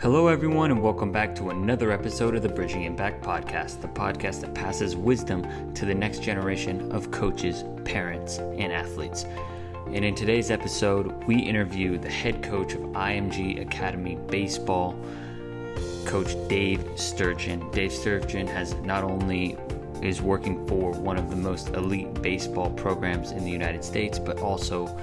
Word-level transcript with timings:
Hello, 0.00 0.28
everyone, 0.28 0.70
and 0.70 0.82
welcome 0.82 1.12
back 1.12 1.34
to 1.34 1.50
another 1.50 1.92
episode 1.92 2.34
of 2.34 2.40
the 2.40 2.48
Bridging 2.48 2.84
Impact 2.84 3.22
Podcast, 3.22 3.82
the 3.82 3.88
podcast 3.88 4.40
that 4.40 4.54
passes 4.54 4.96
wisdom 4.96 5.74
to 5.74 5.84
the 5.84 5.94
next 5.94 6.22
generation 6.22 6.90
of 6.90 7.10
coaches, 7.10 7.64
parents, 7.84 8.38
and 8.38 8.72
athletes. 8.72 9.26
And 9.88 10.02
in 10.02 10.14
today's 10.14 10.50
episode, 10.50 11.22
we 11.24 11.36
interview 11.36 11.98
the 11.98 12.08
head 12.08 12.42
coach 12.42 12.72
of 12.72 12.80
IMG 12.80 13.60
Academy 13.60 14.16
Baseball, 14.28 14.98
Coach 16.06 16.34
Dave 16.48 16.80
Turgeon. 16.96 17.70
Dave 17.70 17.90
Turgeon 17.90 18.48
has 18.48 18.72
not 18.76 19.04
only 19.04 19.58
is 20.00 20.22
working 20.22 20.66
for 20.66 20.92
one 20.92 21.18
of 21.18 21.28
the 21.28 21.36
most 21.36 21.68
elite 21.74 22.22
baseball 22.22 22.70
programs 22.70 23.32
in 23.32 23.44
the 23.44 23.50
United 23.50 23.84
States, 23.84 24.18
but 24.18 24.38
also 24.38 24.98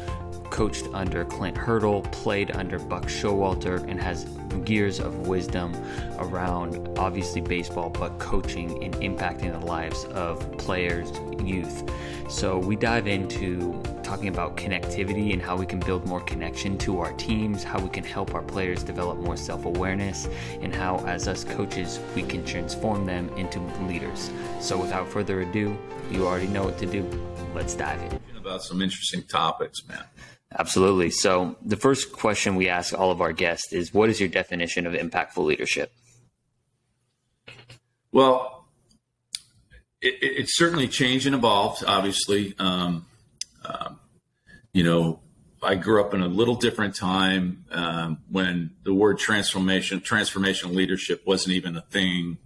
coached 0.49 0.87
under 0.93 1.23
Clint 1.23 1.55
Hurdle, 1.55 2.01
played 2.01 2.49
under 2.55 2.79
Buck 2.79 3.03
Showalter, 3.03 3.87
and 3.87 4.01
has 4.01 4.25
years 4.65 4.99
of 4.99 5.27
wisdom 5.27 5.75
around 6.19 6.87
obviously 6.97 7.41
baseball, 7.41 7.89
but 7.89 8.17
coaching 8.19 8.83
and 8.83 8.93
impacting 8.95 9.57
the 9.59 9.65
lives 9.65 10.05
of 10.05 10.57
players, 10.57 11.11
youth. 11.43 11.83
So 12.29 12.57
we 12.57 12.75
dive 12.75 13.07
into 13.07 13.81
talking 14.03 14.27
about 14.29 14.57
connectivity 14.57 15.33
and 15.33 15.41
how 15.41 15.55
we 15.55 15.65
can 15.65 15.79
build 15.79 16.05
more 16.05 16.21
connection 16.21 16.77
to 16.79 16.99
our 16.99 17.13
teams, 17.13 17.63
how 17.63 17.79
we 17.79 17.89
can 17.89 18.03
help 18.03 18.33
our 18.33 18.41
players 18.41 18.83
develop 18.83 19.17
more 19.17 19.37
self 19.37 19.65
awareness, 19.65 20.27
and 20.61 20.73
how, 20.73 20.97
as 21.05 21.27
us 21.27 21.43
coaches, 21.43 21.99
we 22.15 22.23
can 22.23 22.45
transform 22.45 23.05
them 23.05 23.29
into 23.37 23.59
leaders. 23.87 24.31
So 24.59 24.77
without 24.77 25.07
further 25.07 25.41
ado, 25.41 25.77
you 26.11 26.25
already 26.25 26.47
know 26.47 26.63
what 26.63 26.77
to 26.79 26.85
do. 26.85 27.03
Let's 27.53 27.75
dive 27.75 28.01
in. 28.01 28.19
About 28.37 28.63
some 28.63 28.81
interesting 28.81 29.23
topics, 29.23 29.85
man. 29.87 30.03
Absolutely. 30.55 31.09
So, 31.09 31.57
the 31.61 31.75
first 31.75 32.13
question 32.13 32.55
we 32.55 32.69
ask 32.69 32.97
all 32.97 33.11
of 33.11 33.21
our 33.21 33.33
guests 33.33 33.73
is 33.73 33.93
What 33.93 34.09
is 34.09 34.19
your 34.19 34.29
definition 34.29 34.87
of 34.87 34.93
impactful 34.93 35.43
leadership? 35.43 35.91
Well, 38.11 38.65
it, 40.01 40.45
certainly 40.49 40.87
changed 40.87 41.25
and 41.25 41.35
evolved, 41.35 41.83
obviously. 41.85 42.55
Um, 42.59 43.05
um, 43.65 43.99
you 44.73 44.83
know, 44.83 45.19
I 45.61 45.75
grew 45.75 46.01
up 46.01 46.13
in 46.13 46.21
a 46.21 46.27
little 46.27 46.55
different 46.55 46.95
time 46.95 47.65
um, 47.71 48.19
when 48.29 48.71
the 48.83 48.93
word 48.93 49.19
transformation, 49.19 49.99
transformational 49.99 50.73
leadership 50.73 51.23
wasn't 51.25 51.55
even 51.55 51.75
a 51.75 51.81
thing. 51.81 52.37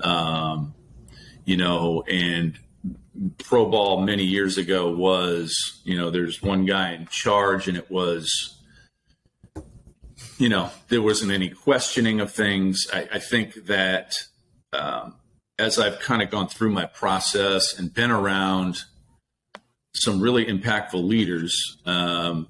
Um, 0.00 0.74
you 1.44 1.56
know, 1.56 2.02
and 2.08 2.58
pro 3.38 3.66
ball 3.66 4.02
many 4.02 4.24
years 4.24 4.58
ago 4.58 4.90
was, 4.90 5.80
you 5.84 5.96
know, 5.96 6.10
there's 6.10 6.42
one 6.42 6.64
guy 6.64 6.92
in 6.92 7.06
charge 7.06 7.68
and 7.68 7.76
it 7.76 7.90
was, 7.90 8.60
you 10.38 10.48
know, 10.48 10.70
there 10.88 11.02
wasn't 11.02 11.30
any 11.30 11.48
questioning 11.48 12.20
of 12.20 12.32
things. 12.32 12.86
I, 12.92 13.08
I 13.12 13.18
think 13.18 13.66
that 13.66 14.14
um, 14.72 15.14
as 15.58 15.78
I've 15.78 16.00
kind 16.00 16.22
of 16.22 16.30
gone 16.30 16.48
through 16.48 16.70
my 16.70 16.86
process 16.86 17.78
and 17.78 17.92
been 17.92 18.10
around 18.10 18.78
some 19.94 20.20
really 20.20 20.46
impactful 20.46 21.02
leaders, 21.06 21.78
um, 21.86 22.48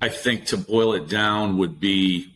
I 0.00 0.08
think 0.08 0.46
to 0.46 0.56
boil 0.56 0.92
it 0.94 1.08
down 1.08 1.58
would 1.58 1.80
be 1.80 2.35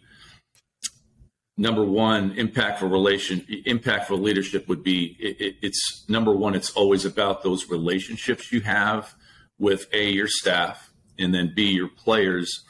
number 1.61 1.84
one, 1.84 2.34
impactful 2.36 2.91
relation, 2.91 3.41
impactful 3.66 4.19
leadership 4.19 4.66
would 4.66 4.83
be 4.83 5.14
it, 5.20 5.41
it, 5.41 5.56
it's 5.61 6.06
number 6.08 6.33
one. 6.33 6.55
It's 6.55 6.70
always 6.70 7.05
about 7.05 7.42
those 7.42 7.69
relationships 7.69 8.50
you 8.50 8.62
have 8.62 9.14
with 9.58 9.86
a 9.92 10.11
your 10.11 10.27
staff, 10.27 10.91
and 11.19 11.34
then 11.34 11.53
b 11.55 11.70
your 11.70 11.88
players. 11.88 12.64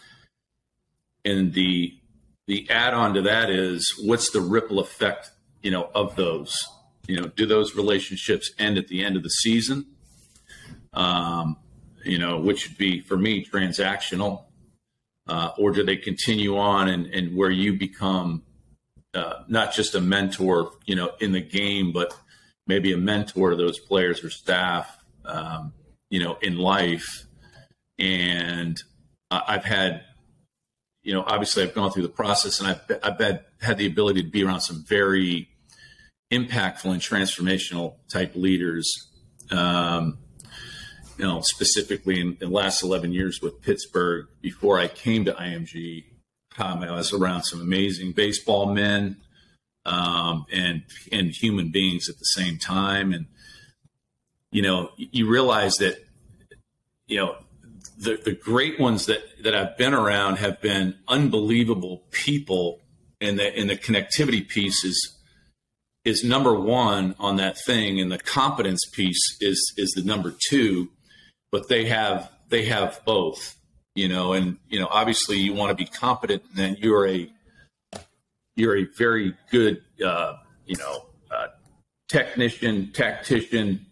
And 1.24 1.54
the 1.54 1.96
the 2.48 2.68
add 2.68 2.92
on 2.92 3.14
to 3.14 3.22
that 3.22 3.48
is 3.48 3.94
what's 4.04 4.30
the 4.30 4.40
ripple 4.40 4.80
effect, 4.80 5.30
you 5.62 5.70
know, 5.70 5.88
of 5.94 6.16
those. 6.16 6.52
You 7.06 7.20
know, 7.20 7.28
do 7.28 7.46
those 7.46 7.76
relationships 7.76 8.50
end 8.58 8.76
at 8.76 8.88
the 8.88 9.04
end 9.04 9.16
of 9.16 9.22
the 9.22 9.30
season? 9.30 9.86
Um, 10.92 11.58
you 12.04 12.18
know, 12.18 12.40
which 12.40 12.68
would 12.68 12.76
be 12.76 13.02
for 13.02 13.16
me 13.16 13.44
transactional, 13.44 14.46
uh, 15.28 15.50
or 15.56 15.70
do 15.70 15.84
they 15.84 15.96
continue 15.96 16.56
on 16.58 16.88
and, 16.88 17.06
and 17.06 17.36
where 17.36 17.52
you 17.52 17.78
become 17.78 18.42
uh, 19.14 19.42
not 19.48 19.72
just 19.72 19.94
a 19.94 20.00
mentor, 20.00 20.72
you 20.86 20.94
know, 20.94 21.12
in 21.20 21.32
the 21.32 21.40
game, 21.40 21.92
but 21.92 22.14
maybe 22.66 22.92
a 22.92 22.96
mentor 22.96 23.50
to 23.50 23.56
those 23.56 23.78
players 23.78 24.22
or 24.22 24.30
staff, 24.30 24.96
um, 25.24 25.72
you 26.10 26.22
know, 26.22 26.36
in 26.40 26.56
life. 26.56 27.26
And 27.98 28.80
I've 29.30 29.64
had, 29.64 30.02
you 31.02 31.12
know, 31.12 31.24
obviously 31.26 31.62
I've 31.62 31.74
gone 31.74 31.90
through 31.90 32.04
the 32.04 32.08
process 32.08 32.60
and 32.60 32.68
I've, 32.68 32.98
I've 33.02 33.18
had, 33.18 33.44
had 33.60 33.78
the 33.78 33.86
ability 33.86 34.22
to 34.22 34.30
be 34.30 34.44
around 34.44 34.60
some 34.60 34.84
very 34.86 35.48
impactful 36.32 36.90
and 36.90 37.00
transformational 37.00 37.96
type 38.08 38.34
leaders. 38.34 38.90
Um, 39.50 40.18
you 41.18 41.26
know, 41.26 41.40
specifically 41.42 42.18
in, 42.18 42.38
in 42.40 42.48
the 42.48 42.48
last 42.48 42.82
11 42.82 43.12
years 43.12 43.42
with 43.42 43.60
Pittsburgh, 43.60 44.26
before 44.40 44.78
I 44.78 44.88
came 44.88 45.26
to 45.26 45.32
IMG, 45.32 46.04
I 46.60 46.92
was 46.92 47.12
around 47.12 47.44
some 47.44 47.60
amazing 47.60 48.12
baseball 48.12 48.72
men 48.72 49.16
um, 49.84 50.46
and 50.52 50.82
and 51.10 51.30
human 51.30 51.70
beings 51.70 52.08
at 52.08 52.18
the 52.18 52.24
same 52.24 52.58
time, 52.58 53.12
and 53.12 53.26
you 54.52 54.62
know 54.62 54.90
you 54.96 55.28
realize 55.28 55.76
that 55.76 56.04
you 57.06 57.16
know 57.18 57.36
the 57.98 58.20
the 58.24 58.32
great 58.32 58.78
ones 58.78 59.06
that 59.06 59.22
that 59.42 59.54
I've 59.54 59.76
been 59.76 59.94
around 59.94 60.36
have 60.36 60.60
been 60.60 60.96
unbelievable 61.08 62.04
people, 62.10 62.80
and 63.20 63.38
the 63.38 63.56
and 63.56 63.70
the 63.70 63.76
connectivity 63.76 64.46
piece 64.46 64.84
is 64.84 65.16
is 66.04 66.24
number 66.24 66.54
one 66.54 67.14
on 67.18 67.36
that 67.36 67.56
thing, 67.66 68.00
and 68.00 68.10
the 68.10 68.18
competence 68.18 68.84
piece 68.92 69.36
is 69.40 69.72
is 69.76 69.92
the 69.92 70.02
number 70.02 70.34
two, 70.48 70.90
but 71.50 71.68
they 71.68 71.86
have 71.86 72.30
they 72.48 72.64
have 72.64 73.00
both 73.04 73.56
you 73.94 74.08
know, 74.08 74.32
and 74.32 74.58
you 74.68 74.78
know, 74.78 74.88
obviously 74.90 75.38
you 75.38 75.52
want 75.52 75.70
to 75.70 75.74
be 75.74 75.84
competent, 75.84 76.42
and 76.48 76.56
then 76.56 76.76
you're 76.80 77.06
a 77.06 77.30
you're 78.56 78.76
a 78.76 78.84
very 78.96 79.34
good, 79.50 79.82
uh, 80.04 80.36
you 80.66 80.76
know, 80.76 81.06
uh, 81.30 81.48
technician, 82.08 82.92
tactician. 82.92 83.86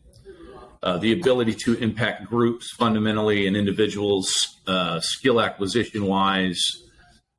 Uh, 0.81 0.97
the 0.97 1.13
ability 1.13 1.53
to 1.53 1.75
impact 1.79 2.25
groups 2.27 2.73
fundamentally 2.79 3.49
and 3.49 3.57
individuals, 3.57 4.33
uh, 4.69 5.01
skill 5.01 5.41
acquisition 5.41 6.07
wise, 6.07 6.63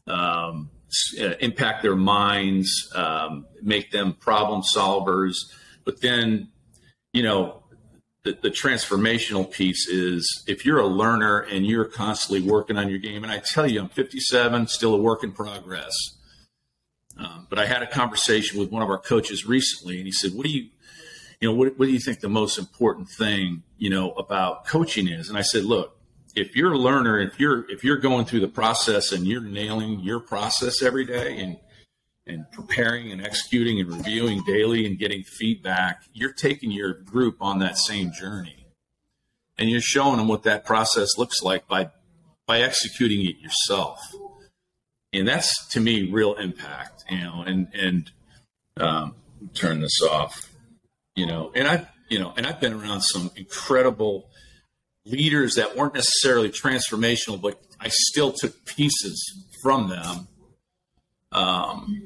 um, 0.08 0.69
uh, 1.22 1.36
impact 1.40 1.81
their 1.81 1.96
minds, 1.96 2.69
um, 2.96 3.46
make 3.62 3.92
them 3.92 4.12
problem 4.14 4.62
solvers. 4.62 5.36
But 5.86 6.02
then, 6.02 6.50
you 7.14 7.24
know, 7.24 7.59
the, 8.29 8.50
the, 8.50 8.50
transformational 8.50 9.50
piece 9.50 9.88
is 9.88 10.44
if 10.47 10.66
you're 10.66 10.79
a 10.79 10.88
learner 10.88 11.40
and 11.40 11.66
you're 11.66 11.85
constantly 11.85 12.47
working 12.47 12.78
on 12.78 12.90
your 12.90 13.00
game, 13.00 13.23
and 13.23 13.31
I 13.31 13.40
tell 13.40 13.67
you, 13.67 13.79
I'm 13.81 13.90
57, 13.90 14.67
still 14.67 14.94
a 14.94 15.01
work 15.01 15.23
in 15.23 15.31
progress. 15.31 15.94
Um, 17.18 17.47
but 17.50 17.59
I 17.59 17.66
had 17.66 17.81
a 17.81 17.88
conversation 17.88 18.59
with 18.59 18.72
one 18.72 18.81
of 18.81 18.89
our 18.89 19.00
coaches 19.00 19.45
recently, 19.45 19.97
and 19.97 20.06
he 20.06 20.12
said, 20.12 20.34
"What 20.34 20.45
do 20.45 20.51
you, 20.51 20.69
you 21.41 21.50
know, 21.50 21.53
what, 21.53 21.78
what 21.78 21.88
do 21.88 21.91
you 21.91 22.00
think 22.00 22.22
the 22.22 22.29
most 22.29 22.57
important 22.57 23.09
thing, 23.09 23.63
you 23.78 23.89
know, 23.89 24.12
about 24.12 24.66
coaching 24.66 25.07
is?" 25.07 25.28
And 25.28 25.38
I 25.38 25.41
said, 25.41 25.66
"Look, 25.66 25.97
if 26.35 26.56
you're 26.56 26.72
a 26.73 26.78
learner, 26.78 27.19
if 27.19 27.39
you're 27.39 27.69
if 27.69 27.84
you're 27.84 27.97
going 27.97 28.25
through 28.25 28.39
the 28.41 28.47
process 28.47 29.12
and 29.12 29.28
you're 29.28 29.41
nailing 29.41 30.00
your 30.00 30.22
process 30.22 30.81
every 30.81 31.06
day, 31.06 31.39
and 31.39 31.57
and 32.29 32.50
preparing 32.51 33.12
and 33.12 33.25
executing 33.25 33.79
and 33.79 33.90
reviewing 33.91 34.44
daily 34.45 34.85
and 34.85 34.97
getting 34.97 35.23
feedback, 35.23 36.03
you're 36.13 36.31
taking 36.34 36.72
your 36.72 36.94
group 36.94 37.38
on 37.41 37.59
that 37.59 37.78
same 37.78 38.12
journey. 38.12 38.67
And 39.57 39.69
you're 39.69 39.81
showing 39.81 40.17
them 40.17 40.28
what 40.28 40.44
that 40.44 40.63
process 40.63 41.18
looks 41.18 41.41
like 41.41 41.68
by 41.68 41.89
by 42.47 42.62
executing 42.62 43.25
it 43.25 43.38
yourself. 43.39 44.00
And 45.12 45.28
that's 45.28 45.68
to 45.69 45.81
me 45.81 46.09
real 46.09 46.36
impact, 46.36 47.04
you 47.09 47.19
know, 47.19 47.44
and 47.45 47.68
and 47.74 48.12
um, 48.77 49.15
turn 49.54 49.81
this 49.81 50.01
off. 50.01 50.50
You 51.15 51.25
know, 51.25 51.51
and 51.54 51.68
I've 51.68 51.88
you 52.09 52.19
know, 52.19 52.33
and 52.38 52.48
I've 52.48 52.59
been 52.59 52.74
around 52.74 53.01
some 53.01 53.31
incredible 53.36 54.30
leaders 55.06 55.56
that 55.56 55.75
weren't 55.75 55.94
necessarily 55.94 56.50
transformational, 56.50 57.42
but 57.42 57.59
I 57.80 57.89
still 57.89 58.31
took 58.31 58.65
pieces 58.65 59.45
from 59.62 59.89
them. 59.89 60.27
Um, 61.31 62.01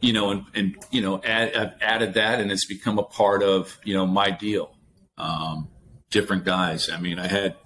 you 0.00 0.12
know, 0.12 0.30
and, 0.30 0.44
and 0.54 0.76
you 0.90 1.00
know, 1.00 1.20
add, 1.22 1.54
I've 1.54 1.72
added 1.80 2.14
that, 2.14 2.40
and 2.40 2.50
it's 2.52 2.66
become 2.66 2.98
a 2.98 3.04
part 3.04 3.42
of 3.42 3.78
you 3.84 3.94
know 3.94 4.06
my 4.06 4.30
deal. 4.30 4.74
Um, 5.16 5.68
different 6.10 6.44
guys. 6.44 6.88
I 6.88 6.98
mean, 6.98 7.18
I 7.18 7.26
had 7.26 7.56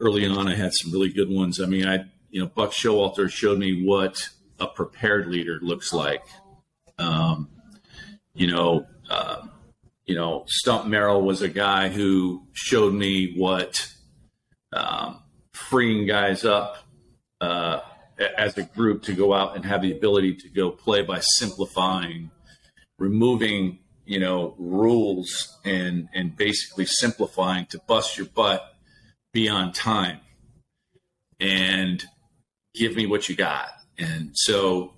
early 0.00 0.26
on, 0.26 0.48
I 0.48 0.54
had 0.54 0.72
some 0.74 0.92
really 0.92 1.12
good 1.12 1.30
ones. 1.30 1.60
I 1.60 1.66
mean, 1.66 1.86
I 1.86 2.04
you 2.30 2.40
know, 2.40 2.46
Buck 2.46 2.72
Showalter 2.72 3.30
showed 3.30 3.58
me 3.58 3.84
what 3.84 4.28
a 4.58 4.66
prepared 4.66 5.28
leader 5.28 5.58
looks 5.60 5.92
like. 5.92 6.22
Um, 6.98 7.48
you 8.34 8.46
know, 8.46 8.86
uh, 9.10 9.46
you 10.06 10.14
know, 10.14 10.44
Stump 10.46 10.86
Merrill 10.86 11.22
was 11.22 11.42
a 11.42 11.48
guy 11.48 11.88
who 11.88 12.46
showed 12.52 12.94
me 12.94 13.34
what 13.36 13.88
um, 14.72 15.22
freeing 15.52 16.06
guys 16.06 16.44
up 16.44 16.78
uh, 17.40 17.80
as 18.38 18.56
a 18.58 18.62
group 18.62 19.02
to 19.04 19.12
go 19.12 19.32
out 19.32 19.56
and 19.56 19.64
have 19.64 19.82
the 19.82 19.92
ability 19.92 20.34
to 20.34 20.48
go 20.48 20.70
play 20.70 21.02
by 21.02 21.20
simplifying, 21.20 22.30
removing 22.98 23.78
you 24.04 24.18
know 24.18 24.54
rules 24.58 25.58
and 25.64 26.08
and 26.14 26.36
basically 26.36 26.86
simplifying 26.86 27.66
to 27.66 27.78
bust 27.86 28.18
your 28.18 28.26
butt 28.26 28.74
be 29.32 29.48
on 29.48 29.72
time 29.72 30.20
and 31.40 32.04
give 32.74 32.96
me 32.96 33.06
what 33.06 33.28
you 33.28 33.36
got. 33.36 33.68
And 33.98 34.30
so 34.34 34.94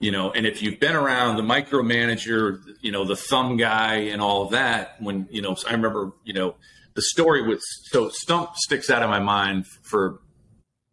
you 0.00 0.10
know 0.10 0.32
and 0.32 0.46
if 0.46 0.62
you've 0.62 0.80
been 0.80 0.96
around 0.96 1.36
the 1.36 1.42
micromanager 1.42 2.60
you 2.80 2.90
know 2.90 3.04
the 3.04 3.14
thumb 3.16 3.56
guy 3.56 3.96
and 3.96 4.20
all 4.20 4.48
that 4.48 4.96
when 5.00 5.28
you 5.30 5.42
know 5.42 5.54
i 5.68 5.72
remember 5.72 6.12
you 6.24 6.32
know 6.32 6.54
the 6.94 7.02
story 7.02 7.46
was 7.46 7.60
so 7.90 8.08
stump 8.08 8.56
sticks 8.56 8.90
out 8.90 9.02
of 9.02 9.10
my 9.10 9.20
mind 9.20 9.66
for 9.82 10.20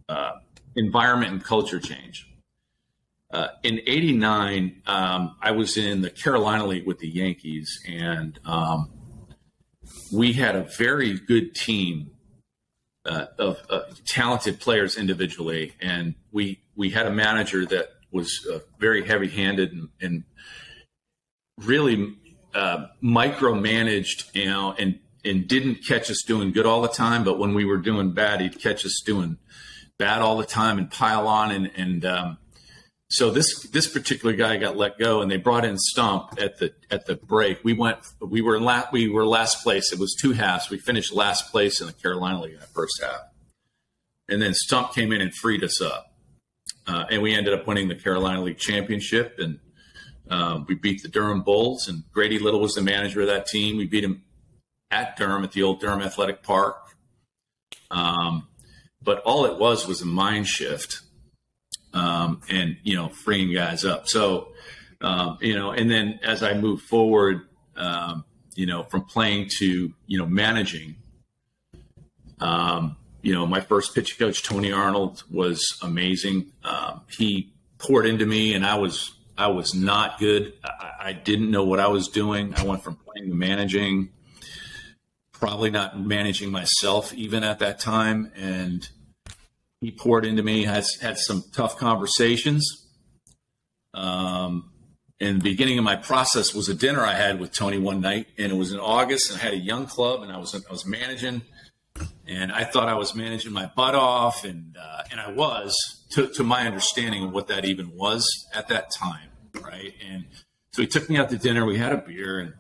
uh, 0.10 0.34
environment 0.78 1.32
and 1.34 1.44
culture 1.44 1.80
change. 1.80 2.28
Uh, 3.34 3.48
in 3.64 3.82
'89, 3.86 4.84
um, 4.86 5.36
I 5.42 5.52
was 5.52 5.76
in 5.76 6.02
the 6.02 6.10
Carolina 6.10 6.66
League 6.66 6.88
with 6.88 7.00
the 7.00 7.10
Yankees, 7.10 7.82
and 7.86 8.40
um, 8.46 8.90
we 10.14 10.34
had 10.34 10.56
a 10.56 10.64
very 10.64 11.20
good 11.20 11.54
team 11.54 12.12
uh, 13.06 13.26
of 13.38 13.62
uh, 13.70 13.82
talented 14.06 14.60
players 14.62 14.98
individually, 14.98 15.74
and 15.82 16.16
we 16.32 16.62
we 16.76 16.90
had 16.90 17.06
a 17.06 17.12
manager 17.12 17.66
that 17.66 17.90
was 18.12 18.48
uh, 18.52 18.60
very 18.80 19.06
heavy-handed 19.06 19.74
and, 19.74 19.90
and 20.00 20.24
really 21.58 22.16
uh, 22.54 22.86
micromanaged, 23.04 24.34
you 24.34 24.46
know, 24.46 24.74
and 24.78 25.00
and 25.26 25.48
didn't 25.48 25.86
catch 25.86 26.10
us 26.10 26.24
doing 26.26 26.52
good 26.52 26.66
all 26.66 26.82
the 26.82 26.88
time, 26.88 27.24
but 27.24 27.38
when 27.38 27.54
we 27.54 27.66
were 27.66 27.78
doing 27.78 28.14
bad, 28.14 28.40
he'd 28.40 28.60
catch 28.62 28.86
us 28.86 29.02
doing 29.06 29.38
bad 29.98 30.22
all 30.22 30.38
the 30.38 30.46
time 30.46 30.78
and 30.78 30.90
pile 30.90 31.28
on 31.28 31.52
and 31.52 31.72
and 31.76 32.06
um, 32.06 32.38
so 33.10 33.32
this 33.32 33.64
this 33.70 33.88
particular 33.88 34.36
guy 34.36 34.58
got 34.58 34.76
let 34.76 35.00
go, 35.00 35.22
and 35.22 35.32
they 35.32 35.38
brought 35.38 35.64
in 35.64 35.78
Stump 35.78 36.34
at 36.40 36.60
the 36.60 36.74
at 36.92 37.06
the 37.06 37.16
break. 37.16 37.64
We 37.64 37.74
went 37.74 38.00
we 38.20 38.42
were 38.42 38.60
la- 38.60 38.88
we 38.92 39.08
were 39.08 39.26
last 39.26 39.64
place. 39.64 39.94
It 39.94 40.00
was 40.00 40.14
two 40.14 40.34
halves. 40.34 40.70
We 40.70 40.78
finished 40.78 41.14
last 41.14 41.50
place 41.50 41.80
in 41.80 41.88
the 41.88 41.94
Carolina 41.94 42.42
League 42.42 42.54
in 42.56 42.60
the 42.60 42.66
first 42.66 43.02
half, 43.02 43.22
and 44.28 44.42
then 44.42 44.54
Stump 44.54 44.94
came 44.94 45.14
in 45.14 45.22
and 45.22 45.34
freed 45.34 45.64
us 45.64 45.82
up, 45.82 46.14
uh, 46.86 47.06
and 47.10 47.22
we 47.22 47.34
ended 47.34 47.54
up 47.54 47.66
winning 47.66 47.88
the 47.88 47.96
Carolina 47.96 48.42
League 48.42 48.58
championship. 48.58 49.40
And 49.40 49.60
uh, 50.30 50.66
we 50.68 50.76
beat 50.76 51.02
the 51.02 51.08
Durham 51.08 51.44
Bulls, 51.44 51.88
and 51.88 52.04
Grady 52.12 52.40
Little 52.40 52.60
was 52.60 52.74
the 52.74 52.82
manager 52.82 53.22
of 53.22 53.28
that 53.28 53.46
team. 53.46 53.78
We 53.78 53.88
beat 53.88 54.04
him 54.04 54.24
at 54.92 55.16
Durham 55.16 55.46
at 55.46 55.54
the 55.54 55.64
old 55.64 55.80
Durham 55.80 56.02
Athletic 56.02 56.44
Park. 56.44 56.76
Um, 57.90 58.50
but 59.08 59.22
all 59.24 59.46
it 59.46 59.58
was 59.58 59.88
was 59.88 60.02
a 60.02 60.06
mind 60.06 60.46
shift 60.46 61.00
um, 61.94 62.42
and 62.50 62.76
you 62.84 62.94
know 62.94 63.08
freeing 63.08 63.54
guys 63.54 63.86
up. 63.86 64.10
So 64.10 64.50
um, 65.00 65.38
you 65.42 65.56
know, 65.56 65.72
and 65.72 65.90
then 65.90 66.20
as 66.24 66.44
I 66.44 66.54
move 66.56 66.82
forward, 66.82 67.48
um, 67.78 68.26
you 68.56 68.66
know, 68.66 68.84
from 68.84 69.06
playing 69.06 69.50
to 69.60 69.94
you 70.06 70.18
know 70.18 70.26
managing. 70.26 70.98
Um, 72.40 72.98
you 73.22 73.34
know, 73.34 73.48
my 73.48 73.62
first 73.62 73.96
pitch 73.96 74.20
coach 74.20 74.44
Tony 74.44 74.72
Arnold 74.72 75.24
was 75.32 75.80
amazing. 75.82 76.52
Um, 76.64 77.02
he 77.18 77.54
poured 77.78 78.06
into 78.06 78.26
me, 78.26 78.54
and 78.54 78.66
I 78.66 78.76
was 78.76 79.16
I 79.38 79.48
was 79.48 79.74
not 79.74 80.20
good. 80.20 80.54
I, 80.64 80.92
I 81.00 81.14
didn't 81.14 81.50
know 81.50 81.64
what 81.64 81.80
I 81.80 81.88
was 81.88 82.10
doing. 82.10 82.54
I 82.56 82.64
went 82.64 82.84
from 82.84 82.96
playing 82.98 83.30
to 83.30 83.36
managing, 83.36 84.10
probably 85.32 85.72
not 85.72 86.00
managing 86.00 86.52
myself 86.52 87.14
even 87.14 87.44
at 87.44 87.60
that 87.60 87.80
time, 87.80 88.32
and 88.36 88.88
he 89.82 89.92
poured 89.92 90.26
into 90.26 90.44
me, 90.44 90.64
has 90.64 90.96
had 90.96 91.18
some 91.18 91.44
tough 91.54 91.78
conversations. 91.78 92.88
Um, 93.94 94.72
and 95.20 95.42
the 95.42 95.50
beginning 95.50 95.78
of 95.78 95.84
my 95.84 95.96
process 95.96 96.54
was 96.54 96.70
a 96.70 96.76
dinner 96.76 97.02
I 97.02 97.14
had 97.14 97.40
with 97.40 97.52
Tony 97.52 97.80
one 97.80 98.02
night, 98.02 98.28
and 98.38 98.52
it 98.52 98.56
was 98.56 98.72
in 98.72 98.80
August, 98.80 99.32
and 99.32 99.40
I 99.40 99.44
had 99.44 99.54
a 99.54 99.58
young 99.58 99.88
club, 99.88 100.22
and 100.22 100.32
I 100.32 100.38
was 100.38 100.54
I 100.54 100.72
was 100.72 100.86
managing, 100.86 101.42
and 102.28 102.52
I 102.52 102.64
thought 102.64 102.88
I 102.88 102.94
was 102.94 103.16
managing 103.16 103.52
my 103.52 103.72
butt 103.76 103.96
off, 103.96 104.44
and 104.44 104.78
uh, 104.80 105.04
and 105.10 105.20
I 105.20 105.32
was 105.32 105.76
to, 106.12 106.28
to 106.28 106.44
my 106.44 106.68
understanding 106.68 107.24
of 107.24 107.34
what 107.34 107.48
that 107.48 107.66
even 107.66 107.96
was 107.96 108.28
at 108.54 108.68
that 108.68 108.92
time, 108.92 109.30
right? 109.60 109.94
And 110.08 110.26
so 110.72 110.84
he 110.84 110.88
took 110.88 111.10
me 111.10 111.18
out 111.18 111.30
to 111.32 111.38
dinner. 111.38 111.66
We 111.66 111.80
had 111.80 111.94
a 111.94 111.98
beer, 111.98 112.40
and 112.40 112.54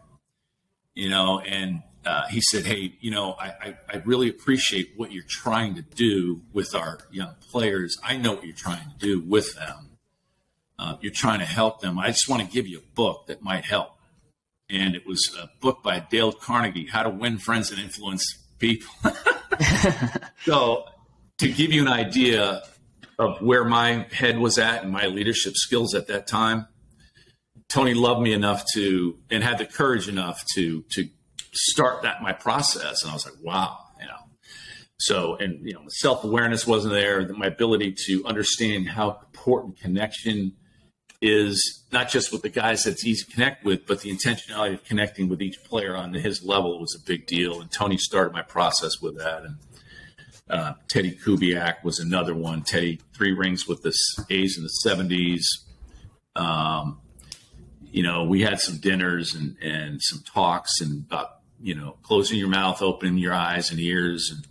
you 0.95 1.09
know, 1.09 1.39
and 1.39 1.83
uh, 2.07 2.25
he 2.27 2.39
said, 2.39 2.65
"Hey, 2.65 2.93
you 3.01 3.11
know, 3.11 3.33
I, 3.33 3.47
I, 3.47 3.77
I, 3.89 3.97
really 4.05 4.29
appreciate 4.29 4.93
what 4.95 5.11
you're 5.11 5.25
trying 5.27 5.75
to 5.75 5.81
do 5.81 6.41
with 6.53 6.73
our 6.73 6.99
young 7.11 7.35
players. 7.51 7.97
I 8.01 8.15
know 8.15 8.33
what 8.33 8.45
you're 8.45 8.55
trying 8.55 8.89
to 8.89 8.97
do 8.97 9.19
with 9.19 9.55
them. 9.55 9.97
Uh, 10.79 10.95
you're 11.01 11.11
trying 11.11 11.39
to 11.39 11.45
help 11.45 11.81
them. 11.81 11.99
I 11.99 12.07
just 12.07 12.29
want 12.29 12.41
to 12.43 12.47
give 12.47 12.65
you 12.65 12.77
a 12.79 12.95
book 12.95 13.27
that 13.27 13.41
might 13.41 13.65
help." 13.65 13.91
And 14.69 14.95
it 14.95 15.05
was 15.05 15.35
a 15.37 15.49
book 15.59 15.83
by 15.83 15.99
Dale 15.99 16.31
Carnegie, 16.31 16.87
"How 16.87 17.03
to 17.03 17.09
Win 17.09 17.39
Friends 17.39 17.71
and 17.71 17.79
Influence 17.81 18.23
People." 18.57 18.93
so, 20.45 20.85
to 21.39 21.51
give 21.51 21.73
you 21.73 21.81
an 21.81 21.91
idea 21.91 22.63
of 23.19 23.41
where 23.41 23.65
my 23.65 24.07
head 24.13 24.37
was 24.37 24.57
at 24.57 24.83
and 24.83 24.93
my 24.93 25.07
leadership 25.07 25.55
skills 25.55 25.93
at 25.93 26.07
that 26.07 26.25
time, 26.25 26.67
Tony 27.67 27.93
loved 27.93 28.21
me 28.21 28.31
enough 28.31 28.63
to 28.75 29.17
and 29.29 29.43
had 29.43 29.57
the 29.57 29.65
courage 29.65 30.07
enough 30.07 30.41
to 30.55 30.83
to 30.91 31.09
start 31.57 32.03
that 32.03 32.21
my 32.21 32.33
process. 32.33 33.01
And 33.01 33.11
I 33.11 33.13
was 33.13 33.25
like, 33.25 33.35
wow, 33.41 33.77
you 33.99 34.07
know. 34.07 34.13
So, 34.99 35.35
and 35.35 35.65
you 35.65 35.73
know, 35.73 35.81
self 35.87 36.23
awareness 36.23 36.65
wasn't 36.65 36.93
there. 36.93 37.27
My 37.33 37.47
ability 37.47 37.95
to 38.07 38.25
understand 38.25 38.89
how 38.89 39.19
important 39.25 39.79
connection 39.79 40.53
is 41.21 41.83
not 41.91 42.09
just 42.09 42.31
with 42.31 42.41
the 42.41 42.49
guys 42.49 42.83
that's 42.83 43.05
easy 43.05 43.25
to 43.25 43.31
connect 43.31 43.63
with, 43.63 43.85
but 43.87 44.01
the 44.01 44.11
intentionality 44.11 44.75
of 44.75 44.83
connecting 44.83 45.29
with 45.29 45.41
each 45.41 45.63
player 45.63 45.95
on 45.95 46.13
his 46.13 46.43
level 46.43 46.79
was 46.79 46.95
a 46.95 47.05
big 47.05 47.25
deal. 47.25 47.59
And 47.59 47.71
Tony 47.71 47.97
started 47.97 48.33
my 48.33 48.43
process 48.43 49.01
with 49.01 49.17
that. 49.17 49.43
And 49.43 49.57
uh, 50.49 50.73
Teddy 50.87 51.17
Kubiak 51.17 51.83
was 51.83 51.99
another 51.99 52.35
one. 52.35 52.61
Teddy 52.61 52.99
three 53.13 53.33
rings 53.33 53.67
with 53.67 53.81
the 53.81 53.93
A's 54.29 54.57
in 54.57 54.63
the 54.63 54.69
seventies. 54.69 55.47
Um, 56.35 57.01
you 57.91 58.03
know, 58.03 58.23
we 58.23 58.41
had 58.41 58.59
some 58.59 58.77
dinners 58.77 59.33
and, 59.33 59.57
and 59.61 60.01
some 60.01 60.21
talks 60.21 60.81
and 60.81 61.05
about 61.05 61.36
you 61.61 61.75
know, 61.75 61.97
closing 62.03 62.37
your 62.37 62.49
mouth, 62.49 62.81
opening 62.81 63.17
your 63.17 63.33
eyes 63.33 63.71
and 63.71 63.79
ears, 63.79 64.31
and 64.33 64.45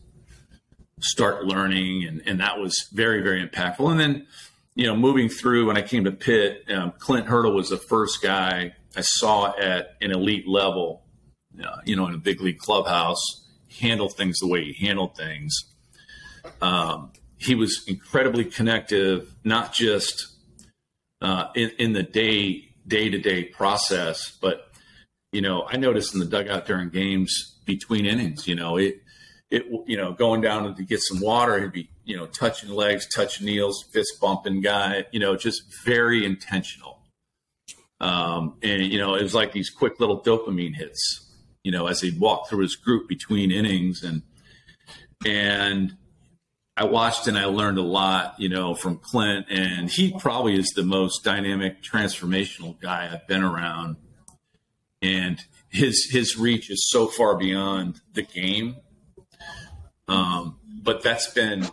start 1.00 1.44
learning. 1.44 2.04
And, 2.04 2.22
and 2.26 2.40
that 2.40 2.58
was 2.58 2.88
very, 2.92 3.22
very 3.22 3.46
impactful. 3.46 3.90
And 3.90 4.00
then, 4.00 4.26
you 4.74 4.86
know, 4.86 4.96
moving 4.96 5.28
through 5.28 5.66
when 5.66 5.76
I 5.76 5.82
came 5.82 6.04
to 6.04 6.12
Pitt, 6.12 6.64
um, 6.70 6.92
Clint 6.98 7.26
Hurdle 7.26 7.54
was 7.54 7.70
the 7.70 7.78
first 7.78 8.22
guy 8.22 8.74
I 8.96 9.00
saw 9.02 9.54
at 9.58 9.96
an 10.00 10.10
elite 10.10 10.48
level, 10.48 11.04
uh, 11.62 11.78
you 11.84 11.96
know, 11.96 12.06
in 12.06 12.14
a 12.14 12.18
big 12.18 12.40
league 12.40 12.58
clubhouse, 12.58 13.20
handle 13.80 14.08
things 14.08 14.38
the 14.38 14.46
way 14.46 14.64
he 14.64 14.86
handled 14.86 15.16
things. 15.16 15.54
Um, 16.60 17.12
he 17.38 17.54
was 17.54 17.84
incredibly 17.86 18.44
connective, 18.44 19.34
not 19.44 19.72
just 19.72 20.28
uh, 21.20 21.48
in, 21.54 21.70
in 21.78 21.92
the 21.92 22.02
day 22.02 22.66
day 22.86 23.10
to 23.10 23.18
day 23.18 23.44
process, 23.44 24.30
but 24.40 24.65
you 25.36 25.42
know, 25.42 25.66
I 25.70 25.76
noticed 25.76 26.14
in 26.14 26.20
the 26.20 26.24
dugout 26.26 26.64
during 26.64 26.88
games 26.88 27.58
between 27.66 28.06
innings, 28.06 28.48
you 28.48 28.54
know, 28.54 28.78
it, 28.78 29.02
it, 29.50 29.64
you 29.86 29.98
know, 29.98 30.14
going 30.14 30.40
down 30.40 30.74
to 30.74 30.82
get 30.82 31.00
some 31.02 31.20
water, 31.20 31.60
he'd 31.60 31.72
be, 31.72 31.90
you 32.06 32.16
know, 32.16 32.24
touching 32.24 32.70
legs, 32.70 33.06
touching 33.14 33.44
knees, 33.44 33.84
fist 33.92 34.14
bumping 34.18 34.62
guy, 34.62 35.04
you 35.12 35.20
know, 35.20 35.36
just 35.36 35.62
very 35.84 36.24
intentional. 36.24 37.02
Um, 38.00 38.56
and, 38.62 38.80
you 38.80 38.98
know, 38.98 39.14
it 39.14 39.22
was 39.22 39.34
like 39.34 39.52
these 39.52 39.68
quick 39.68 40.00
little 40.00 40.22
dopamine 40.22 40.74
hits, 40.74 41.30
you 41.62 41.70
know, 41.70 41.86
as 41.86 42.00
he'd 42.00 42.18
walk 42.18 42.48
through 42.48 42.62
his 42.62 42.74
group 42.74 43.06
between 43.06 43.50
innings. 43.52 44.02
And, 44.02 44.22
and 45.26 45.98
I 46.78 46.84
watched 46.84 47.26
and 47.26 47.36
I 47.36 47.44
learned 47.44 47.76
a 47.76 47.82
lot, 47.82 48.36
you 48.38 48.48
know, 48.48 48.74
from 48.74 49.00
Clint. 49.02 49.48
And 49.50 49.90
he 49.90 50.18
probably 50.18 50.58
is 50.58 50.70
the 50.74 50.82
most 50.82 51.24
dynamic, 51.24 51.82
transformational 51.82 52.80
guy 52.80 53.10
I've 53.12 53.26
been 53.26 53.42
around 53.42 53.96
and 55.06 55.44
his 55.68 56.08
his 56.10 56.36
reach 56.36 56.70
is 56.70 56.88
so 56.90 57.06
far 57.06 57.36
beyond 57.36 58.00
the 58.12 58.22
game. 58.22 58.76
Um, 60.08 60.58
but 60.82 61.02
that's 61.02 61.32
been 61.32 61.68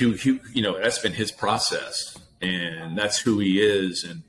you 0.00 0.62
know 0.62 0.80
that's 0.80 0.98
been 0.98 1.12
his 1.12 1.32
process, 1.32 2.16
and 2.40 2.96
that's 2.96 3.20
who 3.20 3.38
he 3.38 3.60
is, 3.60 4.04
and 4.04 4.22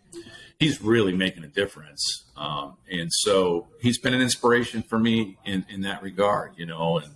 he's 0.59 0.81
really 0.81 1.13
making 1.13 1.43
a 1.43 1.47
difference. 1.47 2.25
Um, 2.35 2.77
and 2.91 3.11
so 3.11 3.67
he's 3.81 3.97
been 3.97 4.13
an 4.13 4.21
inspiration 4.21 4.81
for 4.81 4.99
me 4.99 5.37
in, 5.45 5.65
in 5.69 5.81
that 5.81 6.01
regard, 6.01 6.53
you 6.57 6.65
know, 6.65 6.99
and 6.99 7.13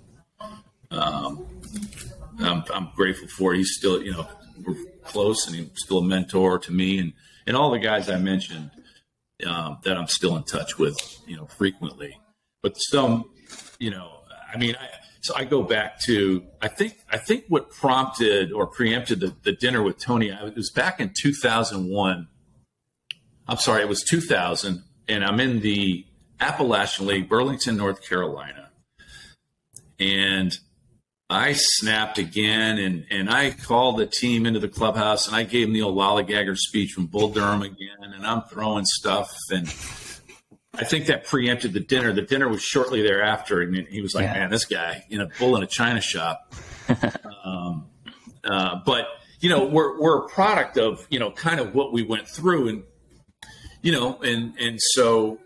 um, 0.92 1.46
I'm, 2.40 2.64
I'm 2.74 2.90
grateful 2.96 3.28
for 3.28 3.54
it. 3.54 3.58
He's 3.58 3.76
still, 3.76 4.02
you 4.02 4.12
know, 4.12 4.28
we're 4.66 4.76
close 5.04 5.48
and 5.48 5.56
he's 5.56 5.70
still 5.76 6.00
a 6.00 6.04
mentor 6.04 6.60
to 6.60 6.72
me 6.72 7.00
and, 7.00 7.14
and 7.48 7.56
all 7.56 7.72
the 7.72 7.80
guys 7.80 8.10
I 8.10 8.18
mentioned 8.18 8.72
um, 9.46 9.80
that 9.84 9.98
I'm 9.98 10.08
still 10.08 10.36
in 10.36 10.44
touch 10.44 10.78
with, 10.78 10.98
you 11.28 11.36
know, 11.36 11.46
frequently. 11.46 12.20
But 12.62 12.76
some, 12.76 13.26
you 13.80 13.92
know, 13.92 14.22
I 14.54 14.58
mean, 14.58 14.76
I, 14.80 14.88
so 15.22 15.34
I 15.36 15.46
go 15.46 15.64
back 15.64 16.00
to 16.02 16.44
I 16.62 16.68
think 16.68 16.98
I 17.10 17.18
think 17.18 17.46
what 17.48 17.72
prompted 17.72 18.52
or 18.52 18.68
preempted 18.68 19.22
the, 19.22 19.34
the 19.44 19.54
dinner 19.54 19.82
with 19.82 19.98
Tony. 19.98 20.30
It 20.30 20.56
was 20.56 20.70
back 20.70 21.00
in 21.00 21.14
2001. 21.16 22.28
I'm 23.48 23.58
sorry, 23.58 23.82
it 23.82 23.90
was 23.90 24.04
2000, 24.04 24.84
and 25.08 25.24
I'm 25.24 25.40
in 25.40 25.62
the 25.62 26.06
Appalachian 26.40 27.08
League, 27.08 27.28
Burlington, 27.28 27.78
North 27.78 28.08
Carolina, 28.08 28.70
and 30.00 30.58
I 31.30 31.54
snapped 31.54 32.18
again, 32.20 32.78
and 32.78 33.06
and 33.10 33.30
I 33.30 33.52
called 33.52 33.98
the 33.98 34.06
team 34.06 34.46
into 34.46 34.60
the 34.60 34.68
clubhouse, 34.68 35.28
and 35.28 35.36
I 35.36 35.44
gave 35.44 35.68
them 35.68 35.74
the 35.74 35.82
old 35.82 35.98
lollygagger 35.98 36.58
speech 36.58 36.92
from 36.92 37.08
Bull 37.08 37.30
Durham 37.30 37.62
again, 37.62 37.98
and 38.02 38.26
I'm 38.26 38.42
throwing 38.44 38.86
stuff 38.86 39.32
and 39.52 39.68
I 40.76 40.84
think 40.84 41.06
that 41.06 41.26
preempted 41.26 41.74
the 41.74 41.80
dinner. 41.80 42.12
The 42.14 42.24
dinner 42.24 42.50
was 42.50 42.64
shortly 42.64 43.02
thereafter, 43.04 43.62
and 43.62 43.88
he 43.88 44.02
was 44.02 44.16
like, 44.16 44.24
yeah. 44.26 44.34
"Man, 44.34 44.50
this 44.50 44.66
guy, 44.66 45.04
you 45.08 45.20
know, 45.20 45.30
bull 45.38 45.56
in 45.56 45.64
a 45.64 45.68
china 45.68 46.02
shop." 46.02 46.52
um, 47.46 47.86
uh, 48.44 48.80
but 48.84 49.06
you 49.40 49.50
know, 49.50 49.66
we're 49.66 50.00
we're 50.00 50.26
a 50.26 50.30
product 50.30 50.78
of 50.78 51.06
you 51.12 51.20
know 51.20 51.30
kind 51.30 51.60
of 51.60 51.76
what 51.76 51.94
we 51.94 52.02
went 52.02 52.28
through, 52.28 52.70
and 52.70 52.84
you 53.84 53.92
know, 53.92 54.20
and 54.24 54.58
and 54.60 54.80
so 54.82 55.38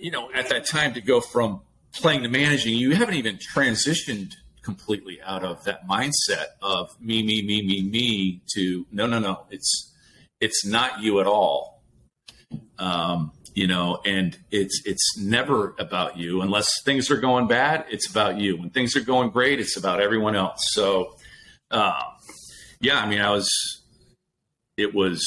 you 0.00 0.10
know, 0.10 0.30
at 0.32 0.48
that 0.48 0.66
time 0.66 0.94
to 0.94 1.00
go 1.00 1.20
from 1.20 1.60
playing 1.92 2.24
to 2.24 2.28
managing, 2.28 2.74
you 2.74 2.94
haven't 2.96 3.14
even 3.14 3.38
transitioned 3.54 4.34
completely 4.62 5.20
out 5.22 5.44
of 5.44 5.64
that 5.64 5.86
mindset 5.88 6.46
of 6.62 6.90
me, 7.00 7.22
me, 7.22 7.42
me, 7.42 7.62
me, 7.62 7.82
me 7.82 8.42
to 8.54 8.86
no, 8.92 9.06
no, 9.06 9.18
no, 9.18 9.46
it's 9.50 9.92
it's 10.40 10.64
not 10.64 11.02
you 11.02 11.20
at 11.20 11.26
all. 11.26 11.82
Um, 12.78 13.32
you 13.54 13.66
know 13.66 14.00
and 14.06 14.38
it's 14.50 14.82
it's 14.84 15.18
never 15.18 15.74
about 15.78 16.16
you. 16.16 16.40
Unless 16.40 16.82
things 16.84 17.10
are 17.10 17.16
going 17.16 17.48
bad 17.48 17.84
it's 17.90 18.08
about 18.08 18.38
you. 18.38 18.56
When 18.56 18.70
things 18.70 18.96
are 18.96 19.00
going 19.00 19.30
great 19.30 19.58
it's 19.60 19.76
about 19.76 20.00
everyone 20.00 20.36
else. 20.36 20.60
So 20.72 21.16
uh, 21.70 22.00
yeah 22.80 22.98
i 22.98 23.06
mean 23.06 23.20
i 23.20 23.30
was 23.30 23.48
it 24.76 24.94
was 24.94 25.22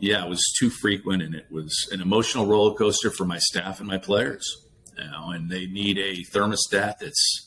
yeah 0.00 0.24
it 0.24 0.28
was 0.28 0.42
too 0.58 0.70
frequent 0.70 1.22
and 1.22 1.34
it 1.34 1.46
was 1.50 1.88
an 1.92 2.00
emotional 2.00 2.46
roller 2.46 2.74
coaster 2.74 3.10
for 3.10 3.24
my 3.24 3.38
staff 3.38 3.78
and 3.78 3.88
my 3.88 3.98
players 3.98 4.44
you 4.98 5.04
know 5.04 5.30
and 5.30 5.50
they 5.50 5.66
need 5.66 5.98
a 5.98 6.16
thermostat 6.32 6.98
that's 6.98 7.43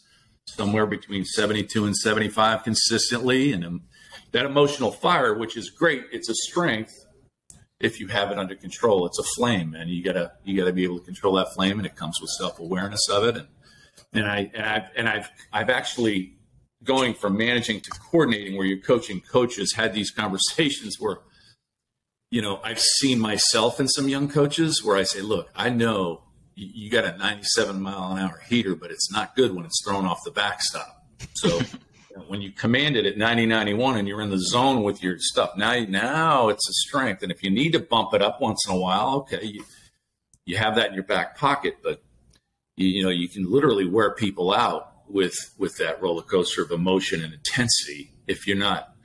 somewhere 0.47 0.85
between 0.85 1.25
72 1.25 1.85
and 1.85 1.95
75 1.95 2.63
consistently 2.63 3.53
and 3.53 3.65
um, 3.65 3.81
that 4.31 4.45
emotional 4.45 4.91
fire 4.91 5.37
which 5.37 5.55
is 5.55 5.69
great 5.69 6.05
it's 6.11 6.29
a 6.29 6.35
strength 6.35 7.07
if 7.79 7.99
you 7.99 8.07
have 8.07 8.31
it 8.31 8.39
under 8.39 8.55
control, 8.55 9.05
it's 9.05 9.19
a 9.19 9.23
flame, 9.35 9.75
and 9.75 9.89
you 9.89 10.03
gotta 10.03 10.31
you 10.43 10.57
gotta 10.57 10.73
be 10.73 10.83
able 10.83 10.99
to 10.99 11.05
control 11.05 11.35
that 11.35 11.53
flame, 11.53 11.77
and 11.77 11.85
it 11.85 11.95
comes 11.95 12.17
with 12.19 12.29
self 12.31 12.59
awareness 12.59 13.07
of 13.09 13.23
it. 13.23 13.37
And 13.37 13.47
and 14.13 14.25
I 14.25 14.51
and 14.53 14.65
I've 14.65 14.89
and 14.95 15.09
I've 15.09 15.29
I've 15.53 15.69
actually 15.69 16.37
going 16.83 17.13
from 17.13 17.37
managing 17.37 17.81
to 17.81 17.89
coordinating, 17.91 18.57
where 18.57 18.65
you're 18.65 18.79
coaching 18.79 19.21
coaches, 19.21 19.73
had 19.73 19.93
these 19.93 20.11
conversations 20.11 20.95
where, 20.99 21.19
you 22.31 22.41
know, 22.41 22.59
I've 22.63 22.79
seen 22.79 23.19
myself 23.19 23.79
in 23.79 23.87
some 23.87 24.07
young 24.07 24.29
coaches 24.29 24.83
where 24.83 24.95
I 24.95 25.03
say, 25.03 25.21
look, 25.21 25.49
I 25.55 25.69
know 25.69 26.23
you 26.57 26.89
got 26.89 27.05
a 27.05 27.15
97 27.17 27.79
mile 27.79 28.13
an 28.13 28.19
hour 28.19 28.41
heater, 28.49 28.75
but 28.75 28.89
it's 28.89 29.11
not 29.11 29.35
good 29.35 29.53
when 29.53 29.63
it's 29.63 29.83
thrown 29.85 30.05
off 30.05 30.23
the 30.25 30.31
backstop. 30.31 31.05
So 31.35 31.59
when 32.27 32.41
you 32.41 32.51
command 32.51 32.97
it 32.97 33.05
at 33.05 33.17
90 33.17 33.45
91 33.45 33.97
and 33.97 34.07
you're 34.07 34.21
in 34.21 34.31
the 34.31 34.39
zone 34.39 34.81
with 34.81 35.03
your 35.03 35.17
stuff 35.19 35.51
now 35.55 35.79
now 35.87 36.49
it's 36.49 36.67
a 36.67 36.73
strength 36.73 37.21
and 37.21 37.31
if 37.31 37.43
you 37.43 37.51
need 37.51 37.73
to 37.73 37.79
bump 37.79 38.11
it 38.13 38.23
up 38.23 38.41
once 38.41 38.65
in 38.67 38.73
a 38.73 38.77
while 38.77 39.17
okay 39.17 39.43
you, 39.43 39.63
you 40.45 40.57
have 40.57 40.75
that 40.75 40.87
in 40.87 40.95
your 40.95 41.03
back 41.03 41.37
pocket 41.37 41.77
but 41.83 42.01
you, 42.75 42.87
you 42.87 43.03
know 43.03 43.09
you 43.09 43.29
can 43.29 43.49
literally 43.49 43.87
wear 43.87 44.15
people 44.15 44.51
out 44.51 44.93
with 45.07 45.35
with 45.59 45.77
that 45.77 46.01
roller 46.01 46.23
coaster 46.23 46.63
of 46.63 46.71
emotion 46.71 47.23
and 47.23 47.33
intensity 47.33 48.11
if 48.25 48.47
you're 48.47 48.57
not 48.57 48.95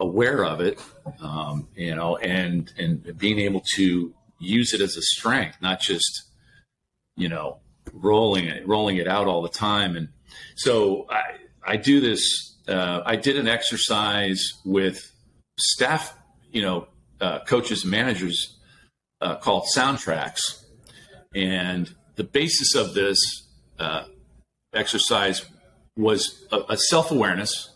aware 0.00 0.42
of 0.42 0.62
it 0.62 0.80
um, 1.20 1.68
you 1.76 1.94
know 1.94 2.16
and 2.16 2.72
and 2.78 3.18
being 3.18 3.38
able 3.38 3.62
to 3.74 4.14
use 4.38 4.72
it 4.72 4.80
as 4.80 4.96
a 4.96 5.02
strength 5.02 5.58
not 5.60 5.78
just 5.78 6.31
you 7.16 7.28
know 7.28 7.58
rolling 7.92 8.46
it 8.46 8.66
rolling 8.66 8.96
it 8.96 9.08
out 9.08 9.26
all 9.26 9.42
the 9.42 9.48
time 9.48 9.96
and 9.96 10.08
so 10.54 11.06
i 11.10 11.22
i 11.66 11.76
do 11.76 12.00
this 12.00 12.52
uh, 12.68 13.02
I 13.04 13.16
did 13.16 13.36
an 13.36 13.48
exercise 13.48 14.52
with 14.64 15.10
staff, 15.58 16.16
you 16.50 16.62
know, 16.62 16.86
uh, 17.20 17.40
coaches 17.40 17.82
and 17.82 17.90
managers 17.90 18.58
uh, 19.20 19.36
called 19.36 19.64
soundtracks. 19.74 20.62
And 21.34 21.92
the 22.16 22.24
basis 22.24 22.74
of 22.74 22.94
this 22.94 23.18
uh, 23.78 24.04
exercise 24.74 25.44
was 25.96 26.46
a, 26.52 26.60
a 26.70 26.76
self 26.76 27.10
awareness, 27.10 27.70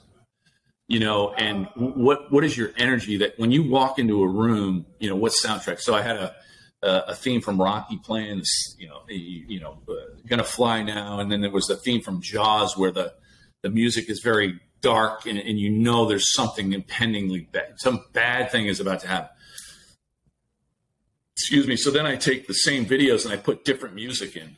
you 0.88 1.00
know, 1.00 1.32
and 1.32 1.68
what 1.74 2.30
what 2.30 2.44
is 2.44 2.56
your 2.56 2.72
energy 2.76 3.16
that 3.18 3.38
when 3.38 3.50
you 3.50 3.68
walk 3.68 3.98
into 3.98 4.22
a 4.22 4.28
room, 4.28 4.86
you 5.00 5.08
know, 5.08 5.16
what 5.16 5.32
soundtrack? 5.32 5.80
So 5.80 5.94
I 5.94 6.02
had 6.02 6.16
a 6.16 6.34
a 6.86 7.14
theme 7.14 7.40
from 7.40 7.60
Rocky 7.60 7.98
playing, 7.98 8.42
you 8.78 8.88
know, 8.88 9.00
you, 9.08 9.44
you 9.48 9.60
know, 9.60 9.78
uh, 9.88 9.94
gonna 10.26 10.44
fly 10.44 10.82
now, 10.82 11.20
and 11.20 11.30
then 11.30 11.40
there 11.40 11.50
was 11.50 11.66
the 11.66 11.76
theme 11.76 12.00
from 12.00 12.20
Jaws 12.20 12.76
where 12.76 12.90
the 12.90 13.12
the 13.62 13.70
music 13.70 14.08
is 14.08 14.20
very 14.20 14.60
dark 14.80 15.26
and, 15.26 15.38
and 15.38 15.58
you 15.58 15.70
know 15.70 16.06
there's 16.06 16.32
something 16.32 16.72
impendingly 16.72 17.48
bad, 17.50 17.74
some 17.78 18.04
bad 18.12 18.50
thing 18.50 18.66
is 18.66 18.78
about 18.78 19.00
to 19.00 19.08
happen. 19.08 19.30
Excuse 21.36 21.66
me. 21.66 21.76
So 21.76 21.90
then 21.90 22.06
I 22.06 22.16
take 22.16 22.46
the 22.46 22.54
same 22.54 22.86
videos 22.86 23.24
and 23.24 23.34
I 23.34 23.36
put 23.36 23.64
different 23.64 23.94
music 23.94 24.36
in. 24.36 24.56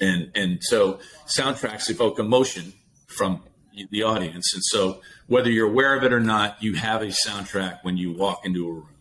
And 0.00 0.32
and 0.34 0.58
so 0.60 0.98
soundtracks 1.26 1.88
evoke 1.88 2.18
emotion 2.18 2.72
from 3.06 3.42
the 3.90 4.02
audience. 4.02 4.52
And 4.52 4.62
so 4.64 5.00
whether 5.26 5.50
you're 5.50 5.68
aware 5.68 5.96
of 5.96 6.04
it 6.04 6.12
or 6.12 6.20
not, 6.20 6.62
you 6.62 6.74
have 6.74 7.00
a 7.02 7.06
soundtrack 7.06 7.78
when 7.82 7.96
you 7.96 8.12
walk 8.12 8.44
into 8.44 8.68
a 8.68 8.72
room. 8.72 8.93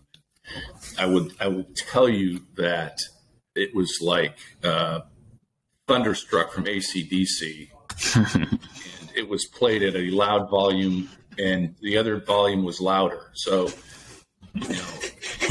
I 0.97 1.05
would 1.05 1.33
I 1.39 1.47
would 1.47 1.75
tell 1.75 2.09
you 2.09 2.41
that 2.55 2.97
it 3.55 3.73
was 3.75 3.99
like 4.01 4.37
uh, 4.63 5.01
thunderstruck 5.87 6.51
from 6.51 6.67
AC/DC. 6.67 7.69
And 8.15 8.59
it 9.15 9.29
was 9.29 9.45
played 9.45 9.83
at 9.83 9.95
a 9.95 10.09
loud 10.09 10.49
volume 10.49 11.09
and 11.37 11.75
the 11.81 11.97
other 11.97 12.19
volume 12.19 12.63
was 12.63 12.79
louder. 12.79 13.31
So, 13.33 13.69
you 14.53 14.69
know, 14.69 14.85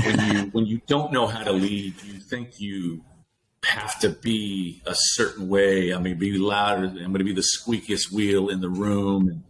when 0.04 0.20
you 0.20 0.42
when 0.52 0.66
you 0.66 0.80
don't 0.86 1.12
know 1.12 1.26
how 1.26 1.44
to 1.44 1.52
lead, 1.52 1.94
you 2.02 2.20
think 2.20 2.60
you 2.60 3.04
have 3.64 3.98
to 4.00 4.10
be 4.10 4.82
a 4.86 4.94
certain 4.94 5.48
way. 5.48 5.90
I'm 5.90 6.02
going 6.02 6.14
to 6.16 6.20
be 6.20 6.36
louder. 6.38 6.86
I'm 6.86 6.96
going 6.96 7.18
to 7.18 7.24
be 7.24 7.32
the 7.32 7.46
squeakiest 7.58 8.12
wheel 8.12 8.48
in 8.48 8.60
the 8.60 8.68
room. 8.68 9.28
And 9.28 9.42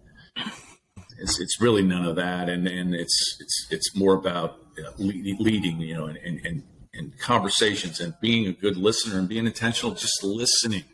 it's, 1.18 1.40
it's 1.40 1.60
really 1.60 1.82
none 1.82 2.04
of 2.04 2.16
that. 2.16 2.48
And, 2.48 2.66
and 2.66 2.94
it's, 2.94 3.38
it's, 3.40 3.66
it's 3.70 3.96
more 3.96 4.14
about 4.14 4.58
leading, 4.98 5.80
you 5.80 5.94
know, 5.94 6.06
and, 6.06 6.18
and, 6.18 6.62
and 6.94 7.18
conversations 7.18 8.00
and 8.00 8.14
being 8.20 8.46
a 8.46 8.52
good 8.52 8.76
listener 8.76 9.18
and 9.18 9.28
being 9.28 9.46
intentional, 9.46 9.94
just 9.94 10.22
listening. 10.22 10.84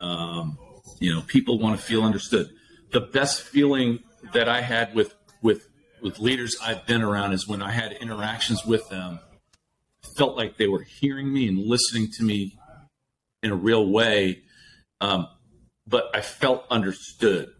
Um, 0.00 0.58
you 1.00 1.12
know, 1.12 1.22
people 1.22 1.58
want 1.58 1.78
to 1.78 1.84
feel 1.84 2.02
understood. 2.02 2.50
The 2.92 3.00
best 3.00 3.42
feeling 3.42 4.00
that 4.32 4.48
I 4.48 4.60
had 4.60 4.94
with 4.94 5.14
with 5.42 5.66
with 6.02 6.18
leaders 6.18 6.56
I've 6.62 6.86
been 6.86 7.02
around 7.02 7.32
is 7.32 7.48
when 7.48 7.62
I 7.62 7.70
had 7.70 7.92
interactions 7.92 8.64
with 8.64 8.88
them, 8.88 9.20
felt 10.16 10.36
like 10.36 10.56
they 10.56 10.68
were 10.68 10.82
hearing 10.82 11.32
me 11.32 11.48
and 11.48 11.58
listening 11.58 12.08
to 12.18 12.22
me 12.22 12.56
in 13.42 13.50
a 13.50 13.56
real 13.56 13.86
way, 13.90 14.42
um, 15.00 15.26
but 15.86 16.10
I 16.14 16.20
felt 16.20 16.64
understood. 16.70 17.50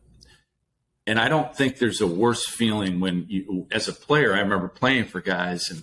And 1.07 1.21
I 1.21 1.29
don't 1.29 1.55
think 1.55 1.79
there's 1.79 2.01
a 2.01 2.07
worse 2.07 2.49
feeling 2.49 2.99
when 2.99 3.27
you, 3.29 3.67
as 3.71 3.89
a 3.89 3.93
player, 3.93 4.35
I 4.35 4.41
remember 4.41 4.69
playing 4.69 5.05
for 5.05 5.21
guys 5.21 5.71
and 5.71 5.83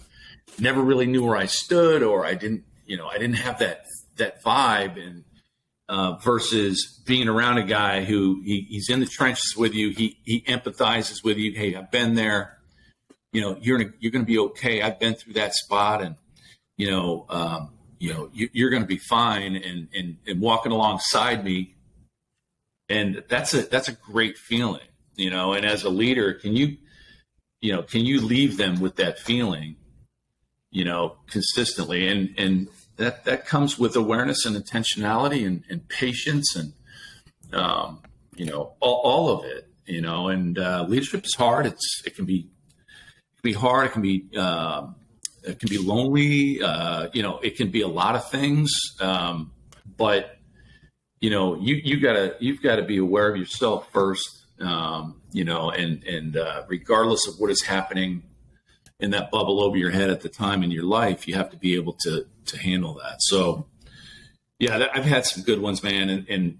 never 0.59 0.81
really 0.81 1.05
knew 1.05 1.23
where 1.23 1.37
I 1.37 1.45
stood, 1.45 2.01
or 2.01 2.25
I 2.25 2.33
didn't, 2.33 2.63
you 2.85 2.97
know, 2.97 3.07
I 3.07 3.17
didn't 3.17 3.37
have 3.37 3.59
that 3.59 3.85
that 4.17 4.43
vibe, 4.43 5.01
and 5.01 5.23
uh, 5.89 6.15
versus 6.17 7.01
being 7.05 7.27
around 7.27 7.57
a 7.57 7.63
guy 7.63 8.03
who 8.03 8.41
he, 8.43 8.65
he's 8.69 8.89
in 8.89 8.99
the 8.99 9.05
trenches 9.05 9.55
with 9.55 9.73
you. 9.73 9.89
He 9.89 10.17
he 10.23 10.41
empathizes 10.41 11.23
with 11.23 11.37
you. 11.37 11.53
Hey, 11.53 11.75
I've 11.75 11.91
been 11.91 12.15
there. 12.15 12.57
You 13.31 13.41
know, 13.41 13.57
you're 13.61 13.93
you're 13.99 14.11
going 14.11 14.25
to 14.25 14.27
be 14.27 14.39
okay. 14.39 14.81
I've 14.81 14.99
been 14.99 15.13
through 15.13 15.33
that 15.33 15.53
spot, 15.53 16.01
and 16.01 16.15
you 16.77 16.89
know, 16.89 17.25
um, 17.29 17.73
you 17.99 18.11
know, 18.13 18.29
you, 18.33 18.65
are 18.65 18.69
going 18.69 18.81
to 18.81 18.87
be 18.87 18.97
fine. 18.97 19.55
And, 19.55 19.87
and 19.93 20.17
and 20.25 20.41
walking 20.41 20.71
alongside 20.71 21.43
me, 21.45 21.75
and 22.89 23.23
that's 23.29 23.53
a 23.53 23.61
that's 23.63 23.87
a 23.87 23.93
great 23.93 24.37
feeling. 24.37 24.81
You 25.15 25.29
know, 25.29 25.53
and 25.53 25.65
as 25.65 25.83
a 25.83 25.89
leader, 25.89 26.33
can 26.33 26.55
you, 26.55 26.77
you 27.59 27.73
know, 27.73 27.83
can 27.83 28.01
you 28.01 28.21
leave 28.21 28.57
them 28.57 28.79
with 28.79 28.95
that 28.95 29.19
feeling? 29.19 29.75
You 30.71 30.85
know, 30.85 31.17
consistently, 31.27 32.07
and 32.07 32.33
and 32.37 32.67
that 32.97 33.25
that 33.25 33.45
comes 33.45 33.77
with 33.77 33.95
awareness 33.95 34.45
and 34.45 34.55
intentionality 34.55 35.45
and, 35.45 35.63
and 35.69 35.87
patience 35.89 36.55
and 36.55 36.73
um, 37.53 38.01
you 38.35 38.45
know 38.45 38.73
all, 38.79 39.01
all, 39.03 39.29
of 39.29 39.45
it 39.45 39.67
you 39.85 39.99
know 39.99 40.29
and 40.29 40.57
uh, 40.57 40.85
leadership 40.87 41.25
is 41.25 41.35
hard. 41.35 41.65
It's 41.65 42.01
it 42.05 42.15
can 42.15 42.25
be 42.25 42.47
it 42.47 43.41
can 43.41 43.43
be 43.43 43.53
hard. 43.53 43.87
It 43.87 43.91
can 43.93 44.01
be 44.01 44.29
uh, 44.37 44.87
it 45.43 45.59
can 45.59 45.67
be 45.69 45.77
lonely. 45.77 46.61
Uh, 46.61 47.09
you 47.11 47.21
know 47.21 47.39
it 47.39 47.57
can 47.57 47.69
be 47.69 47.81
a 47.81 47.87
lot 47.87 48.15
of 48.15 48.29
things. 48.29 48.71
Um, 49.01 49.51
but 49.97 50.37
you 51.21 51.29
know, 51.29 51.55
you 51.55 51.75
you 51.75 51.99
gotta 51.99 52.35
you've 52.39 52.61
got 52.61 52.77
to 52.77 52.83
be 52.83 52.97
aware 52.97 53.29
of 53.29 53.37
yourself 53.37 53.87
first, 53.93 54.40
um, 54.61 55.21
you 55.31 55.43
know, 55.43 55.69
and 55.69 56.03
and 56.03 56.37
uh, 56.37 56.63
regardless 56.67 57.27
of 57.27 57.35
what 57.39 57.51
is 57.51 57.63
happening 57.63 58.23
in 58.99 59.11
that 59.11 59.31
bubble 59.31 59.61
over 59.63 59.77
your 59.77 59.91
head 59.91 60.09
at 60.09 60.21
the 60.21 60.29
time 60.29 60.63
in 60.63 60.71
your 60.71 60.83
life, 60.83 61.27
you 61.27 61.35
have 61.35 61.49
to 61.49 61.57
be 61.57 61.75
able 61.75 61.93
to 62.01 62.25
to 62.45 62.57
handle 62.57 62.95
that. 62.95 63.21
So, 63.21 63.67
yeah, 64.59 64.87
I've 64.93 65.05
had 65.05 65.25
some 65.25 65.43
good 65.43 65.61
ones, 65.61 65.83
man, 65.83 66.09
and, 66.09 66.27
and 66.29 66.57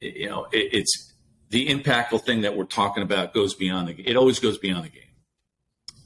you 0.00 0.28
know, 0.28 0.46
it, 0.52 0.68
it's 0.72 1.14
the 1.50 1.68
impactful 1.68 2.24
thing 2.24 2.42
that 2.42 2.56
we're 2.56 2.64
talking 2.64 3.02
about 3.02 3.34
goes 3.34 3.54
beyond 3.54 3.88
the. 3.88 4.00
It 4.00 4.16
always 4.16 4.38
goes 4.38 4.58
beyond 4.58 4.84
the 4.84 4.88
game, 4.88 5.02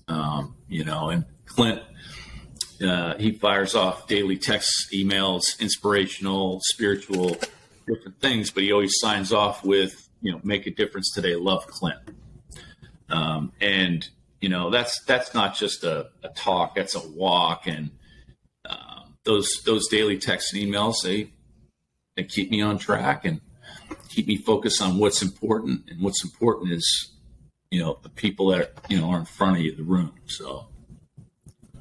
um, 0.09 0.57
you 0.69 0.85
know. 0.85 1.11
And 1.11 1.25
Clint, 1.47 1.83
uh, 2.87 3.17
he 3.17 3.33
fires 3.33 3.75
off 3.75 4.07
daily 4.07 4.37
texts, 4.37 4.89
emails, 4.95 5.59
inspirational, 5.61 6.61
spiritual 6.63 7.37
different 7.87 8.21
things, 8.21 8.51
but 8.51 8.63
he 8.63 8.73
always 8.73 8.95
signs 8.99 9.33
off 9.33 9.65
with, 9.65 10.08
you 10.21 10.33
know, 10.33 10.41
make 10.43 10.67
a 10.67 10.71
difference 10.71 11.13
today. 11.13 11.35
Love 11.37 11.67
Clint. 11.67 12.01
Um, 13.11 13.53
and, 13.61 14.09
you 14.41 14.49
know, 14.49 14.71
that's, 14.71 15.03
that's 15.05 15.35
not 15.35 15.57
just 15.57 15.85
a, 15.85 16.09
a 16.23 16.29
talk, 16.29 16.75
that's 16.75 16.95
a 16.95 17.09
walk. 17.09 17.67
And, 17.67 17.91
um, 18.69 19.17
those, 19.25 19.49
those 19.65 19.89
daily 19.89 20.19
texts 20.19 20.53
and 20.53 20.63
emails, 20.63 21.03
they, 21.03 21.31
they 22.17 22.25
keep 22.25 22.51
me 22.51 22.61
on 22.61 22.79
track 22.79 23.25
and 23.25 23.41
keep 24.09 24.27
me 24.27 24.37
focused 24.37 24.83
on 24.83 24.99
what's 24.99 25.23
important. 25.23 25.89
And 25.91 26.03
what's 26.03 26.25
important 26.25 26.73
is, 26.73 27.13
you 27.71 27.81
know, 27.81 27.99
the 28.03 28.09
people 28.09 28.49
that, 28.49 28.73
you 28.89 28.99
know, 28.99 29.11
are 29.11 29.19
in 29.19 29.25
front 29.25 29.57
of 29.57 29.63
you, 29.63 29.75
the 29.75 29.83
room. 29.83 30.15
So, 30.27 30.67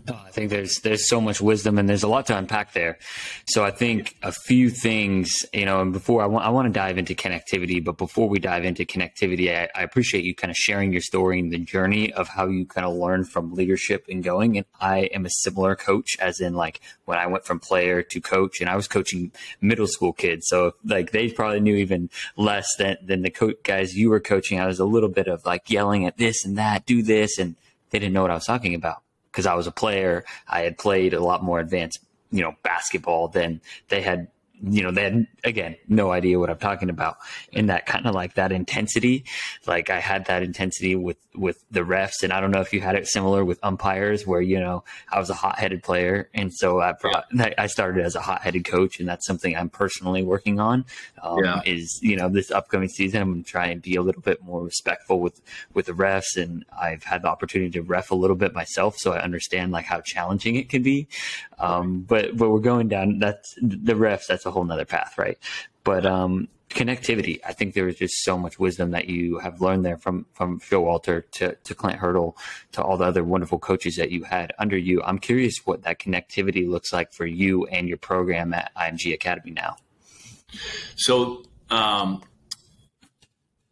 Oh, 0.09 0.21
I 0.25 0.29
think 0.29 0.49
there's 0.49 0.75
there's 0.81 1.09
so 1.09 1.19
much 1.19 1.41
wisdom 1.41 1.77
and 1.77 1.89
there's 1.89 2.03
a 2.03 2.07
lot 2.07 2.27
to 2.27 2.37
unpack 2.37 2.71
there. 2.71 2.97
So 3.45 3.65
I 3.65 3.71
think 3.71 4.15
a 4.23 4.31
few 4.31 4.69
things, 4.69 5.35
you 5.53 5.65
know, 5.65 5.81
and 5.81 5.91
before 5.91 6.23
I 6.23 6.27
want 6.27 6.45
I 6.45 6.49
want 6.49 6.67
to 6.67 6.71
dive 6.71 6.97
into 6.97 7.13
connectivity, 7.13 7.83
but 7.83 7.97
before 7.97 8.29
we 8.29 8.39
dive 8.39 8.63
into 8.63 8.85
connectivity, 8.85 9.53
I, 9.53 9.67
I 9.75 9.83
appreciate 9.83 10.23
you 10.23 10.33
kind 10.33 10.49
of 10.49 10.55
sharing 10.55 10.93
your 10.93 11.01
story 11.01 11.39
and 11.39 11.51
the 11.51 11.57
journey 11.57 12.13
of 12.13 12.29
how 12.29 12.47
you 12.47 12.65
kind 12.65 12.87
of 12.87 12.95
learn 12.95 13.25
from 13.25 13.53
leadership 13.53 14.05
and 14.07 14.23
going. 14.23 14.55
And 14.55 14.65
I 14.79 15.09
am 15.13 15.25
a 15.25 15.29
similar 15.29 15.75
coach, 15.75 16.15
as 16.21 16.39
in 16.39 16.53
like 16.53 16.79
when 17.03 17.17
I 17.17 17.27
went 17.27 17.43
from 17.43 17.59
player 17.59 18.01
to 18.01 18.21
coach, 18.21 18.61
and 18.61 18.69
I 18.69 18.77
was 18.77 18.87
coaching 18.87 19.33
middle 19.59 19.87
school 19.87 20.13
kids, 20.13 20.47
so 20.47 20.75
like 20.85 21.11
they 21.11 21.29
probably 21.31 21.59
knew 21.59 21.75
even 21.75 22.09
less 22.37 22.67
than 22.77 22.95
than 23.03 23.23
the 23.23 23.29
co- 23.29 23.55
guys 23.63 23.93
you 23.93 24.09
were 24.09 24.21
coaching. 24.21 24.57
I 24.57 24.67
was 24.67 24.79
a 24.79 24.85
little 24.85 25.09
bit 25.09 25.27
of 25.27 25.45
like 25.45 25.69
yelling 25.69 26.05
at 26.05 26.17
this 26.17 26.45
and 26.45 26.57
that, 26.57 26.85
do 26.85 27.03
this, 27.03 27.37
and 27.37 27.57
they 27.89 27.99
didn't 27.99 28.13
know 28.13 28.21
what 28.21 28.31
I 28.31 28.35
was 28.35 28.45
talking 28.45 28.73
about 28.73 29.01
because 29.37 29.45
I 29.45 29.53
was 29.53 29.67
a 29.67 29.71
player. 29.71 30.25
I 30.47 30.61
had 30.61 30.79
played 30.79 31.13
a 31.13 31.19
lot 31.19 31.43
more 31.43 31.59
advanced, 31.59 31.99
you 32.31 32.41
know, 32.41 32.55
basketball 32.63 33.27
than 33.27 33.61
they 33.89 34.01
had 34.01 34.29
you 34.61 34.83
know, 34.83 34.91
they 34.91 35.03
had 35.03 35.27
again 35.43 35.75
no 35.87 36.11
idea 36.11 36.39
what 36.39 36.49
I'm 36.49 36.57
talking 36.57 36.89
about. 36.89 37.17
In 37.51 37.67
that 37.67 37.85
kind 37.85 38.05
of 38.05 38.15
like 38.15 38.35
that 38.35 38.51
intensity, 38.51 39.25
like 39.65 39.89
I 39.89 39.99
had 39.99 40.25
that 40.25 40.43
intensity 40.43 40.95
with 40.95 41.17
with 41.35 41.63
the 41.69 41.81
refs, 41.81 42.23
and 42.23 42.33
I 42.33 42.39
don't 42.41 42.51
know 42.51 42.61
if 42.61 42.73
you 42.73 42.81
had 42.81 42.95
it 42.95 43.07
similar 43.07 43.45
with 43.45 43.59
umpires, 43.61 44.25
where 44.25 44.41
you 44.41 44.59
know 44.59 44.83
I 45.11 45.19
was 45.19 45.29
a 45.29 45.35
hot 45.35 45.59
headed 45.59 45.83
player, 45.83 46.29
and 46.33 46.51
so 46.53 46.81
I 46.81 46.93
brought 46.93 47.25
yeah. 47.33 47.53
I 47.57 47.67
started 47.67 48.03
as 48.05 48.15
a 48.15 48.21
hot 48.21 48.41
headed 48.41 48.65
coach, 48.65 48.99
and 48.99 49.07
that's 49.07 49.25
something 49.25 49.55
I'm 49.55 49.69
personally 49.69 50.23
working 50.23 50.59
on. 50.59 50.85
Um, 51.21 51.43
yeah. 51.43 51.61
Is 51.65 51.99
you 52.01 52.15
know 52.15 52.29
this 52.29 52.49
upcoming 52.49 52.89
season, 52.89 53.21
I'm 53.21 53.31
going 53.31 53.43
to 53.43 53.49
try 53.49 53.67
and 53.67 53.81
be 53.81 53.95
a 53.95 54.01
little 54.01 54.21
bit 54.21 54.43
more 54.43 54.63
respectful 54.63 55.19
with 55.19 55.41
with 55.73 55.85
the 55.85 55.93
refs, 55.93 56.35
and 56.35 56.65
I've 56.79 57.03
had 57.03 57.21
the 57.21 57.27
opportunity 57.27 57.71
to 57.71 57.81
ref 57.81 58.11
a 58.11 58.15
little 58.15 58.35
bit 58.35 58.53
myself, 58.53 58.97
so 58.97 59.13
I 59.13 59.21
understand 59.21 59.71
like 59.71 59.85
how 59.85 60.01
challenging 60.01 60.55
it 60.55 60.69
can 60.69 60.81
be. 60.81 61.07
Um, 61.59 62.01
but 62.01 62.35
but 62.35 62.49
we're 62.49 62.59
going 62.59 62.87
down 62.87 63.19
that's 63.19 63.55
the 63.61 63.93
refs. 63.93 64.27
That's 64.27 64.45
a 64.47 64.51
whole 64.51 64.63
nother 64.63 64.85
path, 64.85 65.17
right? 65.17 65.37
But 65.83 66.05
um, 66.05 66.47
connectivity, 66.69 67.39
I 67.45 67.53
think 67.53 67.73
there 67.73 67.87
is 67.87 67.97
just 67.97 68.23
so 68.23 68.37
much 68.37 68.59
wisdom 68.59 68.91
that 68.91 69.07
you 69.07 69.39
have 69.39 69.61
learned 69.61 69.85
there 69.85 69.97
from 69.97 70.25
from 70.33 70.59
Phil 70.59 70.81
Walter 70.81 71.21
to 71.33 71.55
to 71.55 71.75
Clint 71.75 71.99
Hurdle 71.99 72.37
to 72.73 72.81
all 72.81 72.97
the 72.97 73.05
other 73.05 73.23
wonderful 73.23 73.59
coaches 73.59 73.95
that 73.95 74.11
you 74.11 74.23
had 74.23 74.53
under 74.59 74.77
you. 74.77 75.01
I'm 75.03 75.19
curious 75.19 75.55
what 75.65 75.83
that 75.83 75.99
connectivity 75.99 76.67
looks 76.67 76.91
like 76.91 77.13
for 77.13 77.25
you 77.25 77.65
and 77.67 77.87
your 77.87 77.97
program 77.97 78.53
at 78.53 78.71
IMG 78.75 79.13
Academy 79.13 79.51
now. 79.51 79.77
So 80.95 81.43
um, 81.69 82.23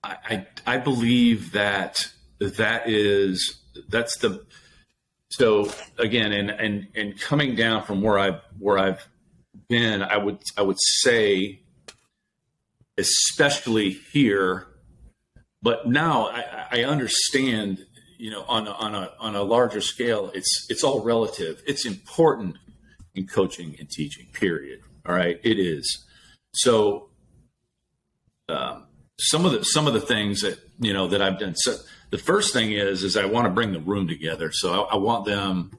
I, 0.04 0.18
I 0.30 0.48
I 0.66 0.78
believe 0.78 1.52
that 1.52 2.08
that 2.40 2.90
is 2.90 3.58
that's 3.90 4.18
the 4.18 4.46
so 5.30 5.70
again 5.98 6.32
and 6.32 6.50
and 6.50 6.88
and 6.96 7.20
coming 7.20 7.56
down 7.56 7.84
from 7.84 8.02
where 8.02 8.18
I've 8.18 8.42
where 8.58 8.78
I've 8.78 9.08
been, 9.68 10.02
I 10.02 10.18
would 10.18 10.40
I 10.58 10.62
would 10.62 10.80
say, 10.80 11.62
especially 12.98 13.92
here, 13.92 14.68
but 15.62 15.88
now 15.88 16.28
I, 16.30 16.68
I 16.72 16.84
understand. 16.84 17.86
You 18.18 18.32
know, 18.32 18.44
on 18.48 18.66
a, 18.66 18.72
on 18.72 18.96
a 18.96 19.12
on 19.20 19.36
a 19.36 19.44
larger 19.44 19.82
scale, 19.82 20.32
it's 20.34 20.68
it's 20.70 20.86
all 20.86 21.04
relative. 21.04 21.62
It's 21.68 21.86
important 21.86 22.56
in 23.14 23.28
coaching 23.28 23.76
and 23.78 23.90
teaching. 23.90 24.28
Period. 24.32 24.80
All 25.06 25.14
right, 25.14 25.38
it 25.44 25.60
is. 25.60 26.06
So, 26.54 27.10
um, 28.48 28.88
some 29.20 29.46
of 29.46 29.52
the 29.52 29.66
some 29.66 29.86
of 29.86 29.94
the 29.94 30.00
things 30.00 30.42
that 30.42 30.58
you 30.80 30.94
know 30.94 31.10
that 31.10 31.22
I've 31.22 31.38
done. 31.40 31.56
So 31.56 31.76
the 32.10 32.18
first 32.18 32.54
thing 32.54 32.72
is 32.72 33.04
is 33.04 33.18
I 33.18 33.26
want 33.26 33.48
to 33.48 33.52
bring 33.52 33.74
the 33.74 33.82
room 33.82 34.08
together. 34.08 34.50
So 34.54 34.86
I, 34.86 34.94
I 34.94 34.96
want 34.96 35.26
them 35.26 35.72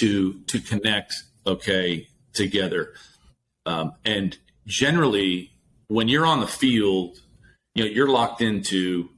to 0.00 0.40
to 0.40 0.60
connect. 0.60 1.14
Okay, 1.46 2.06
together. 2.34 2.94
Um, 3.66 3.92
and 4.04 4.36
generally, 4.66 5.52
when 5.88 6.08
you're 6.08 6.26
on 6.26 6.40
the 6.40 6.46
field, 6.46 7.18
you 7.74 7.84
know 7.84 7.90
you're 7.90 8.08
locked 8.08 8.40
into 8.40 9.08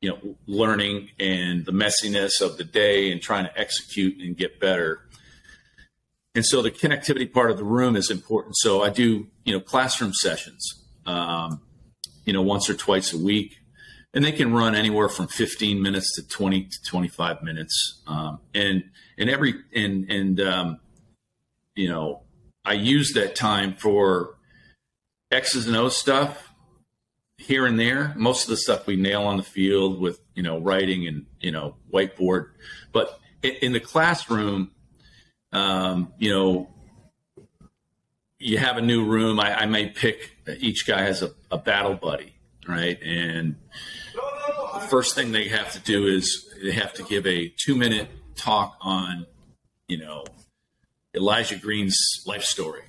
you 0.00 0.10
know 0.10 0.36
learning 0.46 1.10
and 1.18 1.64
the 1.64 1.72
messiness 1.72 2.40
of 2.40 2.56
the 2.56 2.64
day 2.64 3.10
and 3.10 3.20
trying 3.20 3.44
to 3.44 3.58
execute 3.58 4.20
and 4.20 4.36
get 4.36 4.60
better. 4.60 5.00
And 6.34 6.44
so 6.44 6.62
the 6.62 6.70
connectivity 6.70 7.32
part 7.32 7.50
of 7.50 7.56
the 7.56 7.64
room 7.64 7.96
is 7.96 8.10
important. 8.10 8.56
So 8.58 8.82
I 8.82 8.90
do 8.90 9.26
you 9.44 9.52
know 9.52 9.60
classroom 9.60 10.12
sessions, 10.12 10.84
um, 11.06 11.60
you 12.24 12.32
know 12.32 12.42
once 12.42 12.70
or 12.70 12.74
twice 12.74 13.12
a 13.12 13.18
week, 13.18 13.56
and 14.14 14.24
they 14.24 14.32
can 14.32 14.52
run 14.52 14.74
anywhere 14.74 15.08
from 15.08 15.28
15 15.28 15.82
minutes 15.82 16.14
to 16.16 16.26
20 16.26 16.64
to 16.64 16.82
25 16.86 17.42
minutes. 17.42 18.02
Um, 18.06 18.40
and 18.54 18.84
and 19.18 19.28
every 19.28 19.54
and 19.74 20.10
and 20.10 20.40
um, 20.40 20.80
you 21.74 21.88
know 21.88 22.22
I 22.68 22.74
use 22.74 23.14
that 23.14 23.34
time 23.34 23.72
for 23.72 24.36
X's 25.30 25.66
and 25.66 25.74
O's 25.74 25.96
stuff 25.96 26.52
here 27.38 27.64
and 27.64 27.80
there. 27.80 28.12
Most 28.14 28.44
of 28.44 28.50
the 28.50 28.58
stuff 28.58 28.86
we 28.86 28.96
nail 28.96 29.22
on 29.22 29.38
the 29.38 29.42
field 29.42 29.98
with, 29.98 30.20
you 30.34 30.42
know, 30.42 30.58
writing 30.58 31.06
and, 31.06 31.24
you 31.40 31.50
know, 31.50 31.76
whiteboard. 31.90 32.50
But 32.92 33.18
in 33.42 33.72
the 33.72 33.80
classroom, 33.80 34.72
um, 35.50 36.12
you 36.18 36.30
know, 36.30 36.68
you 38.38 38.58
have 38.58 38.76
a 38.76 38.82
new 38.82 39.06
room. 39.06 39.40
I, 39.40 39.62
I 39.62 39.66
may 39.66 39.88
pick, 39.88 40.36
each 40.58 40.86
guy 40.86 41.00
has 41.00 41.22
a, 41.22 41.30
a 41.50 41.56
battle 41.56 41.94
buddy, 41.94 42.34
right? 42.68 42.98
And 43.02 43.56
the 44.74 44.80
first 44.80 45.14
thing 45.14 45.32
they 45.32 45.48
have 45.48 45.72
to 45.72 45.80
do 45.80 46.06
is 46.06 46.46
they 46.62 46.72
have 46.72 46.92
to 46.94 47.02
give 47.04 47.26
a 47.26 47.50
two 47.64 47.76
minute 47.76 48.10
talk 48.36 48.76
on, 48.82 49.24
you 49.88 49.96
know, 49.96 50.24
Elijah 51.18 51.56
Green's 51.56 51.98
life 52.26 52.44
story. 52.44 52.82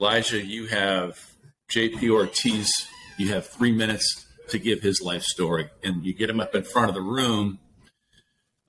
Elijah, 0.00 0.42
you 0.42 0.66
have 0.68 1.34
JP 1.70 2.10
Ortiz, 2.10 2.72
you 3.18 3.28
have 3.34 3.46
three 3.46 3.72
minutes 3.72 4.26
to 4.48 4.58
give 4.58 4.80
his 4.80 5.02
life 5.02 5.22
story, 5.22 5.68
and 5.84 6.02
you 6.04 6.14
get 6.14 6.30
him 6.30 6.40
up 6.40 6.54
in 6.54 6.62
front 6.62 6.88
of 6.88 6.94
the 6.94 7.02
room, 7.02 7.58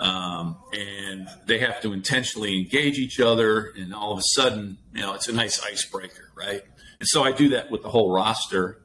um, 0.02 0.58
and 0.74 1.30
they 1.46 1.60
have 1.60 1.80
to 1.82 1.94
intentionally 1.94 2.58
engage 2.58 2.98
each 2.98 3.22
other, 3.22 3.72
and 3.78 3.94
all 3.94 4.12
of 4.12 4.20
a 4.20 4.24
sudden, 4.34 4.78
you 4.94 5.02
know, 5.02 5.14
it's 5.14 5.30
a 5.30 5.34
nice 5.34 5.64
icebreaker, 5.64 6.32
right? 6.36 6.64
And 7.00 7.08
so 7.08 7.24
I 7.24 7.32
do 7.32 7.50
that 7.50 7.72
with 7.72 7.84
the 7.84 7.90
whole 7.90 8.12
roster. 8.12 8.82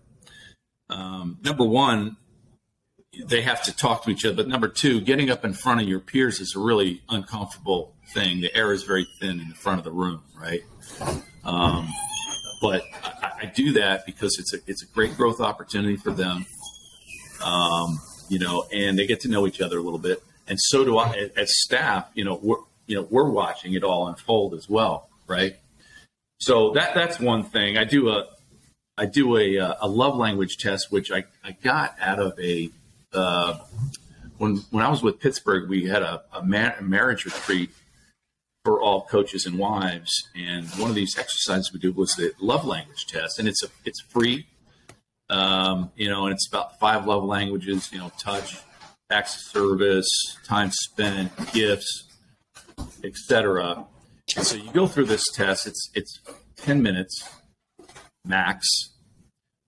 Um, 0.88 1.38
number 1.42 1.64
one, 1.64 2.16
they 3.24 3.42
have 3.42 3.62
to 3.64 3.77
talk 3.77 4.05
to 4.05 4.11
each 4.11 4.24
other, 4.24 4.37
but 4.37 4.48
number 4.48 4.68
two, 4.68 5.00
getting 5.00 5.31
up 5.31 5.44
in 5.44 5.53
front 5.53 5.81
of 5.81 5.88
your 5.88 6.00
peers 6.00 6.40
is 6.40 6.55
a 6.57 6.59
really 6.59 7.03
uncomfortable 7.09 7.92
thing. 8.12 8.40
The 8.40 8.55
air 8.55 8.72
is 8.72 8.85
very 8.85 9.07
thin 9.20 9.40
in 9.40 9.48
the 9.48 9.55
front 9.55 9.79
of 9.79 9.85
the 9.85 9.92
room, 9.92 10.22
right? 10.38 10.62
Um, 11.44 11.88
but 12.61 12.83
I, 13.03 13.33
I, 13.42 13.53
do 13.55 13.74
that 13.74 14.07
because 14.07 14.38
it's 14.38 14.55
a 14.55 14.59
it's 14.66 14.83
a 14.83 14.87
great 14.87 15.16
growth 15.16 15.40
opportunity 15.40 15.96
for 15.96 16.11
them. 16.11 16.46
Um, 17.44 17.98
you 18.29 18.38
know, 18.38 18.64
and 18.72 18.98
they 18.98 19.07
get 19.07 19.20
to 19.20 19.29
know 19.29 19.46
each 19.46 19.61
other 19.61 19.79
a 19.79 19.83
little 19.83 19.98
bit, 19.98 20.22
and 20.48 20.59
so 20.59 20.85
do 20.85 20.96
I 20.96 21.31
as 21.37 21.53
staff. 21.61 22.09
You 22.14 22.24
know, 22.24 22.40
we're 22.42 22.57
you 22.87 22.96
know 22.96 23.07
we're 23.11 23.29
watching 23.29 23.74
it 23.74 23.85
all 23.85 24.09
unfold 24.09 24.55
as 24.55 24.68
well, 24.68 25.11
right? 25.27 25.57
So 26.40 26.70
that 26.72 26.94
that's 26.94 27.20
one 27.20 27.44
thing. 27.44 27.77
I 27.77 27.85
do 27.85 28.09
a 28.09 28.27
I 28.96 29.07
do 29.07 29.37
a 29.37 29.77
a 29.81 29.88
love 29.88 30.16
language 30.16 30.57
test, 30.59 30.90
which 30.90 31.11
I 31.12 31.24
I 31.44 31.53
got 31.53 31.96
out 32.00 32.18
of 32.18 32.38
a 32.40 32.70
uh, 33.14 33.59
when 34.38 34.57
when 34.70 34.85
I 34.85 34.90
was 34.90 35.03
with 35.03 35.20
Pittsburgh, 35.20 35.68
we 35.68 35.87
had 35.87 36.03
a, 36.03 36.22
a, 36.33 36.40
a 36.40 36.83
marriage 36.83 37.24
retreat 37.24 37.70
for 38.64 38.81
all 38.81 39.07
coaches 39.07 39.46
and 39.46 39.59
wives. 39.59 40.11
And 40.35 40.66
one 40.70 40.88
of 40.88 40.96
these 40.96 41.16
exercises 41.18 41.72
we 41.72 41.79
do 41.79 41.92
was 41.92 42.14
the 42.14 42.33
love 42.40 42.64
language 42.64 43.07
test, 43.07 43.38
and 43.38 43.46
it's 43.46 43.62
a 43.62 43.68
it's 43.85 44.00
free. 44.00 44.46
Um, 45.31 45.90
you 45.96 46.09
know, 46.09 46.27
and 46.27 46.35
it's 46.35 46.48
about 46.48 46.79
five 46.79 47.07
love 47.07 47.24
languages. 47.24 47.90
You 47.92 47.98
know, 47.98 48.12
touch, 48.18 48.59
acts 49.11 49.37
of 49.37 49.42
service, 49.42 50.09
time 50.44 50.70
spent, 50.70 51.31
gifts, 51.53 52.05
etc. 53.03 53.87
So 54.27 54.57
you 54.57 54.70
go 54.72 54.87
through 54.87 55.07
this 55.07 55.24
test. 55.35 55.66
It's 55.66 55.90
it's 55.94 56.20
ten 56.57 56.83
minutes 56.83 57.29
max, 58.24 58.66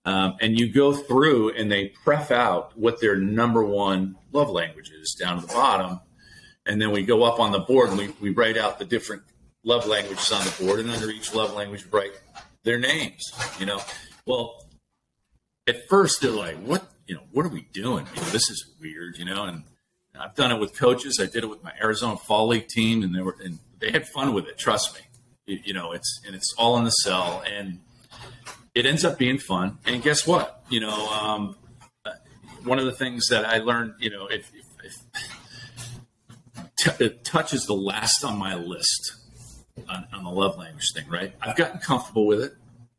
um, 0.07 0.37
and 0.41 0.59
you 0.59 0.73
go 0.73 0.93
through 0.93 1.51
and 1.51 1.71
they 1.71 1.89
pref 1.89 2.31
out 2.31 2.79
what 2.79 3.01
their 3.01 3.17
number 3.17 3.65
one 3.65 4.17
love 4.33 4.49
language 4.49 4.91
is 4.91 5.17
down 5.19 5.41
to 5.41 5.47
the 5.47 5.53
bottom, 5.53 6.01
and 6.65 6.81
then 6.81 6.93
we 6.93 7.05
go 7.05 7.25
up 7.25 7.41
on 7.41 7.51
the 7.51 7.59
board 7.59 7.91
and 7.91 7.99
we, 7.99 8.09
we 8.21 8.31
write 8.31 8.57
out 8.57 8.79
the 8.79 8.85
different 8.85 9.23
love 9.65 9.85
languages 9.87 10.31
on 10.31 10.45
the 10.45 10.65
board, 10.65 10.79
and 10.79 10.89
under 10.91 11.11
each 11.11 11.35
love 11.35 11.55
language, 11.55 11.85
we 11.85 11.99
write 11.99 12.13
their 12.63 12.79
names. 12.79 13.21
You 13.59 13.67
know, 13.67 13.81
well, 14.27 14.65
at 15.67 15.89
first 15.89 16.23
they're 16.23 16.31
like, 16.31 16.57
"What? 16.59 16.89
You 17.09 17.17
know, 17.17 17.23
what 17.33 17.45
are 17.45 17.51
we 17.51 17.67
doing? 17.73 18.07
You 18.15 18.23
know, 18.23 18.29
this 18.29 18.49
is 18.49 18.65
weird." 18.81 19.19
You 19.19 19.25
know, 19.25 19.45
and 19.45 19.65
I've 20.17 20.37
done 20.37 20.53
it 20.53 20.61
with 20.61 20.79
coaches. 20.79 21.19
I 21.21 21.27
did 21.27 21.43
it 21.43 21.51
with 21.51 21.65
my 21.65 21.73
Arizona 21.83 22.17
Fall 22.17 22.47
League 22.47 22.69
team, 22.69 23.03
and 23.03 23.13
they 23.13 23.23
were 23.23 23.37
and 23.45 23.59
they 23.81 23.91
had 23.91 24.07
fun 24.07 24.35
with 24.35 24.47
it. 24.47 24.57
Trust 24.57 24.95
me. 24.95 25.01
You, 25.47 25.61
you 25.65 25.75
know, 25.75 25.91
it's 25.91 26.21
and 26.25 26.37
it's 26.37 26.55
all 26.57 26.79
in 26.79 26.85
the 26.85 26.91
cell, 26.91 27.43
and 27.45 27.81
it 28.77 28.85
ends 28.85 29.07
up 29.07 29.17
being 29.17 29.39
fun. 29.39 29.79
And 29.87 30.03
guess 30.03 30.27
what? 30.27 30.63
You 30.69 30.81
know, 30.81 31.09
um, 31.09 31.57
one 32.63 32.79
of 32.79 32.85
the 32.85 32.93
things 32.93 33.29
that 33.29 33.47
I 33.47 33.57
learned, 33.59 33.95
you 33.99 34.11
know, 34.11 34.27
if, 34.27 34.53
if, 34.85 34.95
if 36.87 36.99
t- 36.99 37.09
touch 37.25 37.55
is 37.55 37.65
the 37.65 37.75
last 37.75 38.23
on 38.23 38.39
my 38.39 38.55
list 38.55 39.15
on, 39.89 40.07
on 40.13 40.25
the 40.25 40.31
love 40.31 40.59
language 40.59 40.93
thing, 40.93 41.09
right? 41.09 41.33
I've 41.41 41.57
gotten 41.57 41.79
comfortable 41.79 42.27
with 42.27 42.43
it, 42.43 42.53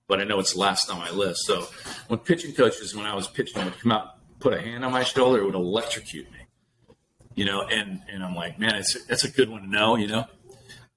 but 0.07 0.19
I 0.19 0.23
know 0.23 0.39
it's 0.39 0.55
last 0.55 0.89
on 0.89 0.97
my 0.97 1.11
list. 1.11 1.45
So 1.45 1.67
when 2.07 2.19
pitching 2.21 2.55
coaches, 2.55 2.95
when 2.95 3.05
I 3.05 3.13
was 3.13 3.27
pitching, 3.27 3.63
would 3.63 3.79
come 3.79 3.91
out, 3.91 4.15
put 4.39 4.53
a 4.53 4.61
hand 4.61 4.83
on 4.83 4.91
my 4.91 5.03
shoulder, 5.03 5.41
it 5.41 5.45
would 5.45 5.53
electrocute 5.53 6.31
me, 6.31 6.95
you 7.35 7.45
know. 7.45 7.61
And 7.61 8.01
and 8.11 8.23
I'm 8.23 8.33
like, 8.33 8.57
man, 8.57 8.75
it's 8.75 9.05
that's 9.05 9.25
a 9.25 9.31
good 9.31 9.49
one 9.49 9.61
to 9.61 9.69
know, 9.69 9.95
you 9.95 10.07
know. 10.07 10.25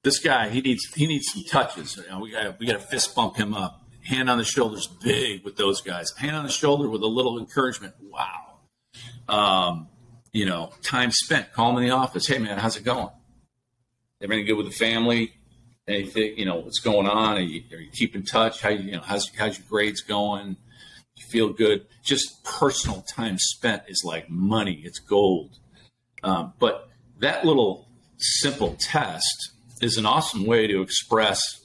This 0.03 0.19
guy, 0.21 0.49
he 0.49 0.63
needs 0.63 0.87
he 0.95 1.07
needs 1.07 1.27
some 1.31 1.45
touches. 1.45 1.99
You 1.99 2.09
know, 2.09 2.21
we 2.21 2.31
got 2.31 2.59
we 2.59 2.65
got 2.65 2.81
to 2.81 2.87
fist 2.87 3.15
bump 3.15 3.37
him 3.37 3.53
up. 3.53 3.80
Hand 4.05 4.31
on 4.31 4.39
the 4.39 4.45
shoulder 4.45 4.79
big 5.03 5.45
with 5.45 5.57
those 5.57 5.81
guys. 5.81 6.11
Hand 6.17 6.37
on 6.37 6.45
the 6.45 6.51
shoulder 6.51 6.89
with 6.89 7.03
a 7.03 7.07
little 7.07 7.39
encouragement. 7.39 7.95
Wow. 8.01 8.59
Um, 9.29 9.89
you 10.33 10.47
know, 10.47 10.71
time 10.83 11.11
spent. 11.11 11.53
Call 11.53 11.71
him 11.71 11.79
in 11.79 11.89
the 11.89 11.95
office. 11.95 12.27
Hey 12.27 12.39
man, 12.39 12.59
how's 12.59 12.77
it 12.77 12.85
going? 12.85 13.11
Everything 14.23 14.47
good 14.47 14.57
with 14.57 14.67
the 14.67 14.73
family? 14.73 15.35
anything, 15.91 16.39
you 16.39 16.45
know, 16.45 16.57
what's 16.57 16.79
going 16.79 17.07
on? 17.07 17.37
Are 17.37 17.41
you, 17.41 17.63
are 17.73 17.81
you 17.81 17.91
keep 17.91 18.15
in 18.15 18.25
touch? 18.25 18.61
How 18.61 18.71
you, 18.71 18.85
you 18.85 18.93
know, 18.93 19.03
how's, 19.03 19.29
how's 19.37 19.59
your 19.59 19.67
grades 19.69 20.01
going? 20.01 20.57
You 21.17 21.27
feel 21.27 21.53
good. 21.53 21.87
Just 22.03 22.43
personal 22.45 23.03
time 23.03 23.37
spent 23.39 23.83
is 23.89 24.03
like 24.05 24.31
money. 24.31 24.83
It's 24.85 24.99
gold. 24.99 25.59
Um, 26.23 26.55
but 26.59 26.89
that 27.19 27.45
little 27.45 27.89
simple 28.19 28.77
test 28.79 29.53
is 29.81 29.97
an 29.97 30.07
awesome 30.07 30.47
way 30.47 30.67
to 30.67 30.83
express 30.83 31.60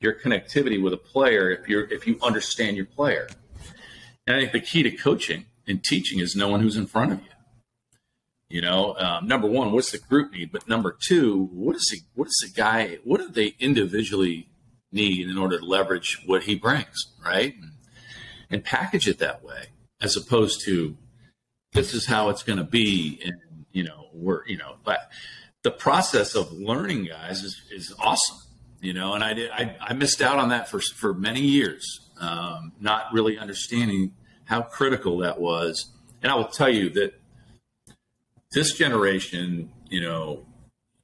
your 0.00 0.14
connectivity 0.14 0.82
with 0.82 0.92
a 0.92 0.98
player 0.98 1.50
if 1.50 1.68
you're 1.68 1.84
if 1.92 2.06
you 2.06 2.18
understand 2.22 2.76
your 2.76 2.86
player. 2.86 3.28
And 4.26 4.36
I 4.36 4.40
think 4.40 4.52
the 4.52 4.60
key 4.60 4.82
to 4.82 4.90
coaching 4.90 5.46
and 5.66 5.82
teaching 5.82 6.20
is 6.20 6.36
knowing 6.36 6.62
who's 6.62 6.76
in 6.76 6.86
front 6.86 7.12
of 7.12 7.20
you. 7.20 7.28
You 8.48 8.62
know, 8.62 8.96
um, 8.96 9.26
number 9.26 9.46
one, 9.46 9.72
what's 9.72 9.90
the 9.90 9.98
group 9.98 10.32
need? 10.32 10.52
But 10.52 10.68
number 10.68 10.96
two, 10.98 11.48
what 11.52 11.76
is 11.76 11.86
the 11.90 12.00
what 12.14 12.28
is 12.28 12.38
the 12.42 12.54
guy? 12.54 12.98
What 13.04 13.20
do 13.20 13.28
they 13.28 13.54
individually 13.58 14.48
need 14.90 15.28
in 15.28 15.36
order 15.36 15.58
to 15.58 15.64
leverage 15.64 16.22
what 16.24 16.44
he 16.44 16.54
brings, 16.54 17.12
right? 17.24 17.54
And, 17.54 17.72
and 18.48 18.64
package 18.64 19.06
it 19.06 19.18
that 19.18 19.44
way, 19.44 19.66
as 20.00 20.16
opposed 20.16 20.64
to 20.64 20.96
this 21.72 21.92
is 21.92 22.06
how 22.06 22.30
it's 22.30 22.42
going 22.42 22.58
to 22.58 22.64
be, 22.64 23.20
and 23.22 23.66
you 23.72 23.84
know, 23.84 24.08
we're 24.14 24.46
you 24.46 24.56
know, 24.56 24.76
but 24.82 25.10
the 25.62 25.70
process 25.70 26.34
of 26.34 26.50
learning, 26.52 27.04
guys, 27.04 27.42
is 27.42 27.60
is 27.70 27.94
awesome. 27.98 28.38
You 28.80 28.92
know, 28.92 29.14
and 29.14 29.24
I 29.24 29.34
did 29.34 29.50
I, 29.50 29.76
I 29.80 29.92
missed 29.92 30.22
out 30.22 30.38
on 30.38 30.50
that 30.50 30.68
for 30.68 30.80
for 30.80 31.12
many 31.12 31.40
years, 31.40 31.84
um, 32.20 32.72
not 32.80 33.12
really 33.12 33.36
understanding 33.36 34.12
how 34.44 34.62
critical 34.62 35.18
that 35.18 35.40
was. 35.40 35.90
And 36.22 36.30
I 36.30 36.36
will 36.36 36.46
tell 36.48 36.68
you 36.68 36.88
that 36.90 37.14
this 38.52 38.72
generation, 38.74 39.70
you 39.90 40.00
know, 40.00 40.46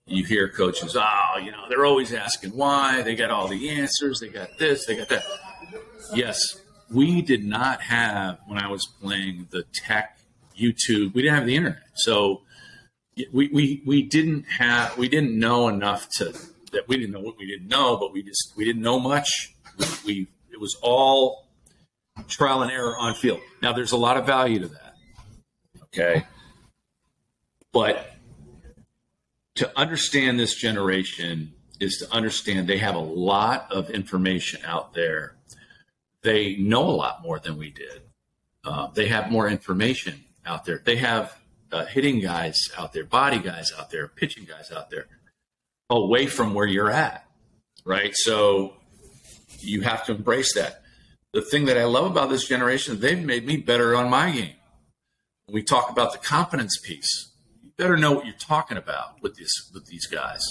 you 0.07 0.25
hear 0.25 0.49
coaches, 0.49 0.97
oh, 0.97 1.39
you 1.43 1.51
know, 1.51 1.65
they're 1.69 1.85
always 1.85 2.13
asking 2.13 2.51
why. 2.51 3.03
They 3.03 3.17
got 3.17 3.31
all 3.31 3.49
the 3.49 3.71
answers. 3.71 4.21
They 4.21 4.29
got 4.29 4.57
this. 4.59 4.87
They 4.87 4.97
got 4.97 5.09
that. 5.09 5.25
Yes, 6.15 6.41
we 6.91 7.23
did 7.23 7.45
not 7.45 7.81
have 7.81 8.39
when 8.47 8.59
I 8.59 8.69
was 8.69 8.87
playing 9.01 9.49
the 9.51 9.65
tech 9.73 10.19
YouTube. 10.59 11.15
We 11.15 11.23
didn't 11.23 11.37
have 11.37 11.47
the 11.47 11.57
internet, 11.57 11.83
so 11.95 12.43
we 13.33 13.49
we 13.49 13.83
we 13.85 14.03
didn't 14.03 14.45
have 14.45 14.97
we 14.97 15.09
didn't 15.09 15.39
know 15.39 15.69
enough 15.69 16.09
to 16.19 16.35
that 16.75 16.87
we 16.89 16.97
didn't 16.97 17.13
know 17.13 17.21
what 17.21 17.39
we 17.39 17.47
didn't 17.47 17.69
know, 17.69 17.97
but 17.97 18.13
we 18.13 18.23
just 18.23 18.53
we 18.57 18.65
didn't 18.65 18.83
know 18.83 18.99
much. 19.01 19.55
We, 19.79 19.87
we 20.05 20.29
it 20.53 20.61
was 20.61 20.77
all 20.83 21.49
trial 22.29 22.63
and 22.63 22.71
error 22.71 22.97
on 22.97 23.15
field. 23.15 23.41
Now 23.63 23.73
there's 23.73 23.93
a 23.93 23.97
lot 23.97 24.17
of 24.17 24.27
value 24.27 24.61
to 24.61 24.69
that. 24.69 24.97
Okay. 25.85 26.27
But 27.73 28.15
to 29.57 29.79
understand 29.79 30.39
this 30.39 30.55
generation 30.55 31.53
is 31.81 31.99
to 31.99 32.13
understand 32.13 32.69
they 32.69 32.79
have 32.79 32.95
a 32.95 33.01
lot 33.01 33.71
of 33.71 33.91
information 33.91 34.61
out 34.65 34.95
there. 34.95 35.37
They 36.23 36.57
know 36.57 36.89
a 36.89 36.97
lot 36.97 37.23
more 37.23 37.39
than 37.39 37.59
we 37.59 37.71
did. 37.71 38.03
Uh, 38.65 38.89
they 38.95 39.09
have 39.09 39.31
more 39.31 39.49
information 39.49 40.25
out 40.47 40.65
there. 40.65 40.81
They 40.85 40.97
have 40.97 41.39
uh, 41.71 41.85
hitting 41.85 42.21
guys 42.21 42.59
out 42.79 42.93
there, 42.93 43.05
body 43.05 43.39
guys 43.39 43.73
out 43.79 43.91
there, 43.91 44.09
pitching 44.09 44.45
guys 44.45 44.71
out 44.71 44.91
there, 44.91 45.07
away 45.90 46.27
from 46.27 46.55
where 46.55 46.66
you're 46.66 46.90
at, 46.90 47.27
right? 47.85 48.14
So 48.14 48.75
you 49.61 49.83
have 49.83 50.05
to 50.07 50.12
embrace 50.14 50.55
that. 50.55 50.83
The 51.33 51.42
thing 51.42 51.66
that 51.66 51.79
I 51.79 51.85
love 51.85 52.11
about 52.11 52.31
this 52.31 52.47
generation, 52.47 53.01
they've 53.01 53.23
made 53.23 53.47
me 53.47 53.57
better 53.57 53.97
on 53.97 54.09
my 54.11 54.31
game. 54.31 54.55
We 55.49 55.62
talk 55.62 55.90
about 55.90 56.12
the 56.12 56.18
confidence 56.18 56.79
piece 56.83 57.33
You 57.62 57.70
better 57.77 57.97
know 57.97 58.12
what 58.12 58.25
you're 58.25 58.35
talking 58.35 58.79
about 58.79 59.20
with 59.23 59.37
this 59.37 59.51
with 59.75 59.87
these 59.87 60.07
guys 60.07 60.42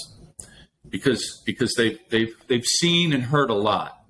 because 0.88 1.42
because 1.44 1.74
they've 1.74 1.98
they've 2.10 2.34
they've 2.46 2.64
seen 2.64 3.12
and 3.12 3.24
heard 3.24 3.50
a 3.50 3.54
lot. 3.54 4.00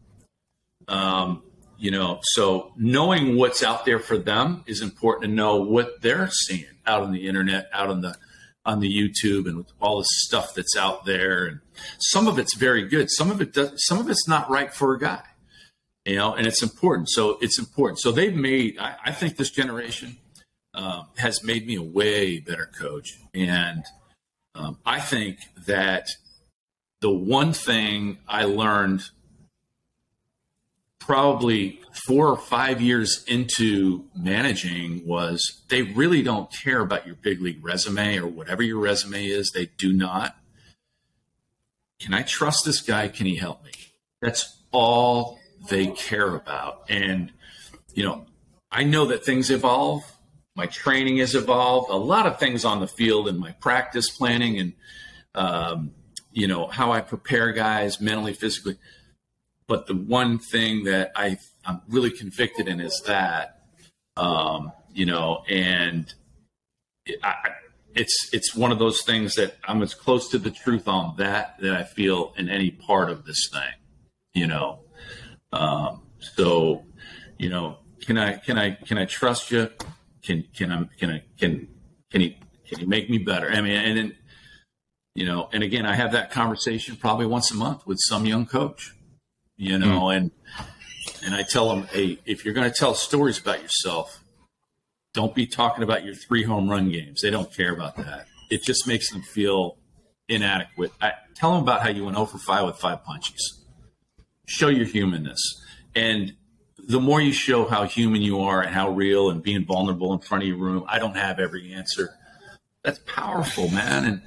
Um, 0.88 1.42
you 1.78 1.90
know, 1.90 2.20
so 2.22 2.72
knowing 2.76 3.36
what's 3.36 3.62
out 3.62 3.84
there 3.84 3.98
for 3.98 4.18
them 4.18 4.64
is 4.66 4.82
important 4.82 5.24
to 5.24 5.34
know 5.34 5.56
what 5.56 6.02
they're 6.02 6.28
seeing 6.30 6.66
out 6.86 7.02
on 7.02 7.12
the 7.12 7.26
internet, 7.26 7.68
out 7.72 7.88
on 7.88 8.00
the 8.00 8.14
on 8.64 8.80
the 8.80 8.88
YouTube, 8.88 9.46
and 9.46 9.64
all 9.80 9.98
the 9.98 10.06
stuff 10.08 10.54
that's 10.54 10.76
out 10.76 11.04
there. 11.04 11.46
And 11.46 11.60
some 11.98 12.26
of 12.26 12.38
it's 12.38 12.56
very 12.56 12.86
good. 12.86 13.10
Some 13.10 13.30
of 13.30 13.40
it 13.40 13.52
does. 13.52 13.84
Some 13.86 13.98
of 13.98 14.08
it's 14.08 14.28
not 14.28 14.50
right 14.50 14.72
for 14.72 14.94
a 14.94 14.98
guy. 14.98 15.22
You 16.04 16.16
know, 16.16 16.34
and 16.34 16.46
it's 16.46 16.62
important. 16.62 17.08
So 17.10 17.38
it's 17.40 17.58
important. 17.58 18.00
So 18.00 18.12
they've 18.12 18.34
made. 18.34 18.78
I, 18.78 18.96
I 19.06 19.12
think 19.12 19.36
this 19.36 19.50
generation 19.50 20.18
um, 20.74 21.06
has 21.16 21.42
made 21.42 21.66
me 21.66 21.76
a 21.76 21.82
way 21.82 22.40
better 22.40 22.70
coach. 22.78 23.18
And 23.32 23.84
um, 24.54 24.78
I 24.84 25.00
think 25.00 25.38
that 25.66 26.08
the 27.00 27.12
one 27.12 27.52
thing 27.52 28.18
I 28.28 28.44
learned 28.44 29.02
probably 31.06 31.80
four 32.06 32.28
or 32.28 32.36
five 32.36 32.80
years 32.80 33.24
into 33.26 34.04
managing 34.16 35.06
was 35.06 35.62
they 35.68 35.82
really 35.82 36.22
don't 36.22 36.50
care 36.52 36.80
about 36.80 37.06
your 37.06 37.16
big 37.16 37.40
league 37.40 37.64
resume 37.64 38.18
or 38.18 38.26
whatever 38.26 38.62
your 38.62 38.78
resume 38.78 39.26
is. 39.26 39.50
They 39.50 39.66
do 39.76 39.92
not. 39.92 40.36
Can 42.00 42.14
I 42.14 42.22
trust 42.22 42.64
this 42.64 42.80
guy? 42.80 43.08
Can 43.08 43.26
he 43.26 43.36
help 43.36 43.64
me? 43.64 43.72
That's 44.20 44.62
all 44.72 45.38
they 45.68 45.88
care 45.88 46.34
about. 46.34 46.84
And, 46.88 47.32
you 47.94 48.04
know, 48.04 48.26
I 48.70 48.84
know 48.84 49.06
that 49.06 49.24
things 49.24 49.50
evolve 49.50 50.04
my 50.56 50.66
training 50.66 51.18
has 51.18 51.34
evolved 51.34 51.90
a 51.90 51.96
lot 51.96 52.26
of 52.26 52.38
things 52.38 52.64
on 52.64 52.80
the 52.80 52.86
field 52.86 53.28
and 53.28 53.38
my 53.38 53.52
practice 53.52 54.10
planning 54.10 54.58
and 54.58 54.72
um, 55.34 55.90
you 56.32 56.46
know 56.46 56.66
how 56.66 56.92
i 56.92 57.00
prepare 57.00 57.52
guys 57.52 58.00
mentally 58.00 58.32
physically 58.32 58.76
but 59.68 59.86
the 59.86 59.94
one 59.94 60.38
thing 60.38 60.84
that 60.84 61.12
I, 61.16 61.38
i'm 61.64 61.80
really 61.88 62.10
convicted 62.10 62.68
in 62.68 62.80
is 62.80 63.02
that 63.06 63.62
um, 64.16 64.72
you 64.92 65.06
know 65.06 65.42
and 65.48 66.12
it, 67.06 67.18
I, 67.22 67.34
it's 67.94 68.30
it's 68.32 68.54
one 68.54 68.72
of 68.72 68.78
those 68.78 69.02
things 69.02 69.34
that 69.34 69.56
i'm 69.64 69.82
as 69.82 69.94
close 69.94 70.28
to 70.30 70.38
the 70.38 70.50
truth 70.50 70.88
on 70.88 71.16
that 71.16 71.56
that 71.60 71.74
i 71.74 71.84
feel 71.84 72.32
in 72.36 72.48
any 72.48 72.70
part 72.70 73.10
of 73.10 73.24
this 73.24 73.48
thing 73.52 73.74
you 74.34 74.46
know? 74.46 74.80
Um, 75.52 76.02
so 76.18 76.84
you 77.38 77.48
know 77.48 77.78
can 78.00 78.18
i 78.18 78.34
can 78.34 78.58
i 78.58 78.72
can 78.72 78.98
i 78.98 79.04
trust 79.04 79.50
you? 79.50 79.70
Can 80.22 80.44
can 80.54 80.72
I 80.72 80.84
can 80.98 81.10
I 81.10 81.22
can 81.38 81.68
can 82.10 82.20
he 82.20 82.38
can 82.66 82.80
he 82.80 82.86
make 82.86 83.08
me 83.08 83.18
better? 83.18 83.50
I 83.50 83.60
mean, 83.60 83.76
and 83.76 83.96
then 83.96 84.16
you 85.14 85.26
know, 85.26 85.48
and 85.52 85.62
again, 85.62 85.86
I 85.86 85.94
have 85.94 86.12
that 86.12 86.30
conversation 86.30 86.96
probably 86.96 87.26
once 87.26 87.50
a 87.52 87.54
month 87.54 87.86
with 87.86 87.98
some 88.00 88.26
young 88.26 88.46
coach, 88.46 88.94
you 89.56 89.78
know, 89.78 90.02
mm. 90.02 90.16
and 90.16 90.30
and 91.24 91.34
I 91.34 91.42
tell 91.42 91.68
them, 91.68 91.86
hey, 91.86 92.18
if 92.26 92.44
you're 92.44 92.54
going 92.54 92.70
to 92.70 92.76
tell 92.76 92.94
stories 92.94 93.38
about 93.38 93.62
yourself, 93.62 94.22
don't 95.14 95.34
be 95.34 95.46
talking 95.46 95.82
about 95.82 96.04
your 96.04 96.14
three 96.14 96.42
home 96.42 96.68
run 96.68 96.90
games. 96.90 97.22
They 97.22 97.30
don't 97.30 97.52
care 97.54 97.72
about 97.72 97.96
that. 97.96 98.26
It 98.50 98.62
just 98.62 98.86
makes 98.86 99.10
them 99.10 99.22
feel 99.22 99.78
inadequate. 100.28 100.92
I, 101.00 101.12
tell 101.34 101.52
them 101.52 101.62
about 101.62 101.82
how 101.82 101.88
you 101.88 102.04
went 102.04 102.16
0 102.16 102.26
for 102.26 102.38
5 102.38 102.66
with 102.66 102.76
five 102.76 103.04
punches. 103.04 103.64
Show 104.46 104.68
your 104.68 104.86
humanness. 104.86 105.40
And 105.94 106.34
the 106.76 107.00
more 107.00 107.20
you 107.20 107.32
show 107.32 107.66
how 107.66 107.84
human 107.84 108.22
you 108.22 108.40
are 108.40 108.60
and 108.60 108.74
how 108.74 108.90
real 108.90 109.30
and 109.30 109.42
being 109.42 109.64
vulnerable 109.64 110.12
in 110.12 110.18
front 110.18 110.42
of 110.42 110.48
your 110.48 110.58
room, 110.58 110.84
I 110.86 110.98
don't 110.98 111.16
have 111.16 111.38
every 111.38 111.72
answer. 111.72 112.10
That's 112.82 113.00
powerful, 113.06 113.68
man. 113.70 114.04
And, 114.04 114.22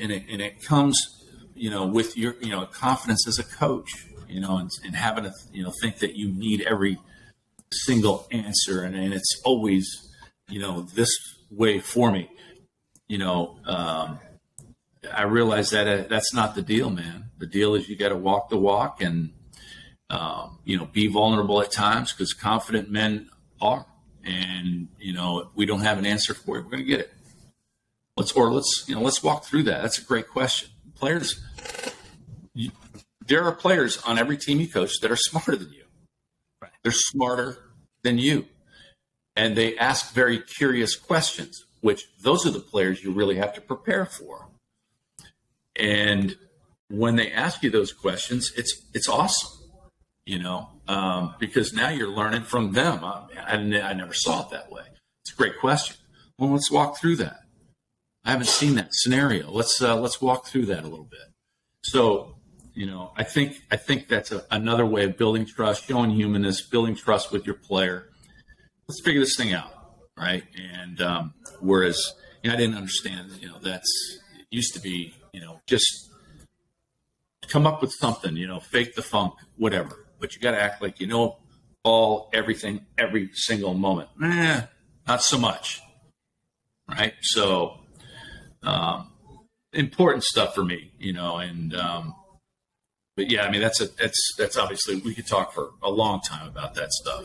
and, 0.00 0.12
it, 0.12 0.24
and 0.28 0.42
it 0.42 0.62
comes, 0.62 1.24
you 1.54 1.70
know, 1.70 1.86
with 1.86 2.16
your, 2.16 2.34
you 2.40 2.50
know, 2.50 2.66
confidence 2.66 3.26
as 3.26 3.38
a 3.38 3.44
coach, 3.44 4.08
you 4.34 4.40
know, 4.40 4.56
and, 4.58 4.68
and 4.84 4.96
having 4.96 5.22
to, 5.22 5.32
you 5.52 5.62
know, 5.62 5.72
think 5.80 6.00
that 6.00 6.16
you 6.16 6.28
need 6.28 6.62
every 6.62 6.98
single 7.70 8.26
answer. 8.32 8.82
And, 8.82 8.96
and 8.96 9.14
it's 9.14 9.40
always, 9.44 10.12
you 10.48 10.58
know, 10.58 10.82
this 10.82 11.08
way 11.52 11.78
for 11.78 12.10
me, 12.10 12.28
you 13.06 13.18
know, 13.18 13.60
um, 13.64 14.18
I 15.12 15.22
realize 15.22 15.70
that 15.70 15.86
uh, 15.86 16.08
that's 16.08 16.34
not 16.34 16.56
the 16.56 16.62
deal, 16.62 16.90
man. 16.90 17.26
The 17.38 17.46
deal 17.46 17.76
is 17.76 17.88
you 17.88 17.94
got 17.96 18.08
to 18.08 18.16
walk 18.16 18.48
the 18.48 18.56
walk 18.56 19.00
and, 19.00 19.30
um, 20.10 20.58
you 20.64 20.78
know, 20.78 20.86
be 20.86 21.06
vulnerable 21.06 21.60
at 21.62 21.70
times 21.70 22.12
because 22.12 22.32
confident 22.32 22.90
men 22.90 23.30
are. 23.60 23.86
And, 24.24 24.88
you 24.98 25.12
know, 25.12 25.50
we 25.54 25.64
don't 25.64 25.82
have 25.82 25.98
an 25.98 26.06
answer 26.06 26.34
for 26.34 26.58
it. 26.58 26.64
We're 26.64 26.70
going 26.70 26.82
to 26.82 26.88
get 26.88 26.98
it. 26.98 27.12
Let's, 28.16 28.32
or 28.32 28.52
let's, 28.52 28.84
you 28.88 28.96
know, 28.96 29.02
let's 29.02 29.22
walk 29.22 29.44
through 29.44 29.64
that. 29.64 29.82
That's 29.82 29.98
a 29.98 30.04
great 30.04 30.28
question. 30.28 30.70
Players, 30.96 31.40
you, 32.52 32.72
there 33.26 33.44
are 33.44 33.52
players 33.52 34.00
on 34.06 34.18
every 34.18 34.36
team 34.36 34.60
you 34.60 34.68
coach 34.68 35.00
that 35.00 35.10
are 35.10 35.16
smarter 35.30 35.56
than 35.56 35.72
you. 35.72 35.84
Right. 36.60 36.70
They're 36.82 36.92
smarter 36.92 37.58
than 38.02 38.18
you. 38.18 38.46
And 39.36 39.56
they 39.56 39.76
ask 39.76 40.12
very 40.14 40.38
curious 40.38 40.94
questions, 40.94 41.64
which 41.80 42.04
those 42.22 42.46
are 42.46 42.50
the 42.50 42.60
players 42.60 43.02
you 43.02 43.12
really 43.12 43.36
have 43.36 43.54
to 43.54 43.60
prepare 43.60 44.06
for. 44.06 44.48
And 45.76 46.36
when 46.88 47.16
they 47.16 47.32
ask 47.32 47.62
you 47.62 47.70
those 47.70 47.92
questions, 47.92 48.52
it's 48.56 48.86
it's 48.94 49.08
awesome, 49.08 49.50
you 50.24 50.38
know, 50.38 50.68
um, 50.86 51.34
because 51.40 51.72
now 51.72 51.88
you're 51.88 52.08
learning 52.08 52.44
from 52.44 52.72
them. 52.72 53.04
I, 53.04 53.26
I, 53.36 53.54
I 53.54 53.92
never 53.92 54.14
saw 54.14 54.42
it 54.42 54.50
that 54.50 54.70
way. 54.70 54.84
It's 55.24 55.32
a 55.32 55.36
great 55.36 55.58
question. 55.58 55.96
Well, 56.38 56.50
let's 56.50 56.70
walk 56.70 56.98
through 56.98 57.16
that. 57.16 57.40
I 58.24 58.30
haven't 58.30 58.46
seen 58.46 58.76
that 58.76 58.88
scenario. 58.92 59.50
Let's 59.50 59.80
uh, 59.82 59.96
let's 59.96 60.20
walk 60.20 60.46
through 60.46 60.66
that 60.66 60.84
a 60.84 60.88
little 60.88 61.08
bit. 61.10 61.32
So, 61.82 62.33
you 62.74 62.86
know, 62.86 63.12
I 63.16 63.24
think 63.24 63.56
I 63.70 63.76
think 63.76 64.08
that's 64.08 64.32
a, 64.32 64.44
another 64.50 64.84
way 64.86 65.04
of 65.04 65.16
building 65.16 65.46
trust, 65.46 65.86
showing 65.86 66.10
humanness, 66.10 66.62
building 66.62 66.94
trust 66.94 67.32
with 67.32 67.46
your 67.46 67.56
player. 67.56 68.10
Let's 68.88 69.00
figure 69.02 69.20
this 69.20 69.36
thing 69.36 69.52
out, 69.52 69.72
right? 70.16 70.44
And 70.74 71.00
um, 71.00 71.34
whereas 71.60 72.14
you 72.42 72.50
know, 72.50 72.56
I 72.56 72.58
didn't 72.58 72.76
understand, 72.76 73.30
you 73.40 73.48
know, 73.48 73.58
that's 73.62 74.18
used 74.50 74.74
to 74.74 74.80
be 74.80 75.14
you 75.34 75.40
know, 75.40 75.60
just 75.66 76.10
come 77.48 77.66
up 77.66 77.82
with 77.82 77.92
something, 77.92 78.36
you 78.36 78.46
know, 78.46 78.60
fake 78.60 78.94
the 78.94 79.02
funk, 79.02 79.34
whatever. 79.56 80.06
But 80.20 80.34
you 80.34 80.40
got 80.40 80.52
to 80.52 80.62
act 80.62 80.80
like 80.80 81.00
you 81.00 81.08
know 81.08 81.38
all, 81.82 82.30
everything, 82.32 82.86
every 82.96 83.30
single 83.34 83.74
moment. 83.74 84.08
Eh, 84.22 84.62
not 85.06 85.22
so 85.22 85.38
much. 85.38 85.80
Right. 86.88 87.14
So, 87.20 87.78
um, 88.62 89.10
important 89.72 90.24
stuff 90.24 90.54
for 90.54 90.64
me, 90.64 90.92
you 90.98 91.12
know, 91.12 91.38
and, 91.38 91.74
um, 91.74 92.14
but 93.16 93.30
yeah, 93.30 93.44
I 93.44 93.50
mean, 93.50 93.60
that's 93.60 93.80
a, 93.80 93.86
that's, 93.96 94.34
that's 94.36 94.56
obviously, 94.56 94.96
we 94.96 95.14
could 95.14 95.26
talk 95.26 95.52
for 95.52 95.70
a 95.82 95.90
long 95.90 96.20
time 96.20 96.48
about 96.48 96.74
that 96.74 96.92
stuff. 96.92 97.24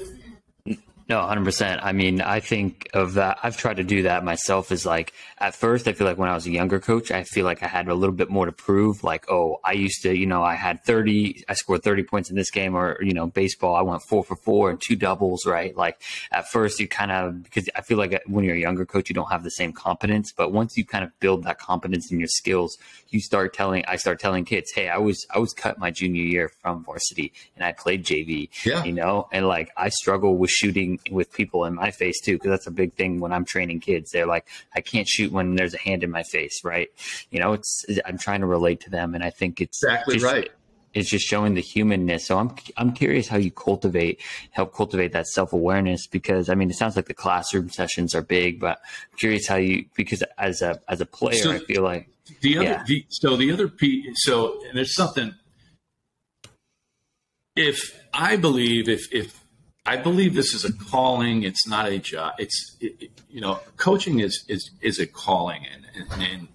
No, 1.09 1.21
100%. 1.21 1.79
I 1.81 1.91
mean, 1.91 2.21
I 2.21 2.39
think 2.39 2.87
of 2.93 3.15
that. 3.15 3.39
I've 3.41 3.57
tried 3.57 3.77
to 3.77 3.83
do 3.83 4.03
that 4.03 4.23
myself 4.23 4.71
is 4.71 4.85
like, 4.85 5.11
at 5.39 5.55
first, 5.55 5.87
I 5.87 5.93
feel 5.93 6.05
like 6.05 6.19
when 6.19 6.29
I 6.29 6.35
was 6.35 6.45
a 6.45 6.51
younger 6.51 6.79
coach, 6.79 7.09
I 7.09 7.23
feel 7.23 7.45
like 7.45 7.63
I 7.63 7.67
had 7.67 7.87
a 7.87 7.95
little 7.95 8.13
bit 8.15 8.29
more 8.29 8.45
to 8.45 8.51
prove. 8.51 9.03
Like, 9.03 9.27
oh, 9.27 9.57
I 9.63 9.71
used 9.71 10.03
to, 10.03 10.15
you 10.15 10.27
know, 10.27 10.43
I 10.43 10.53
had 10.53 10.83
30, 10.83 11.45
I 11.49 11.55
scored 11.55 11.81
30 11.81 12.03
points 12.03 12.29
in 12.29 12.35
this 12.35 12.51
game, 12.51 12.75
or, 12.75 12.99
you 13.01 13.15
know, 13.15 13.25
baseball, 13.25 13.75
I 13.75 13.81
went 13.81 14.03
four 14.03 14.23
for 14.23 14.35
four 14.35 14.69
and 14.69 14.79
two 14.79 14.95
doubles, 14.95 15.47
right? 15.47 15.75
Like, 15.75 15.99
at 16.31 16.47
first, 16.47 16.79
you 16.79 16.87
kind 16.87 17.11
of, 17.11 17.41
because 17.41 17.67
I 17.75 17.81
feel 17.81 17.97
like 17.97 18.13
uh, 18.13 18.19
when 18.27 18.45
you're 18.45 18.55
a 18.55 18.59
younger 18.59 18.85
coach, 18.85 19.09
you 19.09 19.15
don't 19.15 19.31
have 19.31 19.43
the 19.43 19.49
same 19.49 19.73
competence. 19.73 20.31
But 20.31 20.51
once 20.51 20.77
you 20.77 20.85
kind 20.85 21.03
of 21.03 21.19
build 21.19 21.43
that 21.45 21.57
competence 21.57 22.11
in 22.11 22.19
your 22.19 22.27
skills, 22.27 22.77
you 23.09 23.19
start 23.19 23.55
telling, 23.55 23.83
I 23.87 23.95
start 23.95 24.19
telling 24.19 24.45
kids, 24.45 24.71
hey, 24.75 24.89
I 24.89 24.99
was, 24.99 25.25
I 25.33 25.39
was 25.39 25.53
cut 25.53 25.79
my 25.79 25.89
junior 25.89 26.21
year 26.21 26.51
from 26.61 26.83
varsity 26.83 27.33
and 27.55 27.65
I 27.65 27.71
played 27.71 28.05
JV, 28.05 28.49
yeah. 28.63 28.83
you 28.83 28.93
know, 28.93 29.27
and 29.31 29.47
like, 29.47 29.71
I 29.75 29.89
struggle 29.89 30.37
with 30.37 30.51
shooting 30.51 30.98
with 31.09 31.31
people 31.31 31.65
in 31.65 31.75
my 31.75 31.91
face 31.91 32.19
too, 32.21 32.33
because 32.33 32.51
that's 32.51 32.67
a 32.67 32.71
big 32.71 32.93
thing 32.93 33.19
when 33.19 33.31
I'm 33.31 33.45
training 33.45 33.79
kids. 33.79 34.11
They're 34.11 34.25
like, 34.25 34.47
I 34.73 34.81
can't 34.81 35.07
shoot 35.07 35.31
when 35.31 35.55
there's 35.55 35.73
a 35.73 35.79
hand 35.79 36.03
in 36.03 36.11
my 36.11 36.23
face, 36.23 36.63
right? 36.63 36.89
You 37.31 37.39
know, 37.39 37.53
it's 37.53 37.85
I'm 38.05 38.17
trying 38.17 38.41
to 38.41 38.47
relate 38.47 38.81
to 38.81 38.89
them, 38.89 39.15
and 39.15 39.23
I 39.23 39.29
think 39.29 39.61
it's 39.61 39.83
exactly 39.83 40.15
just, 40.15 40.25
right. 40.25 40.51
It's 40.93 41.09
just 41.09 41.25
showing 41.25 41.53
the 41.53 41.61
humanness. 41.61 42.25
So 42.25 42.37
I'm 42.37 42.55
I'm 42.77 42.93
curious 42.93 43.27
how 43.27 43.37
you 43.37 43.51
cultivate 43.51 44.21
help 44.51 44.73
cultivate 44.73 45.11
that 45.13 45.27
self 45.27 45.53
awareness 45.53 46.07
because 46.07 46.49
I 46.49 46.55
mean 46.55 46.69
it 46.69 46.75
sounds 46.75 46.95
like 46.95 47.05
the 47.05 47.13
classroom 47.13 47.69
sessions 47.69 48.15
are 48.15 48.21
big, 48.21 48.59
but 48.59 48.79
I'm 49.11 49.17
curious 49.17 49.47
how 49.47 49.57
you 49.57 49.85
because 49.95 50.23
as 50.37 50.61
a 50.61 50.79
as 50.87 51.01
a 51.01 51.05
player 51.05 51.35
so 51.35 51.51
I 51.51 51.59
feel 51.59 51.83
like 51.83 52.09
the 52.41 52.57
other 52.57 52.67
yeah. 52.67 52.83
the, 52.87 53.05
so 53.09 53.35
the 53.35 53.51
other 53.51 53.67
piece 53.67 54.05
so 54.23 54.59
there's 54.73 54.95
something 54.95 55.35
if 57.55 57.99
I 58.13 58.35
believe 58.37 58.89
if 58.89 59.13
if 59.13 59.38
I 59.89 59.97
believe 59.97 60.35
this 60.35 60.53
is 60.53 60.65
a 60.65 60.71
calling. 60.71 61.41
It's 61.41 61.67
not 61.67 61.87
a 61.87 61.97
job. 61.97 62.35
It's 62.37 62.77
it, 62.79 62.95
it, 63.01 63.11
you 63.27 63.41
know, 63.41 63.59
coaching 63.75 64.19
is 64.19 64.45
is 64.47 64.69
is 64.81 64.99
a 64.99 65.07
calling, 65.07 65.65
and, 65.65 65.87
and, 65.95 66.21
and 66.21 66.47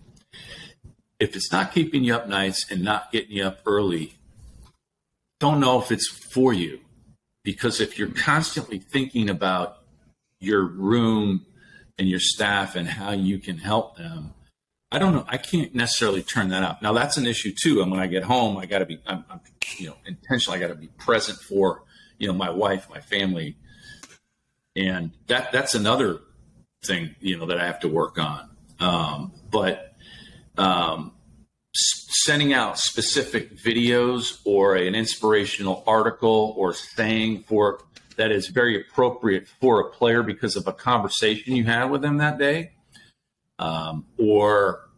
if 1.18 1.34
it's 1.34 1.50
not 1.50 1.74
keeping 1.74 2.04
you 2.04 2.14
up 2.14 2.28
nights 2.28 2.70
and 2.70 2.84
not 2.84 3.10
getting 3.10 3.32
you 3.32 3.42
up 3.42 3.58
early, 3.66 4.14
don't 5.40 5.58
know 5.58 5.80
if 5.80 5.90
it's 5.90 6.06
for 6.08 6.52
you. 6.52 6.78
Because 7.42 7.80
if 7.80 7.98
you're 7.98 8.08
constantly 8.08 8.78
thinking 8.78 9.28
about 9.28 9.78
your 10.38 10.62
room 10.62 11.44
and 11.98 12.08
your 12.08 12.20
staff 12.20 12.76
and 12.76 12.86
how 12.86 13.10
you 13.10 13.40
can 13.40 13.58
help 13.58 13.96
them, 13.96 14.32
I 14.92 15.00
don't 15.00 15.12
know. 15.12 15.24
I 15.26 15.38
can't 15.38 15.74
necessarily 15.74 16.22
turn 16.22 16.50
that 16.50 16.62
up. 16.62 16.82
Now 16.82 16.92
that's 16.92 17.16
an 17.16 17.26
issue 17.26 17.52
too. 17.60 17.82
And 17.82 17.90
when 17.90 17.98
I 17.98 18.06
get 18.06 18.22
home, 18.22 18.56
I 18.58 18.66
got 18.66 18.78
to 18.78 18.86
be, 18.86 19.00
I'm, 19.08 19.24
I'm, 19.28 19.40
you 19.76 19.88
know, 19.88 19.96
intentional. 20.06 20.56
I 20.56 20.60
got 20.60 20.68
to 20.68 20.76
be 20.76 20.86
present 20.86 21.36
for 21.40 21.82
you 22.24 22.28
know 22.28 22.34
my 22.34 22.48
wife, 22.48 22.88
my 22.88 23.00
family, 23.00 23.58
and 24.74 25.10
that 25.26 25.52
that's 25.52 25.74
another 25.74 26.20
thing 26.82 27.14
you 27.20 27.36
know 27.36 27.44
that 27.44 27.58
I 27.60 27.66
have 27.66 27.80
to 27.80 27.88
work 27.88 28.18
on. 28.18 28.48
Um, 28.80 29.32
but 29.50 29.94
um, 30.56 31.12
sending 31.74 32.54
out 32.54 32.78
specific 32.78 33.58
videos 33.58 34.40
or 34.46 34.74
an 34.74 34.94
inspirational 34.94 35.84
article 35.86 36.54
or 36.56 36.72
saying 36.72 37.44
for 37.46 37.80
that 38.16 38.32
is 38.32 38.48
very 38.48 38.80
appropriate 38.80 39.46
for 39.60 39.80
a 39.80 39.90
player 39.90 40.22
because 40.22 40.56
of 40.56 40.66
a 40.66 40.72
conversation 40.72 41.54
you 41.54 41.64
had 41.64 41.90
with 41.90 42.00
them 42.00 42.16
that 42.16 42.38
day, 42.38 42.70
um, 43.58 44.06
or 44.18 44.88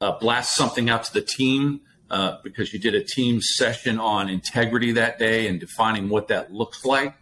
uh, 0.00 0.18
blast 0.18 0.56
something 0.56 0.90
out 0.90 1.04
to 1.04 1.12
the 1.12 1.22
team 1.22 1.82
uh, 2.14 2.38
because 2.44 2.72
you 2.72 2.78
did 2.78 2.94
a 2.94 3.02
team 3.02 3.40
session 3.40 3.98
on 3.98 4.28
integrity 4.28 4.92
that 4.92 5.18
day 5.18 5.48
and 5.48 5.58
defining 5.58 6.08
what 6.08 6.28
that 6.28 6.52
looks 6.52 6.84
like. 6.84 7.12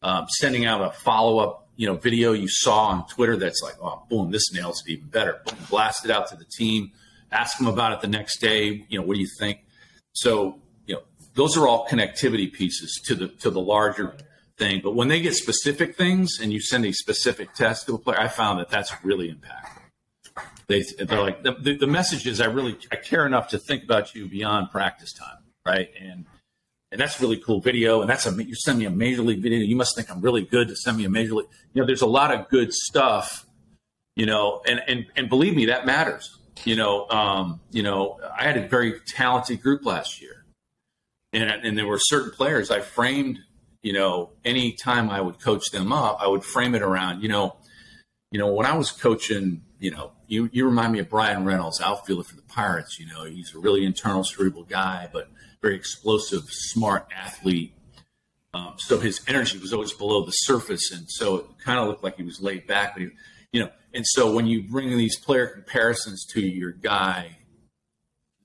Um, 0.00 0.24
sending 0.38 0.64
out 0.64 0.80
a 0.80 0.92
follow 0.92 1.40
up, 1.40 1.68
you 1.76 1.86
know, 1.86 1.94
video 1.94 2.32
you 2.32 2.48
saw 2.48 2.86
on 2.86 3.06
Twitter 3.08 3.36
that's 3.36 3.60
like, 3.62 3.74
oh, 3.82 4.02
boom, 4.08 4.30
this 4.30 4.50
nails 4.50 4.82
it 4.86 4.92
even 4.92 5.08
better. 5.08 5.42
Boom, 5.44 5.58
blast 5.68 6.06
it 6.06 6.10
out 6.10 6.26
to 6.28 6.36
the 6.36 6.46
team. 6.46 6.90
Ask 7.30 7.58
them 7.58 7.66
about 7.66 7.92
it 7.92 8.00
the 8.00 8.08
next 8.08 8.40
day. 8.40 8.86
You 8.88 8.98
know, 8.98 9.04
what 9.04 9.12
do 9.12 9.20
you 9.20 9.28
think? 9.38 9.58
So, 10.12 10.58
you 10.86 10.94
know, 10.94 11.02
those 11.34 11.58
are 11.58 11.68
all 11.68 11.86
connectivity 11.86 12.50
pieces 12.50 12.98
to 13.04 13.14
the 13.14 13.28
to 13.28 13.50
the 13.50 13.60
larger 13.60 14.16
thing. 14.56 14.80
But 14.82 14.94
when 14.94 15.08
they 15.08 15.20
get 15.20 15.34
specific 15.34 15.96
things 15.96 16.38
and 16.40 16.50
you 16.50 16.62
send 16.62 16.86
a 16.86 16.92
specific 16.92 17.52
test 17.52 17.84
to 17.88 17.96
a 17.96 17.98
player, 17.98 18.18
I 18.18 18.28
found 18.28 18.58
that 18.60 18.70
that's 18.70 18.90
really 19.04 19.28
impactful. 19.28 19.77
They 20.68 20.84
they're 20.98 21.22
like 21.22 21.42
the, 21.42 21.76
the, 21.80 21.86
message 21.86 22.26
is 22.26 22.42
I 22.42 22.44
really 22.44 22.76
I 22.92 22.96
care 22.96 23.24
enough 23.26 23.48
to 23.50 23.58
think 23.58 23.84
about 23.84 24.14
you 24.14 24.28
beyond 24.28 24.70
practice 24.70 25.14
time, 25.14 25.38
right? 25.66 25.88
And 25.98 26.26
and 26.92 27.00
that's 27.00 27.20
really 27.20 27.38
cool 27.38 27.60
video. 27.60 28.02
And 28.02 28.10
that's 28.10 28.26
a 28.26 28.44
you 28.44 28.54
send 28.54 28.78
me 28.78 28.84
a 28.84 28.90
major 28.90 29.22
league 29.22 29.42
video. 29.42 29.58
You 29.60 29.76
must 29.76 29.96
think 29.96 30.10
I'm 30.10 30.20
really 30.20 30.44
good 30.44 30.68
to 30.68 30.76
send 30.76 30.98
me 30.98 31.06
a 31.06 31.10
major 31.10 31.34
league. 31.34 31.48
You 31.72 31.80
know, 31.80 31.86
there's 31.86 32.02
a 32.02 32.06
lot 32.06 32.34
of 32.34 32.48
good 32.50 32.72
stuff. 32.72 33.46
You 34.14 34.26
know, 34.26 34.60
and 34.66 34.80
and 34.86 35.06
and 35.16 35.28
believe 35.30 35.56
me, 35.56 35.66
that 35.66 35.86
matters. 35.86 36.36
You 36.64 36.76
know, 36.76 37.08
um, 37.08 37.60
you 37.70 37.82
know, 37.82 38.18
I 38.38 38.44
had 38.44 38.58
a 38.58 38.68
very 38.68 39.00
talented 39.06 39.62
group 39.62 39.86
last 39.86 40.20
year, 40.20 40.44
and 41.32 41.48
and 41.48 41.78
there 41.78 41.86
were 41.86 41.98
certain 41.98 42.30
players 42.30 42.70
I 42.70 42.80
framed. 42.80 43.38
You 43.82 43.94
know, 43.94 44.30
any 44.44 44.72
time 44.72 45.08
I 45.08 45.20
would 45.20 45.40
coach 45.40 45.70
them 45.70 45.92
up, 45.92 46.18
I 46.20 46.26
would 46.26 46.44
frame 46.44 46.74
it 46.74 46.82
around. 46.82 47.22
You 47.22 47.28
know, 47.28 47.56
you 48.30 48.38
know, 48.38 48.52
when 48.52 48.66
I 48.66 48.76
was 48.76 48.90
coaching, 48.90 49.62
you 49.78 49.90
know, 49.90 50.12
you, 50.26 50.50
you 50.52 50.66
remind 50.66 50.92
me 50.92 50.98
of 50.98 51.08
Bryan 51.08 51.44
Reynolds, 51.44 51.80
outfielder 51.80 52.24
for 52.24 52.36
the 52.36 52.42
Pirates. 52.42 52.98
You 52.98 53.06
know, 53.06 53.24
he's 53.24 53.54
a 53.54 53.58
really 53.58 53.84
internal, 53.84 54.24
cerebral 54.24 54.64
guy, 54.64 55.08
but 55.12 55.30
very 55.62 55.76
explosive, 55.76 56.42
smart 56.48 57.06
athlete. 57.16 57.74
Um, 58.54 58.74
so 58.78 58.98
his 58.98 59.20
energy 59.28 59.58
was 59.58 59.72
always 59.72 59.92
below 59.92 60.24
the 60.24 60.32
surface, 60.32 60.90
and 60.92 61.08
so 61.08 61.36
it 61.36 61.46
kind 61.62 61.78
of 61.78 61.86
looked 61.86 62.02
like 62.02 62.16
he 62.16 62.22
was 62.22 62.40
laid 62.40 62.66
back. 62.66 62.94
But 62.94 63.02
he, 63.02 63.08
you 63.52 63.60
know, 63.60 63.70
and 63.94 64.06
so 64.06 64.34
when 64.34 64.46
you 64.46 64.62
bring 64.62 64.90
these 64.96 65.18
player 65.18 65.46
comparisons 65.46 66.26
to 66.32 66.40
your 66.40 66.72
guy, 66.72 67.38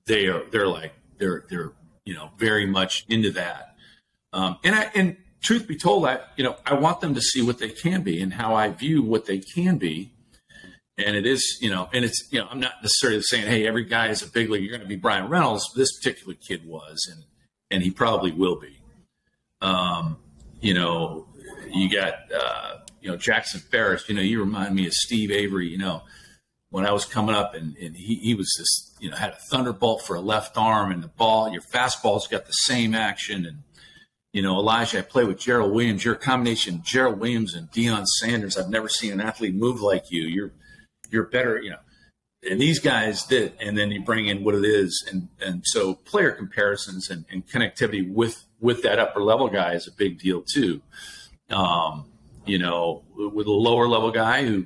they 0.06 0.28
are 0.28 0.44
they're 0.52 0.68
like 0.68 0.94
they're 1.18 1.46
they're 1.50 1.72
you 2.06 2.14
know 2.14 2.32
very 2.38 2.66
much 2.66 3.06
into 3.08 3.32
that. 3.32 3.76
Um, 4.34 4.58
and 4.64 4.76
I 4.76 4.92
and 4.94 5.18
truth 5.44 5.68
be 5.68 5.78
told, 5.78 6.06
I 6.08 6.20
you 6.36 6.44
know 6.44 6.56
I 6.66 6.74
want 6.74 7.02
them 7.02 7.14
to 7.14 7.22
see 7.22 7.42
what 7.42 7.60
they 7.60 7.70
can 7.70 8.02
be 8.02 8.22
and 8.22 8.34
how 8.34 8.56
I 8.56 8.70
view 8.70 9.04
what 9.04 9.26
they 9.26 9.40
can 9.40 9.78
be. 9.78 10.12
And 10.98 11.16
it 11.16 11.26
is, 11.26 11.58
you 11.60 11.72
know, 11.72 11.90
and 11.92 12.06
it's, 12.06 12.28
you 12.32 12.40
know, 12.40 12.48
I'm 12.52 12.60
not 12.60 12.74
necessarily 12.84 13.24
saying, 13.24 13.48
hey, 13.48 13.66
every 13.66 13.84
guy 13.84 14.10
is 14.10 14.22
a 14.22 14.30
big 14.30 14.52
league. 14.52 14.62
You're 14.62 14.70
going 14.70 14.82
to 14.82 14.88
be 14.88 14.96
Bryan 14.96 15.28
Reynolds. 15.28 15.68
This 15.76 15.92
particular 15.98 16.36
kid 16.36 16.68
was, 16.68 17.08
and 17.12 17.24
and 17.72 17.84
he 17.84 17.92
probably 17.92 18.32
will 18.32 18.60
be. 18.60 18.80
Um, 19.62 20.18
you 20.62 20.74
know, 20.74 21.28
you 21.72 21.90
got 21.90 22.14
uh, 22.32 22.78
you 23.02 23.10
know 23.10 23.18
Jackson 23.18 23.60
Ferris. 23.60 24.08
You 24.08 24.16
know, 24.16 24.22
you 24.22 24.40
remind 24.40 24.76
me 24.76 24.86
of 24.86 24.94
Steve 24.94 25.32
Avery. 25.32 25.68
You 25.68 25.80
know, 25.80 26.04
when 26.70 26.86
I 26.86 26.92
was 26.92 27.06
coming 27.06 27.34
up, 27.34 27.56
and, 27.56 27.76
and 27.78 27.96
he, 27.96 28.16
he 28.16 28.36
was 28.36 28.54
this 28.58 28.96
you 29.00 29.10
know 29.10 29.18
had 29.18 29.32
a 29.32 29.38
thunderbolt 29.50 30.04
for 30.04 30.16
a 30.16 30.22
left 30.22 30.58
arm, 30.58 30.92
and 30.92 31.02
the 31.02 31.08
ball, 31.08 31.52
your 31.52 31.64
fastball's 31.74 32.28
got 32.28 32.46
the 32.46 32.52
same 32.52 32.94
action, 32.94 33.46
and 33.48 33.64
you 34.34 34.42
know 34.42 34.58
Elijah. 34.58 35.00
I 35.00 35.02
play 35.04 35.24
with 35.24 35.40
Gerald 35.40 35.74
Williams. 35.74 36.04
Your 36.04 36.16
combination, 36.16 36.82
Gerald 36.84 37.20
Williams 37.20 37.54
and 37.54 37.72
Deion 37.72 38.06
Sanders. 38.06 38.58
I've 38.58 38.70
never 38.70 38.90
seen 38.90 39.14
an 39.14 39.22
athlete 39.22 39.56
move 39.56 39.82
like 39.82 40.12
you. 40.12 40.24
You're 40.24 40.52
you're 41.10 41.28
better. 41.28 41.62
You 41.62 41.72
know, 41.72 41.80
and 42.50 42.60
these 42.60 42.80
guys 42.80 43.24
did 43.24 43.54
and 43.60 43.78
then 43.78 43.92
you 43.92 44.02
bring 44.02 44.28
in 44.28 44.44
what 44.44 44.56
it 44.56 44.66
is 44.66 45.06
and 45.12 45.28
and 45.42 45.64
so 45.66 45.96
player 45.96 46.32
comparisons 46.32 47.10
and, 47.10 47.26
and 47.32 47.48
connectivity 47.48 48.12
with 48.12 48.46
with 48.60 48.84
that 48.84 49.00
upper 49.00 49.22
level 49.22 49.48
guy 49.48 49.74
is 49.74 49.88
a 49.88 49.92
big 49.92 50.20
deal 50.20 50.42
too 50.42 50.82
um, 51.50 52.06
you 52.46 52.58
know 52.58 53.04
with 53.16 53.48
a 53.48 53.52
lower 53.52 53.88
level 53.88 54.12
guy 54.12 54.46
who 54.46 54.66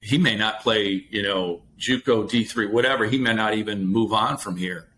he 0.00 0.18
may 0.18 0.36
not 0.36 0.60
play 0.60 1.06
you 1.10 1.22
know 1.22 1.62
juco 1.78 2.28
d3 2.28 2.70
whatever 2.70 3.06
he 3.06 3.18
may 3.18 3.32
not 3.32 3.54
even 3.54 3.86
move 3.86 4.12
on 4.12 4.36
from 4.36 4.56
here 4.56 4.88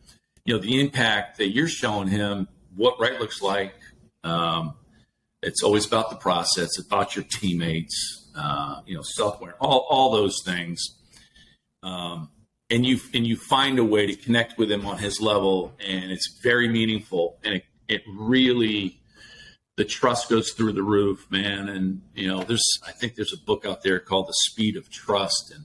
you 0.44 0.54
know 0.54 0.60
the 0.60 0.80
impact 0.80 1.38
that 1.38 1.48
you're 1.48 1.68
showing 1.68 2.08
him 2.08 2.48
what 2.76 2.98
right 2.98 3.20
looks 3.20 3.42
like 3.42 3.74
um, 4.24 4.74
it's 5.42 5.62
always 5.62 5.86
about 5.86 6.10
the 6.10 6.16
process 6.16 6.78
about 6.78 7.14
your 7.14 7.24
teammates 7.30 8.30
uh, 8.36 8.80
you 8.86 8.94
know 8.94 9.02
self-aware 9.02 9.54
all, 9.60 9.86
all 9.88 10.10
those 10.10 10.42
things 10.44 10.80
um, 11.84 12.30
and 12.70 12.84
you 12.86 12.98
and 13.12 13.26
you 13.26 13.36
find 13.36 13.78
a 13.78 13.84
way 13.84 14.06
to 14.06 14.16
connect 14.16 14.58
with 14.58 14.70
him 14.70 14.86
on 14.86 14.98
his 14.98 15.20
level, 15.20 15.74
and 15.86 16.10
it's 16.10 16.40
very 16.42 16.68
meaningful, 16.68 17.38
and 17.44 17.54
it, 17.54 17.64
it 17.88 18.02
really 18.08 19.00
the 19.76 19.84
trust 19.84 20.30
goes 20.30 20.52
through 20.52 20.72
the 20.72 20.82
roof, 20.82 21.26
man. 21.30 21.68
And 21.68 22.00
you 22.14 22.26
know, 22.26 22.42
there's 22.42 22.64
I 22.86 22.92
think 22.92 23.14
there's 23.14 23.34
a 23.34 23.44
book 23.44 23.66
out 23.66 23.82
there 23.82 24.00
called 24.00 24.28
The 24.28 24.34
Speed 24.50 24.76
of 24.76 24.90
Trust, 24.90 25.52
and 25.54 25.64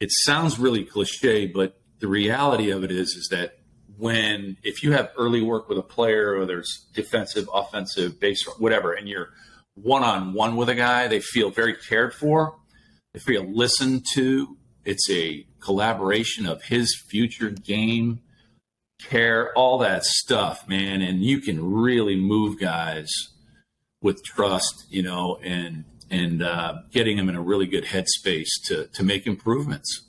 it 0.00 0.10
sounds 0.10 0.58
really 0.58 0.84
cliche, 0.84 1.46
but 1.46 1.80
the 2.00 2.08
reality 2.08 2.70
of 2.70 2.82
it 2.82 2.90
is 2.90 3.10
is 3.10 3.28
that 3.30 3.58
when 3.98 4.56
if 4.62 4.82
you 4.82 4.92
have 4.92 5.12
early 5.16 5.42
work 5.42 5.68
with 5.68 5.78
a 5.78 5.82
player, 5.82 6.38
whether 6.38 6.58
it's 6.58 6.86
defensive, 6.94 7.48
offensive, 7.52 8.18
base, 8.20 8.44
whatever, 8.58 8.92
and 8.92 9.08
you're 9.08 9.30
one 9.74 10.02
on 10.02 10.34
one 10.34 10.56
with 10.56 10.68
a 10.68 10.74
guy, 10.74 11.08
they 11.08 11.20
feel 11.20 11.50
very 11.50 11.74
cared 11.74 12.14
for, 12.14 12.56
they 13.12 13.20
feel 13.20 13.44
listened 13.44 14.04
to, 14.14 14.56
it's 14.84 15.08
a 15.10 15.46
collaboration 15.60 16.46
of 16.46 16.62
his 16.64 17.00
future 17.08 17.50
game 17.50 18.20
care, 19.00 19.52
all 19.54 19.78
that 19.78 20.04
stuff, 20.04 20.68
man. 20.68 21.02
And 21.02 21.22
you 21.22 21.40
can 21.40 21.72
really 21.72 22.16
move 22.16 22.58
guys 22.58 23.10
with 24.00 24.22
trust, 24.24 24.86
you 24.90 25.02
know, 25.02 25.38
and 25.42 25.84
and 26.10 26.42
uh, 26.42 26.74
getting 26.90 27.16
them 27.16 27.28
in 27.28 27.36
a 27.36 27.42
really 27.42 27.66
good 27.66 27.84
headspace 27.84 28.48
to 28.66 28.88
to 28.88 29.02
make 29.02 29.26
improvements. 29.26 30.02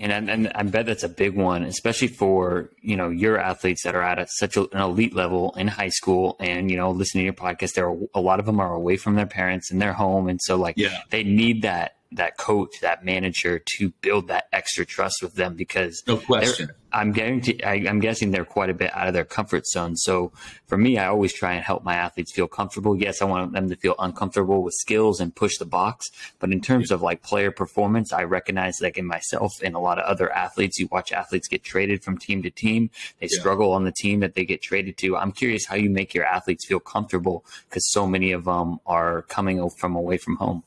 Right, 0.00 0.10
and 0.10 0.30
and 0.30 0.52
I 0.54 0.62
bet 0.62 0.86
that's 0.86 1.02
a 1.02 1.08
big 1.08 1.36
one, 1.36 1.62
especially 1.62 2.08
for 2.08 2.70
you 2.80 2.96
know 2.96 3.10
your 3.10 3.38
athletes 3.38 3.82
that 3.84 3.94
are 3.94 4.02
at 4.02 4.18
a, 4.18 4.26
such 4.28 4.56
an 4.56 4.68
elite 4.72 5.14
level 5.14 5.54
in 5.56 5.68
high 5.68 5.88
school, 5.88 6.36
and 6.40 6.70
you 6.70 6.76
know 6.76 6.90
listening 6.90 7.22
to 7.22 7.24
your 7.26 7.32
podcast. 7.34 7.74
There 7.74 7.88
are 7.88 7.96
a 8.14 8.20
lot 8.20 8.40
of 8.40 8.46
them 8.46 8.60
are 8.60 8.74
away 8.74 8.96
from 8.96 9.14
their 9.16 9.26
parents 9.26 9.70
in 9.70 9.78
their 9.78 9.92
home, 9.92 10.28
and 10.28 10.40
so 10.42 10.56
like 10.56 10.74
yeah. 10.76 11.00
they 11.10 11.24
need 11.24 11.62
that 11.62 11.96
that 12.12 12.36
coach, 12.36 12.70
that 12.80 13.04
manager 13.04 13.60
to 13.76 13.90
build 14.00 14.28
that 14.28 14.46
extra 14.52 14.84
trust 14.84 15.16
with 15.22 15.34
them 15.34 15.54
because 15.54 16.02
no 16.06 16.16
question. 16.16 16.70
I'm 16.94 17.10
getting 17.10 17.40
to, 17.42 17.62
I, 17.62 17.74
am 17.74 17.98
guessing 17.98 18.30
they're 18.30 18.44
quite 18.44 18.70
a 18.70 18.74
bit 18.74 18.94
out 18.96 19.08
of 19.08 19.14
their 19.14 19.24
comfort 19.24 19.66
zone. 19.66 19.96
So 19.96 20.32
for 20.66 20.78
me, 20.78 20.96
I 20.96 21.08
always 21.08 21.32
try 21.32 21.54
and 21.54 21.64
help 21.64 21.82
my 21.82 21.94
athletes 21.94 22.32
feel 22.32 22.46
comfortable. 22.46 22.96
Yes, 22.96 23.20
I 23.20 23.24
want 23.24 23.52
them 23.52 23.68
to 23.68 23.76
feel 23.76 23.96
uncomfortable 23.98 24.62
with 24.62 24.74
skills 24.74 25.18
and 25.20 25.34
push 25.34 25.58
the 25.58 25.64
box. 25.64 26.06
But 26.38 26.52
in 26.52 26.60
terms 26.60 26.92
of 26.92 27.02
like 27.02 27.22
player 27.22 27.50
performance, 27.50 28.12
I 28.12 28.22
recognize 28.22 28.80
like 28.80 28.96
in 28.96 29.06
myself 29.06 29.52
and 29.62 29.74
a 29.74 29.80
lot 29.80 29.98
of 29.98 30.04
other 30.04 30.32
athletes, 30.32 30.78
you 30.78 30.88
watch 30.92 31.10
athletes 31.10 31.48
get 31.48 31.64
traded 31.64 32.04
from 32.04 32.16
team 32.16 32.42
to 32.44 32.50
team. 32.50 32.90
They 33.18 33.26
yeah. 33.26 33.40
struggle 33.40 33.72
on 33.72 33.84
the 33.84 33.92
team 33.92 34.20
that 34.20 34.34
they 34.34 34.44
get 34.44 34.62
traded 34.62 34.96
to. 34.98 35.16
I'm 35.16 35.32
curious 35.32 35.66
how 35.66 35.74
you 35.74 35.90
make 35.90 36.14
your 36.14 36.24
athletes 36.24 36.64
feel 36.64 36.80
comfortable 36.80 37.44
because 37.68 37.90
so 37.90 38.06
many 38.06 38.30
of 38.30 38.44
them 38.44 38.78
are 38.86 39.22
coming 39.22 39.68
from 39.78 39.96
away 39.96 40.18
from 40.18 40.36
home 40.36 40.62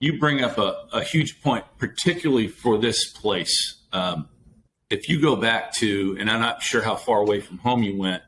you 0.00 0.18
bring 0.18 0.42
up 0.44 0.58
a, 0.58 0.76
a 0.92 1.02
huge 1.02 1.42
point, 1.42 1.64
particularly 1.78 2.46
for 2.46 2.78
this 2.78 3.10
place. 3.10 3.78
Um, 3.92 4.28
if 4.90 5.08
you 5.08 5.20
go 5.20 5.36
back 5.36 5.72
to, 5.74 6.16
and 6.18 6.30
I'm 6.30 6.40
not 6.40 6.62
sure 6.62 6.82
how 6.82 6.96
far 6.96 7.20
away 7.20 7.40
from 7.40 7.58
home 7.58 7.82
you 7.82 7.96
went, 7.96 8.22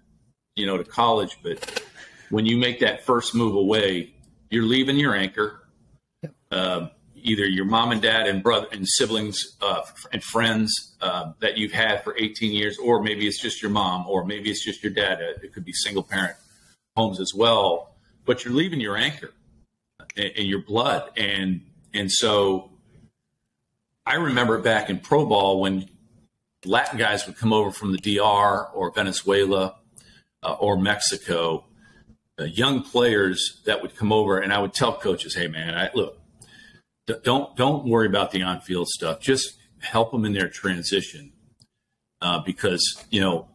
you 0.56 0.66
know, 0.66 0.76
to 0.76 0.84
college, 0.84 1.38
but 1.42 1.82
when 2.30 2.46
you 2.46 2.56
make 2.56 2.80
that 2.80 3.04
first 3.04 3.34
move 3.34 3.54
away, 3.54 4.14
you're 4.50 4.64
leaving 4.64 4.96
your 4.96 5.14
anchor. 5.14 5.56
Uh, 6.50 6.88
either 7.22 7.44
your 7.44 7.64
mom 7.64 7.92
and 7.92 8.02
dad 8.02 8.26
and 8.26 8.42
brother 8.42 8.66
and 8.72 8.86
siblings 8.88 9.56
uh, 9.60 9.82
and 10.12 10.22
friends 10.22 10.96
uh, 11.00 11.32
that 11.40 11.56
you've 11.56 11.72
had 11.72 12.02
for 12.02 12.16
18 12.18 12.52
years, 12.52 12.78
or 12.78 13.02
maybe 13.02 13.26
it's 13.26 13.40
just 13.40 13.62
your 13.62 13.70
mom, 13.70 14.06
or 14.08 14.24
maybe 14.24 14.50
it's 14.50 14.64
just 14.64 14.82
your 14.82 14.92
dad. 14.92 15.18
Uh, 15.20 15.38
it 15.42 15.52
could 15.52 15.64
be 15.64 15.72
single 15.72 16.02
parent 16.02 16.36
homes 16.96 17.20
as 17.20 17.32
well. 17.34 17.94
But 18.24 18.44
you're 18.44 18.54
leaving 18.54 18.80
your 18.80 18.96
anchor 18.96 19.32
in 20.16 20.46
your 20.46 20.62
blood. 20.62 21.10
And 21.16 21.62
and 21.94 22.10
so 22.10 22.70
I 24.06 24.16
remember 24.16 24.58
back 24.58 24.90
in 24.90 24.98
pro 24.98 25.26
ball 25.26 25.60
when 25.60 25.88
Latin 26.64 26.98
guys 26.98 27.26
would 27.26 27.36
come 27.36 27.52
over 27.52 27.70
from 27.70 27.92
the 27.92 27.98
DR 27.98 28.68
or 28.72 28.92
Venezuela 28.92 29.76
uh, 30.42 30.52
or 30.54 30.78
Mexico, 30.78 31.64
uh, 32.38 32.44
young 32.44 32.82
players 32.82 33.60
that 33.66 33.82
would 33.82 33.96
come 33.96 34.12
over, 34.12 34.38
and 34.38 34.52
I 34.52 34.58
would 34.60 34.74
tell 34.74 34.92
coaches, 34.92 35.34
"Hey, 35.34 35.48
man, 35.48 35.74
I, 35.74 35.90
look, 35.94 36.20
don't 37.22 37.56
don't 37.56 37.84
worry 37.86 38.06
about 38.06 38.30
the 38.30 38.42
on-field 38.42 38.88
stuff. 38.88 39.20
Just 39.20 39.54
help 39.80 40.12
them 40.12 40.24
in 40.24 40.32
their 40.32 40.48
transition 40.48 41.32
uh, 42.20 42.40
because 42.40 43.04
you 43.10 43.20
know 43.20 43.48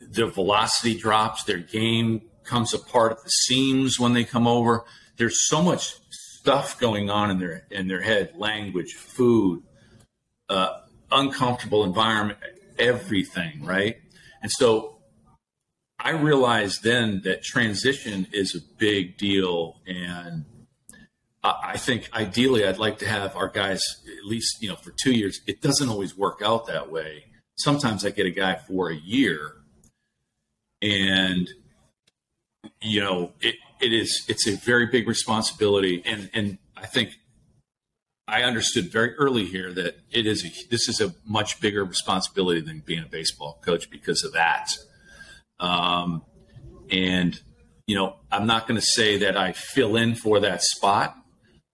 their 0.00 0.26
velocity 0.26 0.96
drops, 0.96 1.44
their 1.44 1.58
game 1.58 2.22
comes 2.44 2.74
apart 2.74 3.12
at 3.12 3.22
the 3.24 3.30
seams 3.30 3.98
when 3.98 4.12
they 4.12 4.24
come 4.24 4.46
over 4.46 4.84
there's 5.16 5.46
so 5.46 5.62
much 5.62 5.96
stuff 6.10 6.78
going 6.78 7.10
on 7.10 7.30
in 7.30 7.38
their 7.38 7.66
in 7.70 7.88
their 7.88 8.00
head 8.00 8.32
language 8.36 8.94
food 8.94 9.62
uh, 10.48 10.80
uncomfortable 11.10 11.84
environment 11.84 12.38
everything 12.78 13.64
right 13.64 13.96
and 14.42 14.50
so 14.50 14.98
i 15.98 16.10
realized 16.10 16.82
then 16.82 17.20
that 17.24 17.42
transition 17.42 18.26
is 18.32 18.54
a 18.54 18.60
big 18.78 19.16
deal 19.16 19.80
and 19.86 20.44
I 21.44 21.76
think 21.76 22.10
ideally 22.12 22.66
I'd 22.66 22.78
like 22.78 22.98
to 22.98 23.06
have 23.06 23.36
our 23.36 23.46
guys 23.46 23.80
at 24.18 24.24
least, 24.24 24.60
you 24.60 24.68
know, 24.68 24.74
for 24.74 24.92
two 25.00 25.12
years. 25.12 25.42
It 25.46 25.62
doesn't 25.62 25.88
always 25.88 26.18
work 26.18 26.42
out 26.44 26.66
that 26.66 26.90
way. 26.90 27.26
Sometimes 27.56 28.04
I 28.04 28.10
get 28.10 28.26
a 28.26 28.32
guy 28.32 28.56
for 28.56 28.90
a 28.90 28.96
year 28.96 29.52
and 30.82 31.48
you 32.80 33.00
know, 33.00 33.32
it, 33.40 33.56
it 33.80 33.92
is 33.92 34.24
it's 34.28 34.46
a 34.46 34.56
very 34.56 34.86
big 34.86 35.08
responsibility, 35.08 36.02
and 36.04 36.30
and 36.32 36.58
I 36.76 36.86
think 36.86 37.10
I 38.28 38.42
understood 38.42 38.90
very 38.90 39.14
early 39.14 39.44
here 39.44 39.72
that 39.72 39.98
it 40.10 40.26
is 40.26 40.44
a, 40.44 40.48
this 40.68 40.88
is 40.88 41.00
a 41.00 41.14
much 41.24 41.60
bigger 41.60 41.84
responsibility 41.84 42.60
than 42.60 42.80
being 42.80 43.04
a 43.04 43.08
baseball 43.08 43.60
coach 43.64 43.88
because 43.88 44.24
of 44.24 44.32
that. 44.32 44.68
Um, 45.60 46.22
and 46.90 47.38
you 47.86 47.94
know, 47.94 48.16
I'm 48.32 48.46
not 48.46 48.66
going 48.66 48.80
to 48.80 48.86
say 48.86 49.18
that 49.18 49.36
I 49.36 49.52
fill 49.52 49.96
in 49.96 50.16
for 50.16 50.40
that 50.40 50.62
spot, 50.62 51.16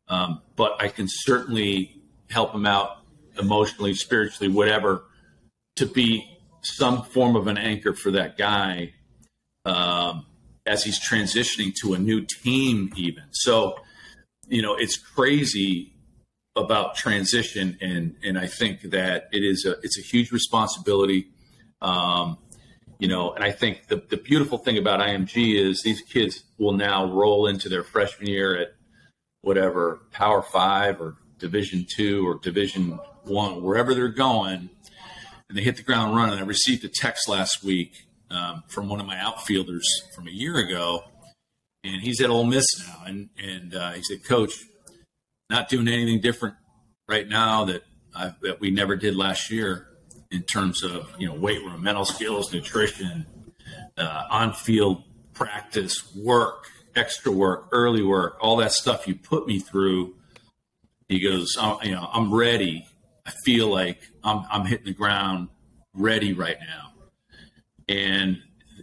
um, 0.09 0.43
but 0.57 0.77
I 0.79 0.89
can 0.89 1.07
certainly 1.09 2.03
help 2.29 2.55
him 2.55 2.67
out 2.67 2.99
emotionally, 3.39 3.95
spiritually, 3.95 4.53
whatever, 4.53 5.05
to 5.77 5.87
be 5.87 6.29
some 6.63 7.03
form 7.03 7.35
of 7.35 7.47
an 7.47 7.57
anchor 7.57 7.95
for 7.95 8.11
that 8.11 8.37
guy. 8.37 8.93
Um, 9.65 10.27
as 10.67 10.85
he's 10.85 11.01
transitioning 11.01 11.75
to 11.83 11.95
a 11.95 11.99
new 11.99 12.25
team, 12.25 12.93
even. 12.97 13.25
So, 13.33 13.77
you 14.47 14.63
know, 14.63 14.77
it's 14.77 14.97
crazy 14.97 15.92
about 16.57 16.97
transition, 16.97 17.79
and 17.81 18.15
and 18.23 18.39
I 18.39 18.47
think 18.47 18.83
that 18.91 19.29
it 19.33 19.43
is 19.43 19.65
a 19.65 19.73
it's 19.83 19.99
a 19.99 20.03
huge 20.03 20.33
responsibility. 20.33 21.29
Um, 21.81 22.39
you 22.99 23.09
know, 23.09 23.33
and 23.33 23.43
I 23.43 23.51
think 23.51 23.89
the, 23.89 23.97
the 23.97 24.17
beautiful 24.17 24.59
thing 24.59 24.79
about 24.79 25.01
IMG 25.01 25.59
is 25.59 25.83
these 25.83 26.01
kids 26.03 26.45
will 26.59 26.75
now 26.75 27.11
roll 27.11 27.49
into 27.49 27.69
their 27.69 27.83
freshman 27.83 28.29
year 28.29 28.57
at 28.57 28.75
whatever 29.41 30.03
Power 30.13 30.43
Five 30.43 31.01
or 31.01 31.17
Division 31.39 31.87
Two 31.89 32.27
or 32.27 32.39
Division 32.39 32.99
One, 33.25 33.63
wherever 33.63 33.95
they're 33.95 34.09
going, 34.09 34.71
and 35.49 35.59
they 35.59 35.63
hit 35.63 35.77
the 35.77 35.83
ground 35.83 36.15
running. 36.15 36.39
I 36.39 36.43
received 36.43 36.85
a 36.85 36.89
text 36.89 37.29
last 37.29 37.65
week 37.65 38.07
um, 38.31 38.63
from 38.69 38.89
one 38.89 39.01
of 39.01 39.07
my 39.07 39.19
outfielders 39.19 39.87
from 40.15 40.29
a 40.29 40.31
year 40.31 40.57
ago, 40.59 41.03
and 41.83 42.03
he's 42.03 42.21
at 42.21 42.31
Ole 42.31 42.45
Miss 42.45 42.67
now, 42.87 43.03
and 43.07 43.31
and 43.39 43.75
uh, 43.75 43.93
he 43.93 44.03
said, 44.03 44.23
Coach, 44.25 44.53
not 45.53 45.69
doing 45.69 45.87
anything 45.87 46.21
different 46.21 46.57
right 47.07 47.29
now 47.29 47.67
that 47.67 47.83
I, 48.15 48.35
that 48.43 48.59
we 48.61 48.71
never 48.71 48.97
did 48.97 49.15
last 49.15 49.51
year 49.51 49.89
in 50.31 50.43
terms 50.43 50.83
of 50.83 51.13
you 51.19 51.29
know 51.29 51.35
weight 51.35 51.61
room, 51.61 51.83
mental 51.83 52.05
skills, 52.05 52.53
nutrition, 52.53 53.27
uh, 53.97 54.25
on 54.31 54.55
field 54.55 55.05
practice, 55.35 56.15
work, 56.17 56.67
extra 56.97 57.31
work, 57.31 57.69
early 57.73 58.03
work, 58.03 58.37
all 58.41 58.57
that 58.57 58.73
stuff 58.73 59.07
you 59.07 59.15
put 59.15 59.47
me 59.47 59.59
through. 59.59 60.15
He 61.09 61.21
goes, 61.21 61.57
oh, 61.59 61.79
you 61.83 61.93
know, 61.93 62.09
I'm 62.13 62.33
ready. 62.33 62.87
I 63.27 63.33
feel 63.45 63.69
like 63.69 64.01
I'm, 64.25 64.45
I'm 64.51 64.65
hitting 64.67 64.87
the 64.87 64.95
ground 64.95 65.49
ready 65.95 66.33
right 66.33 66.57
now. 66.61 66.93
And 67.89 68.39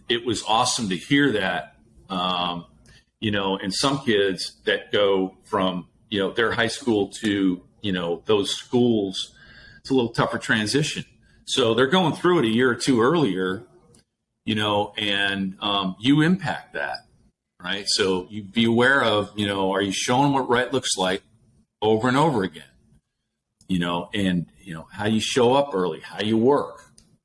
it 0.08 0.24
was 0.24 0.42
awesome 0.46 0.88
to 0.90 0.96
hear 0.96 1.32
that. 1.32 1.76
Um, 2.08 2.66
you 3.20 3.30
know, 3.30 3.56
and 3.56 3.72
some 3.72 4.00
kids 4.04 4.60
that 4.64 4.92
go 4.92 5.36
from, 5.44 5.86
you 6.10 6.18
know, 6.18 6.32
their 6.32 6.52
high 6.52 6.68
school 6.68 7.08
to, 7.22 7.62
you 7.80 7.92
know, 7.92 8.22
those 8.26 8.50
schools, 8.50 9.34
it's 9.78 9.90
a 9.90 9.94
little 9.94 10.12
tougher 10.12 10.38
transition. 10.38 11.04
So 11.46 11.74
they're 11.74 11.86
going 11.86 12.14
through 12.14 12.40
it 12.40 12.44
a 12.44 12.48
year 12.48 12.70
or 12.70 12.74
two 12.74 13.00
earlier, 13.00 13.64
you 14.44 14.54
know, 14.54 14.92
and 14.96 15.56
um, 15.60 15.96
you 16.00 16.20
impact 16.20 16.74
that, 16.74 16.98
right? 17.62 17.84
So 17.86 18.26
you 18.30 18.42
be 18.42 18.64
aware 18.64 19.02
of, 19.02 19.30
you 19.36 19.46
know, 19.46 19.72
are 19.72 19.82
you 19.82 19.92
showing 19.92 20.32
what 20.32 20.48
right 20.48 20.72
looks 20.72 20.96
like 20.96 21.22
over 21.82 22.08
and 22.08 22.16
over 22.16 22.42
again, 22.42 22.62
you 23.68 23.78
know, 23.78 24.10
and, 24.12 24.46
you 24.62 24.74
know, 24.74 24.86
how 24.92 25.06
you 25.06 25.20
show 25.20 25.54
up 25.54 25.70
early, 25.72 26.00
how 26.00 26.20
you 26.20 26.36
work, 26.36 26.82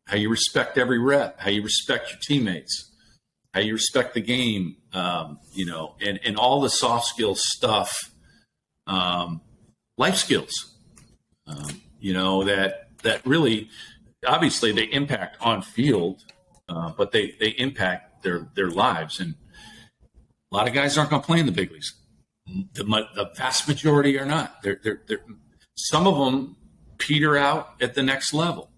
how 0.08 0.18
you 0.18 0.30
respect 0.30 0.78
every 0.78 1.00
rep, 1.00 1.40
how 1.40 1.50
you 1.50 1.64
respect 1.64 2.12
your 2.12 2.20
teammates, 2.22 2.92
how 3.54 3.60
you 3.60 3.74
respect 3.74 4.14
the 4.14 4.22
game, 4.22 4.78
um, 4.94 5.40
you 5.54 5.66
know, 5.66 5.96
and, 6.02 6.20
and 6.24 6.38
all 6.38 6.62
the 6.62 6.70
soft 6.70 7.08
skills 7.08 7.42
stuff, 7.44 7.96
um, 8.88 9.42
life 9.98 10.16
skills, 10.16 10.76
um, 11.48 11.82
you 12.00 12.14
know, 12.14 12.44
that, 12.44 12.90
that 13.04 13.26
really, 13.26 13.70
obviously 14.26 14.72
they 14.72 14.86
impact 14.86 15.38
on 15.42 15.62
field, 15.62 16.24
uh, 16.70 16.92
but 16.98 17.12
they 17.12 17.36
they 17.40 17.50
impact 17.50 18.24
their 18.24 18.48
their 18.56 18.70
lives. 18.70 19.20
And 19.20 19.36
a 20.52 20.56
lot 20.56 20.68
of 20.68 20.74
guys 20.74 20.98
aren't 20.98 21.10
going 21.10 21.22
to 21.22 21.26
play 21.26 21.40
in 21.40 21.46
the 21.46 21.52
big 21.52 21.72
leagues. 21.72 21.94
The, 22.74 22.84
the 22.84 23.32
vast 23.36 23.68
majority 23.68 24.20
are 24.20 24.26
not. 24.26 24.62
They're, 24.62 24.80
they're, 24.84 25.02
they're, 25.08 25.24
some 25.76 26.06
of 26.06 26.18
them 26.18 26.56
peter 26.98 27.38
out 27.38 27.74
at 27.82 27.96
the 27.96 28.04
next 28.04 28.34
level, 28.34 28.70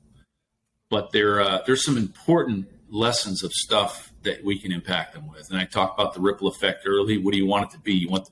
but 0.89 1.12
there 1.12 1.41
uh, 1.41 1.62
there's 1.66 1.86
some 1.86 1.97
important 1.97 2.68
lessons 2.89 3.43
of 3.43 3.51
stuff 3.51 4.14
that 4.24 4.43
we 4.43 4.60
can 4.60 4.72
impact 4.72 5.14
them 5.14 5.28
with. 5.28 5.49
And 5.49 5.60
I 5.60 5.66
talked 5.66 5.99
about 5.99 6.14
the 6.14 6.22
ripple 6.22 6.47
effect 6.47 6.84
early. 6.86 7.18
What 7.18 7.32
do 7.32 7.38
you 7.38 7.45
want 7.45 7.70
it 7.70 7.72
to 7.76 7.80
be? 7.80 7.93
You 7.93 8.10
want 8.10 8.30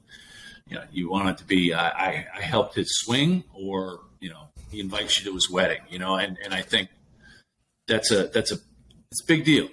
you 0.68 0.76
know, 0.76 0.84
you 0.91 1.09
want 1.09 1.30
it 1.30 1.38
to 1.38 1.45
be 1.45 1.74
uh, 1.74 1.80
I, 1.82 2.26
I 2.36 2.41
helped 2.41 2.76
his 2.76 2.88
swing 2.99 3.43
or 3.53 4.01
you 4.20 4.30
know 4.30 4.49
he 4.72 4.80
invites 4.80 5.20
you 5.20 5.26
to 5.30 5.34
his 5.36 5.49
wedding 5.49 5.82
you 5.89 5.99
know 5.99 6.16
and, 6.16 6.38
and 6.43 6.53
i 6.53 6.61
think 6.61 6.89
that's 7.88 8.11
a 8.11 8.28
that's 8.28 8.51
a 8.51 8.57
it's 9.11 9.24
a 9.24 9.28
big 9.28 9.45
deal, 9.45 9.70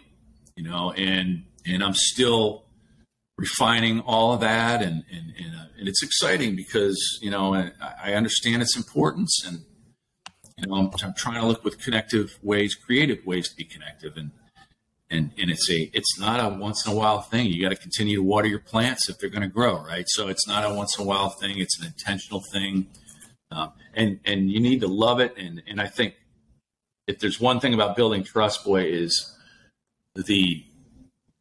you 0.56 0.64
know, 0.64 0.92
and 0.92 1.44
and 1.66 1.82
I'm 1.82 1.94
still 1.94 2.64
refining 3.38 4.00
all 4.00 4.32
of 4.32 4.40
that, 4.40 4.82
and 4.82 5.04
and 5.10 5.32
and, 5.36 5.56
uh, 5.56 5.64
and 5.78 5.88
it's 5.88 6.02
exciting 6.02 6.56
because 6.56 7.18
you 7.22 7.30
know 7.30 7.54
I, 7.54 7.72
I, 8.04 8.14
understand 8.14 8.62
its 8.62 8.76
importance, 8.76 9.42
and 9.46 9.60
you 10.58 10.66
know 10.66 10.74
I'm, 10.74 10.90
I'm, 11.02 11.14
trying 11.14 11.40
to 11.40 11.46
look 11.46 11.64
with 11.64 11.78
connective 11.78 12.38
ways, 12.42 12.74
creative 12.74 13.24
ways 13.26 13.48
to 13.48 13.56
be 13.56 13.64
connective, 13.64 14.16
and 14.16 14.30
and 15.12 15.30
and 15.38 15.50
it's 15.50 15.70
a 15.70 15.90
it's 15.92 16.18
not 16.18 16.40
a 16.40 16.56
once 16.56 16.86
in 16.86 16.92
a 16.92 16.96
while 16.96 17.20
thing. 17.20 17.46
You 17.46 17.62
got 17.62 17.68
to 17.68 17.76
continue 17.76 18.16
to 18.16 18.22
water 18.22 18.48
your 18.48 18.58
plants 18.58 19.08
if 19.08 19.18
they're 19.18 19.30
going 19.30 19.42
to 19.42 19.48
grow, 19.48 19.82
right? 19.84 20.06
So 20.08 20.28
it's 20.28 20.48
not 20.48 20.64
a 20.64 20.74
once 20.74 20.98
in 20.98 21.04
a 21.04 21.06
while 21.06 21.28
thing. 21.28 21.58
It's 21.58 21.78
an 21.78 21.86
intentional 21.86 22.42
thing, 22.52 22.88
um, 23.50 23.72
and 23.94 24.18
and 24.24 24.50
you 24.50 24.58
need 24.58 24.80
to 24.80 24.88
love 24.88 25.20
it, 25.20 25.36
and 25.36 25.62
and 25.68 25.80
I 25.80 25.86
think 25.86 26.14
if 27.06 27.18
there's 27.18 27.40
one 27.40 27.60
thing 27.60 27.74
about 27.74 27.94
building 27.94 28.24
trust, 28.24 28.64
boy, 28.64 28.84
is 28.84 29.36
the 30.14 30.64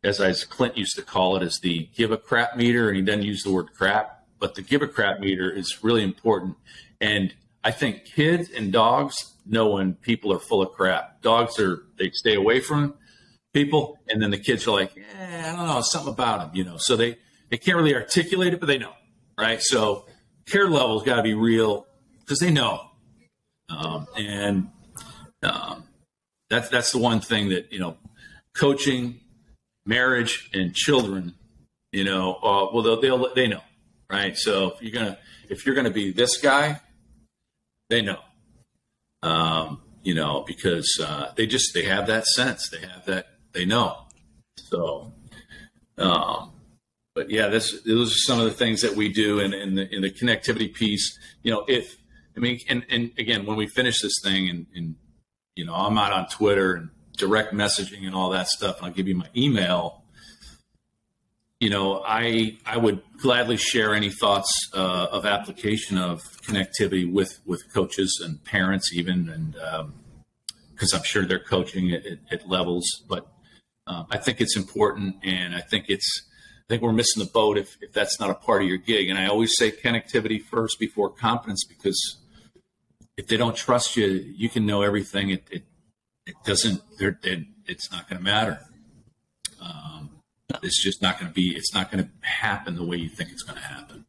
as 0.04 0.20
as 0.20 0.44
Clint 0.44 0.78
used 0.78 0.96
to 0.98 1.02
call 1.02 1.38
it, 1.38 1.44
is 1.44 1.60
the 1.64 1.90
give 1.96 2.12
a 2.12 2.18
crap 2.18 2.58
meter, 2.58 2.90
and 2.90 2.98
he 2.98 3.02
doesn't 3.02 3.24
use 3.24 3.44
the 3.44 3.52
word 3.52 3.74
crap, 3.74 4.26
but 4.40 4.56
the 4.56 4.62
give 4.62 4.82
a 4.82 4.88
crap 4.88 5.20
meter 5.20 5.50
is 5.50 5.84
really 5.84 6.04
important. 6.04 6.58
And 7.00 7.34
I 7.64 7.72
think 7.72 8.06
kids 8.06 8.50
and 8.50 8.72
dogs 8.72 9.34
know 9.46 9.70
when 9.70 9.94
people 9.96 10.34
are 10.34 10.40
full 10.40 10.62
of 10.62 10.74
crap. 10.74 11.22
Dogs 11.22 11.58
are 11.60 11.84
they 11.98 12.10
stay 12.12 12.36
away 12.36 12.60
from 12.60 12.96
people, 13.54 13.98
and 14.08 14.22
then 14.22 14.32
the 14.32 14.38
kids 14.38 14.68
are 14.68 14.72
like, 14.72 14.96
eh, 14.98 15.52
I 15.52 15.56
don't 15.56 15.68
know, 15.68 15.82
something 15.82 16.14
about 16.14 16.40
them, 16.40 16.52
you 16.54 16.64
know. 16.64 16.78
So 16.78 16.96
they 16.96 17.18
they 17.50 17.58
can't 17.58 17.78
really 17.78 17.96
articulate 17.96 18.54
it, 18.54 18.60
but 18.60 18.68
they 18.68 18.78
know, 18.78 18.94
right? 19.38 19.62
So 19.62 20.06
care 20.46 20.70
level's 20.70 21.04
got 21.04 21.18
to 21.18 21.24
be 21.24 21.34
real 21.34 21.88
because 22.20 22.40
they 22.40 22.52
know. 22.52 22.82
Um, 23.70 24.08
and 24.18 24.70
um, 25.44 25.84
that's 26.50 26.70
that's 26.70 26.92
the 26.92 26.98
one 26.98 27.20
thing 27.20 27.50
that 27.50 27.72
you 27.72 27.80
know, 27.80 27.98
coaching, 28.56 29.20
marriage, 29.86 30.50
and 30.54 30.74
children. 30.74 31.36
You 31.92 32.06
know, 32.06 32.36
uh, 32.36 32.70
well 32.74 32.84
they'll, 32.84 33.02
they'll 33.02 33.34
they 33.34 33.48
know, 33.48 33.62
right? 34.10 34.38
So 34.38 34.72
if 34.72 34.82
you're 34.82 34.92
gonna 34.92 35.18
if 35.50 35.66
you're 35.66 35.76
gonna 35.76 35.92
be 35.92 36.12
this 36.12 36.38
guy, 36.38 36.80
they 37.90 38.02
know. 38.02 38.20
Um, 39.24 39.82
you 40.04 40.16
know, 40.16 40.44
because 40.48 41.00
uh, 41.02 41.32
they 41.36 41.46
just 41.46 41.74
they 41.74 41.84
have 41.84 42.08
that 42.08 42.26
sense, 42.26 42.70
they 42.70 42.80
have 42.80 43.06
that 43.06 43.28
they 43.54 43.66
know. 43.66 44.06
So, 44.58 45.14
um, 45.98 46.52
but 47.14 47.30
yeah, 47.30 47.48
this 47.48 47.82
those 47.84 48.14
are 48.14 48.20
some 48.20 48.40
of 48.40 48.46
the 48.46 48.52
things 48.52 48.82
that 48.82 48.96
we 48.96 49.10
do 49.10 49.40
in, 49.40 49.54
in 49.54 49.76
the 49.76 49.94
in 49.94 50.02
the 50.02 50.10
connectivity 50.10 50.74
piece. 50.74 51.18
You 51.44 51.52
know, 51.52 51.66
if 51.68 51.98
I 52.36 52.40
mean, 52.40 52.60
and 52.70 52.86
and 52.90 53.12
again, 53.18 53.46
when 53.46 53.58
we 53.58 53.68
finish 53.68 54.02
this 54.02 54.16
thing 54.24 54.50
and, 54.50 54.66
and 54.76 54.96
you 55.56 55.66
know, 55.66 55.74
I'm 55.74 55.98
out 55.98 56.14
on 56.14 56.28
Twitter 56.28 56.76
and 56.76 56.90
direct 57.18 57.54
messaging 57.54 58.06
and 58.06 58.16
all 58.16 58.30
that 58.32 58.48
stuff. 58.48 58.78
And 58.78 58.88
I'll 58.88 58.94
give 58.94 59.08
you 59.08 59.16
my 59.16 59.28
email. 59.36 60.04
You 61.60 61.70
know, 61.70 62.02
I 62.04 62.58
I 62.66 62.78
would 62.78 63.02
gladly 63.18 63.58
share 63.58 63.94
any 63.94 64.10
thoughts 64.10 64.52
uh, 64.74 65.08
of 65.12 65.26
application 65.26 65.98
of 65.98 66.22
connectivity 66.48 67.12
with 67.12 67.40
with 67.46 67.62
coaches 67.74 68.22
and 68.24 68.44
parents, 68.44 68.92
even, 68.94 69.30
and 69.30 69.54
because 70.72 70.94
um, 70.94 71.00
I'm 71.00 71.04
sure 71.04 71.26
they're 71.26 71.40
coaching 71.40 71.92
at, 71.92 72.04
at 72.32 72.50
levels. 72.50 72.86
But 73.08 73.28
um, 73.88 74.08
I 74.10 74.18
think 74.18 74.42
it's 74.42 74.56
important, 74.56 75.16
and 75.24 75.56
I 75.56 75.62
think 75.62 75.86
it's 75.90 76.24
I 76.60 76.64
think 76.70 76.84
we're 76.84 76.94
missing 76.94 77.24
the 77.24 77.30
boat 77.30 77.58
if, 77.58 77.78
if 77.82 77.92
that's 77.92 78.20
not 78.20 78.30
a 78.30 78.36
part 78.36 78.62
of 78.62 78.68
your 78.68 78.78
gig. 78.78 79.10
And 79.10 79.20
I 79.20 79.28
always 79.28 79.58
say 79.58 79.72
connectivity 79.72 80.42
first 80.42 80.80
before 80.80 81.10
competence 81.10 81.66
because 81.66 82.18
if 83.18 83.28
they 83.28 83.38
don't 83.38 83.56
trust 83.56 83.98
you, 83.98 84.08
you 84.08 84.50
can 84.50 84.66
know 84.66 84.82
everything. 84.82 85.32
It 85.32 85.48
it, 85.52 85.64
it 86.26 86.36
doesn't. 86.46 86.82
It, 87.00 87.46
it's 87.66 87.92
not 87.92 88.10
going 88.10 88.20
to 88.20 88.24
matter. 88.24 88.60
Um, 89.62 90.22
it's 90.64 90.82
just 90.82 91.02
not 91.02 91.20
going 91.20 91.30
to 91.30 91.34
be. 91.34 91.54
It's 91.56 91.74
not 91.74 91.92
going 91.92 92.04
to 92.04 92.10
happen 92.26 92.76
the 92.76 92.86
way 92.86 92.98
you 92.98 93.10
think 93.10 93.32
it's 93.32 93.44
going 93.44 93.60
to 93.60 93.68
happen. 93.68 94.06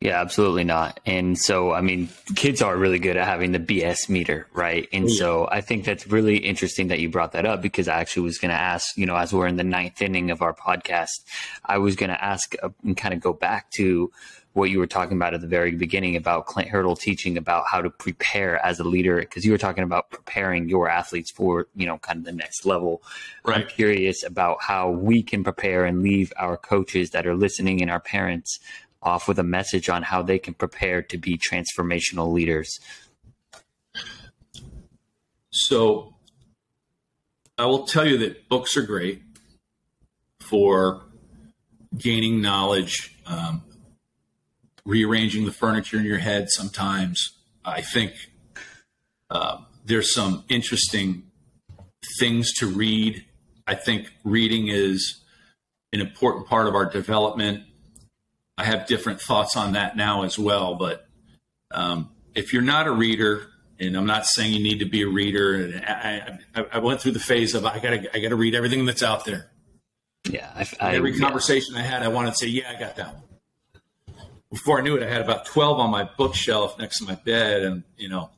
Yeah, 0.00 0.20
absolutely 0.20 0.64
not. 0.64 1.00
And 1.06 1.38
so, 1.38 1.72
I 1.72 1.80
mean, 1.80 2.10
kids 2.34 2.60
are 2.60 2.76
really 2.76 2.98
good 2.98 3.16
at 3.16 3.26
having 3.26 3.52
the 3.52 3.58
BS 3.58 4.10
meter, 4.10 4.46
right? 4.52 4.86
And 4.92 5.08
yeah. 5.08 5.18
so 5.18 5.48
I 5.50 5.62
think 5.62 5.86
that's 5.86 6.06
really 6.06 6.36
interesting 6.36 6.88
that 6.88 7.00
you 7.00 7.08
brought 7.08 7.32
that 7.32 7.46
up 7.46 7.62
because 7.62 7.88
I 7.88 8.00
actually 8.00 8.24
was 8.24 8.36
going 8.36 8.50
to 8.50 8.60
ask, 8.60 8.96
you 8.98 9.06
know, 9.06 9.16
as 9.16 9.32
we're 9.32 9.46
in 9.46 9.56
the 9.56 9.64
ninth 9.64 10.02
inning 10.02 10.30
of 10.30 10.42
our 10.42 10.52
podcast, 10.52 11.24
I 11.64 11.78
was 11.78 11.96
going 11.96 12.10
to 12.10 12.22
ask 12.22 12.54
uh, 12.62 12.68
and 12.84 12.94
kind 12.94 13.14
of 13.14 13.20
go 13.20 13.32
back 13.32 13.70
to 13.72 14.10
what 14.56 14.70
you 14.70 14.78
were 14.78 14.86
talking 14.86 15.18
about 15.18 15.34
at 15.34 15.42
the 15.42 15.46
very 15.46 15.72
beginning 15.72 16.16
about 16.16 16.46
Clint 16.46 16.70
Hurdle 16.70 16.96
teaching 16.96 17.36
about 17.36 17.64
how 17.70 17.82
to 17.82 17.90
prepare 17.90 18.64
as 18.64 18.80
a 18.80 18.84
leader 18.84 19.18
because 19.20 19.44
you 19.44 19.52
were 19.52 19.58
talking 19.58 19.84
about 19.84 20.08
preparing 20.10 20.66
your 20.66 20.88
athletes 20.88 21.30
for 21.30 21.68
you 21.76 21.86
know 21.86 21.98
kind 21.98 22.18
of 22.18 22.24
the 22.24 22.32
next 22.32 22.64
level. 22.64 23.02
Right. 23.44 23.60
I'm 23.60 23.66
curious 23.68 24.24
about 24.24 24.62
how 24.62 24.90
we 24.90 25.22
can 25.22 25.44
prepare 25.44 25.84
and 25.84 26.02
leave 26.02 26.32
our 26.38 26.56
coaches 26.56 27.10
that 27.10 27.26
are 27.26 27.36
listening 27.36 27.82
and 27.82 27.90
our 27.90 28.00
parents 28.00 28.58
off 29.06 29.28
with 29.28 29.38
a 29.38 29.42
message 29.42 29.88
on 29.88 30.02
how 30.02 30.22
they 30.22 30.38
can 30.38 30.54
prepare 30.54 31.02
to 31.02 31.18
be 31.18 31.38
transformational 31.38 32.32
leaders. 32.32 32.78
So 35.50 36.14
I 37.56 37.64
will 37.66 37.86
tell 37.86 38.06
you 38.06 38.18
that 38.18 38.48
books 38.48 38.76
are 38.76 38.82
great 38.82 39.22
for 40.40 41.02
gaining 41.96 42.42
knowledge. 42.42 43.16
Um, 43.26 43.62
rearranging 44.84 45.46
the 45.46 45.52
furniture 45.52 45.98
in 45.98 46.04
your 46.04 46.18
head 46.18 46.48
sometimes. 46.48 47.32
I 47.64 47.80
think 47.80 48.12
uh, 49.30 49.58
there's 49.84 50.14
some 50.14 50.44
interesting 50.48 51.24
things 52.20 52.52
to 52.54 52.68
read 52.68 53.24
I 53.66 53.74
think 53.74 54.12
reading 54.22 54.68
is 54.68 55.24
an 55.92 56.00
important 56.00 56.46
part 56.46 56.68
of 56.68 56.74
our 56.74 56.88
development. 56.88 57.64
I 58.58 58.64
have 58.64 58.86
different 58.86 59.20
thoughts 59.20 59.56
on 59.56 59.72
that 59.72 59.96
now 59.96 60.22
as 60.22 60.38
well. 60.38 60.76
But 60.76 61.06
um, 61.70 62.10
if 62.34 62.52
you're 62.52 62.62
not 62.62 62.86
a 62.86 62.92
reader, 62.92 63.48
and 63.78 63.96
I'm 63.96 64.06
not 64.06 64.26
saying 64.26 64.52
you 64.52 64.62
need 64.62 64.78
to 64.78 64.86
be 64.86 65.02
a 65.02 65.08
reader, 65.08 65.82
I, 65.86 66.38
I, 66.54 66.66
I 66.72 66.78
went 66.78 67.00
through 67.00 67.12
the 67.12 67.20
phase 67.20 67.54
of 67.54 67.66
I 67.66 67.78
gotta 67.78 68.16
I 68.16 68.20
gotta 68.20 68.36
read 68.36 68.54
everything 68.54 68.86
that's 68.86 69.02
out 69.02 69.24
there. 69.24 69.50
Yeah, 70.28 70.50
I, 70.54 70.66
I, 70.80 70.94
every 70.96 71.18
conversation 71.18 71.74
yeah. 71.74 71.80
I 71.80 71.84
had, 71.84 72.02
I 72.02 72.08
wanted 72.08 72.30
to 72.30 72.36
say, 72.36 72.46
yeah, 72.48 72.72
I 72.74 72.80
got 72.80 72.96
that 72.96 73.14
one. 73.14 73.22
Before 74.50 74.78
I 74.78 74.82
knew 74.82 74.96
it, 74.96 75.02
I 75.02 75.08
had 75.08 75.20
about 75.20 75.44
12 75.46 75.78
on 75.78 75.90
my 75.90 76.08
bookshelf 76.16 76.78
next 76.78 76.98
to 76.98 77.04
my 77.04 77.14
bed, 77.16 77.62
and 77.62 77.84
you 77.96 78.08
know, 78.08 78.30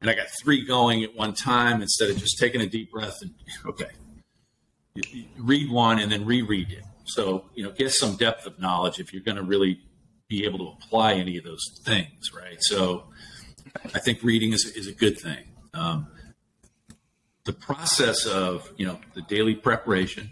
and 0.00 0.10
I 0.10 0.14
got 0.14 0.26
three 0.42 0.64
going 0.64 1.02
at 1.02 1.16
one 1.16 1.34
time 1.34 1.82
instead 1.82 2.10
of 2.10 2.18
just 2.18 2.38
taking 2.38 2.60
a 2.60 2.66
deep 2.66 2.92
breath 2.92 3.16
and 3.22 3.32
okay, 3.64 3.90
read 5.38 5.70
one 5.70 5.98
and 5.98 6.12
then 6.12 6.26
reread 6.26 6.70
it. 6.70 6.84
So 7.06 7.46
you 7.54 7.62
know, 7.64 7.70
get 7.70 7.92
some 7.92 8.16
depth 8.16 8.46
of 8.46 8.58
knowledge 8.58 8.98
if 9.00 9.12
you're 9.12 9.22
going 9.22 9.36
to 9.36 9.42
really 9.42 9.80
be 10.28 10.44
able 10.44 10.58
to 10.58 10.76
apply 10.78 11.14
any 11.14 11.36
of 11.36 11.44
those 11.44 11.80
things, 11.84 12.32
right? 12.34 12.58
So 12.60 13.04
I 13.94 13.98
think 14.00 14.22
reading 14.22 14.52
is 14.52 14.64
is 14.64 14.86
a 14.86 14.92
good 14.92 15.18
thing. 15.18 15.44
Um, 15.74 16.08
the 17.44 17.52
process 17.52 18.26
of 18.26 18.70
you 18.76 18.86
know 18.86 18.98
the 19.14 19.22
daily 19.22 19.54
preparation, 19.54 20.30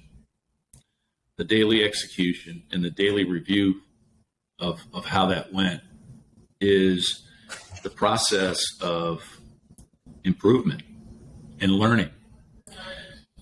the 1.36 1.44
daily 1.44 1.84
execution, 1.84 2.64
and 2.72 2.84
the 2.84 2.90
daily 2.90 3.24
review 3.24 3.80
of 4.58 4.80
of 4.92 5.04
how 5.06 5.26
that 5.26 5.52
went 5.52 5.80
is 6.60 7.26
the 7.82 7.90
process 7.90 8.64
of 8.80 9.22
improvement 10.24 10.82
and 11.60 11.72
learning. 11.72 12.10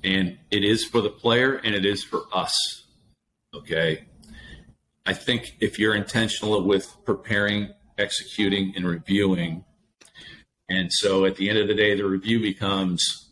And 0.05 0.39
it 0.51 0.65
is 0.65 0.85
for 0.85 1.01
the 1.01 1.11
player 1.11 1.55
and 1.55 1.75
it 1.75 1.87
is 1.87 2.03
for 2.03 2.23
us. 2.35 2.82
Okay. 3.55 4.05
I 5.05 5.13
think 5.13 5.57
if 5.61 5.79
you're 5.79 5.95
intentional 5.95 6.63
with 6.63 6.95
preparing, 7.05 7.73
executing, 7.99 8.73
and 8.77 8.87
reviewing, 8.87 9.65
and 10.69 10.93
so 10.93 11.25
at 11.25 11.37
the 11.37 11.51
end 11.51 11.59
of 11.59 11.69
the 11.69 11.75
day, 11.75 11.95
the 11.95 12.07
review 12.07 12.41
becomes 12.41 13.29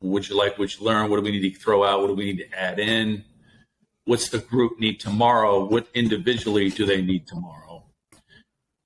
would 0.00 0.28
you 0.28 0.36
like 0.36 0.58
what 0.58 0.78
you 0.78 0.84
learn? 0.84 1.10
What 1.10 1.16
do 1.16 1.22
we 1.22 1.30
need 1.30 1.54
to 1.54 1.58
throw 1.58 1.84
out? 1.84 2.00
What 2.00 2.08
do 2.08 2.14
we 2.14 2.32
need 2.32 2.38
to 2.38 2.58
add 2.58 2.78
in? 2.78 3.24
What's 4.04 4.28
the 4.28 4.38
group 4.38 4.78
need 4.78 5.00
tomorrow? 5.00 5.64
What 5.64 5.88
individually 5.94 6.68
do 6.68 6.84
they 6.84 7.00
need 7.00 7.26
tomorrow? 7.26 7.84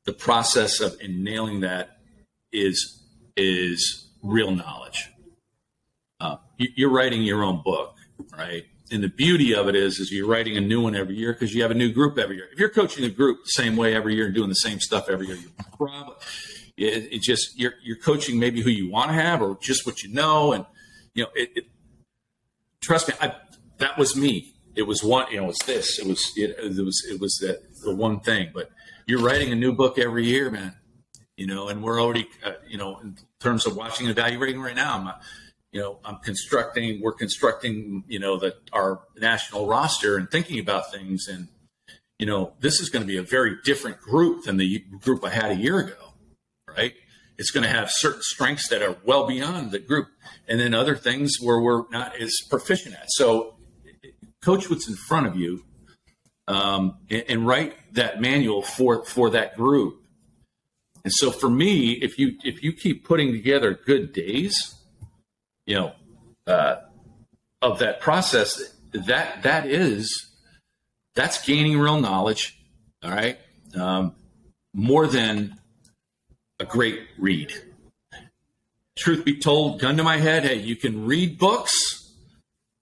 The 0.05 0.12
process 0.12 0.81
of 0.81 0.99
in 1.01 1.24
nailing 1.24 1.61
that 1.61 1.99
is 2.53 3.03
is 3.37 4.09
real 4.22 4.51
knowledge. 4.51 5.11
Uh, 6.20 6.37
you're 6.57 6.91
writing 6.91 7.22
your 7.22 7.43
own 7.43 7.62
book, 7.64 7.97
right? 8.37 8.64
And 8.93 9.03
the 9.03 9.09
beauty 9.09 9.55
of 9.55 9.68
it 9.68 9.76
is, 9.76 10.01
is 10.01 10.11
you're 10.11 10.26
writing 10.26 10.57
a 10.57 10.61
new 10.61 10.82
one 10.82 10.97
every 10.97 11.14
year 11.14 11.32
because 11.32 11.55
you 11.55 11.62
have 11.62 11.70
a 11.70 11.74
new 11.74 11.93
group 11.93 12.18
every 12.18 12.36
year. 12.36 12.49
If 12.53 12.59
you're 12.59 12.70
coaching 12.70 13.05
a 13.05 13.09
group 13.09 13.45
the 13.45 13.51
same 13.51 13.76
way 13.76 13.95
every 13.95 14.14
year 14.14 14.26
and 14.26 14.34
doing 14.34 14.49
the 14.49 14.55
same 14.55 14.80
stuff 14.80 15.09
every 15.09 15.28
year, 15.28 15.36
you 15.36 15.51
probably 15.76 16.14
it, 16.76 17.12
it, 17.12 17.22
just 17.22 17.59
you're 17.59 17.74
you're 17.82 17.99
coaching 17.99 18.38
maybe 18.38 18.62
who 18.62 18.70
you 18.70 18.91
want 18.91 19.11
to 19.11 19.14
have 19.14 19.43
or 19.43 19.59
just 19.61 19.86
what 19.86 20.03
you 20.03 20.12
know, 20.12 20.53
and 20.53 20.66
you 21.14 21.24
know 21.24 21.30
it. 21.34 21.51
it 21.55 21.64
trust 22.80 23.09
me, 23.09 23.14
I, 23.20 23.34
that 23.78 23.97
was 23.99 24.16
me. 24.16 24.55
It 24.74 24.82
was 24.82 25.05
one, 25.05 25.30
you 25.30 25.41
know, 25.41 25.51
it's 25.51 25.64
this. 25.64 25.99
It 25.99 26.07
was 26.07 26.32
it, 26.36 26.57
it 26.59 26.84
was 26.84 27.07
it 27.09 27.20
was 27.20 27.38
that 27.43 27.61
the 27.84 27.95
one 27.95 28.20
thing. 28.20 28.51
But 28.53 28.70
you're 29.07 29.20
writing 29.20 29.53
a 29.53 29.57
new 29.57 29.72
book 29.72 29.99
every 29.99 30.26
year, 30.26 30.51
man 30.51 30.74
you 31.41 31.47
know, 31.47 31.68
and 31.68 31.82
we're 31.82 31.99
already, 31.99 32.28
uh, 32.45 32.53
you 32.68 32.76
know, 32.76 32.99
in 32.99 33.16
terms 33.41 33.64
of 33.64 33.74
watching 33.74 34.07
and 34.07 34.16
evaluating 34.16 34.61
right 34.61 34.76
now, 34.76 34.99
I'm, 34.99 35.07
uh, 35.07 35.12
you 35.72 35.80
know, 35.80 35.98
I'm 36.04 36.16
constructing, 36.16 37.00
we're 37.00 37.12
constructing, 37.12 38.04
you 38.08 38.18
know, 38.18 38.38
that 38.38 38.54
our 38.72 39.00
national 39.16 39.66
roster 39.66 40.16
and 40.16 40.30
thinking 40.30 40.58
about 40.58 40.90
things. 40.92 41.28
And, 41.28 41.48
you 42.18 42.26
know, 42.26 42.54
this 42.60 42.80
is 42.80 42.88
going 42.88 43.02
to 43.02 43.06
be 43.06 43.16
a 43.16 43.22
very 43.22 43.56
different 43.64 44.00
group 44.00 44.44
than 44.44 44.56
the 44.56 44.84
group 45.00 45.24
I 45.24 45.30
had 45.30 45.52
a 45.52 45.56
year 45.56 45.78
ago, 45.78 46.14
right? 46.68 46.94
It's 47.38 47.50
going 47.50 47.64
to 47.64 47.70
have 47.70 47.90
certain 47.90 48.22
strengths 48.22 48.68
that 48.68 48.82
are 48.82 48.96
well 49.04 49.26
beyond 49.26 49.70
the 49.70 49.78
group, 49.78 50.08
and 50.46 50.60
then 50.60 50.74
other 50.74 50.94
things 50.94 51.36
where 51.40 51.58
we're 51.58 51.88
not 51.90 52.20
as 52.20 52.36
proficient 52.50 52.94
at. 52.96 53.06
So, 53.08 53.56
coach 54.42 54.68
what's 54.68 54.88
in 54.88 54.96
front 54.96 55.26
of 55.26 55.36
you, 55.36 55.64
um, 56.48 56.98
and, 57.08 57.24
and 57.28 57.46
write 57.46 57.94
that 57.94 58.20
manual 58.20 58.60
for 58.60 59.06
for 59.06 59.30
that 59.30 59.56
group 59.56 60.00
and 61.04 61.12
so 61.12 61.30
for 61.30 61.48
me, 61.48 61.92
if 61.92 62.18
you 62.18 62.36
if 62.44 62.62
you 62.62 62.72
keep 62.72 63.04
putting 63.04 63.32
together 63.32 63.78
good 63.86 64.12
days, 64.12 64.74
you 65.70 65.76
know, 65.76 65.92
uh, 66.48 66.80
of 67.62 67.78
that 67.78 68.00
process, 68.00 68.60
that 68.92 69.44
that 69.44 69.66
is 69.66 70.32
that's 71.14 71.46
gaining 71.46 71.78
real 71.78 72.00
knowledge. 72.00 72.60
All 73.04 73.10
right, 73.12 73.38
um, 73.78 74.16
more 74.74 75.06
than 75.06 75.60
a 76.58 76.64
great 76.64 76.98
read. 77.18 77.52
Truth 78.98 79.24
be 79.24 79.38
told, 79.38 79.80
gun 79.80 79.96
to 79.96 80.02
my 80.02 80.16
head, 80.16 80.42
hey, 80.42 80.56
you 80.56 80.74
can 80.74 81.06
read 81.06 81.38
books 81.38 82.14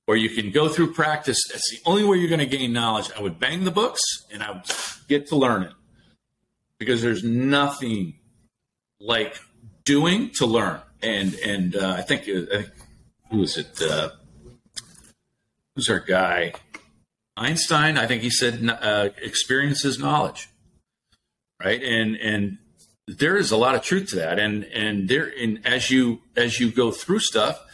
or 0.07 0.17
you 0.17 0.31
can 0.31 0.51
go 0.51 0.71
through 0.71 0.95
practice. 0.95 1.39
That's 1.53 1.71
the 1.71 1.81
only 1.85 2.05
way 2.05 2.17
you're 2.17 2.31
going 2.31 2.41
to 2.41 2.47
gain 2.47 2.73
knowledge. 2.73 3.11
I 3.17 3.21
would 3.21 3.39
bang 3.39 3.65
the 3.65 3.71
books 3.71 4.01
and 4.33 4.43
I 4.43 4.53
would 4.53 4.65
get 5.09 5.29
to 5.29 5.37
learn 5.37 5.63
it 5.65 5.73
because 6.79 7.03
there's 7.03 7.23
nothing 7.23 8.15
like 8.99 9.37
doing 9.85 10.31
to 10.39 10.47
learn. 10.47 10.81
And 11.03 11.35
and 11.35 11.77
uh, 11.77 11.95
I 11.97 12.03
think 12.03 12.29
uh, 12.29 12.53
I 12.53 12.63
think 12.63 12.71
who 13.31 13.39
was 13.39 13.57
it? 13.57 13.81
Uh, 13.81 14.11
who's 15.75 15.89
our 15.89 16.01
guy? 16.01 16.55
Einstein. 17.37 17.97
I 17.97 18.07
think 18.07 18.23
he 18.23 18.31
said 18.31 18.69
uh, 18.69 19.11
experience 19.23 19.85
is 19.85 19.99
knowledge, 19.99 20.49
right? 21.63 21.83
And 21.83 22.17
and 22.17 22.59
there 23.07 23.37
is 23.37 23.51
a 23.51 23.57
lot 23.57 23.75
of 23.75 23.83
truth 23.83 24.09
to 24.11 24.17
that. 24.17 24.39
And 24.39 24.65
and 24.65 25.09
there, 25.09 25.33
and 25.39 25.65
as 25.65 25.91
you 25.91 26.21
as 26.37 26.61
you 26.61 26.71
go 26.71 26.91
through 26.91 27.21
stuff 27.21 27.65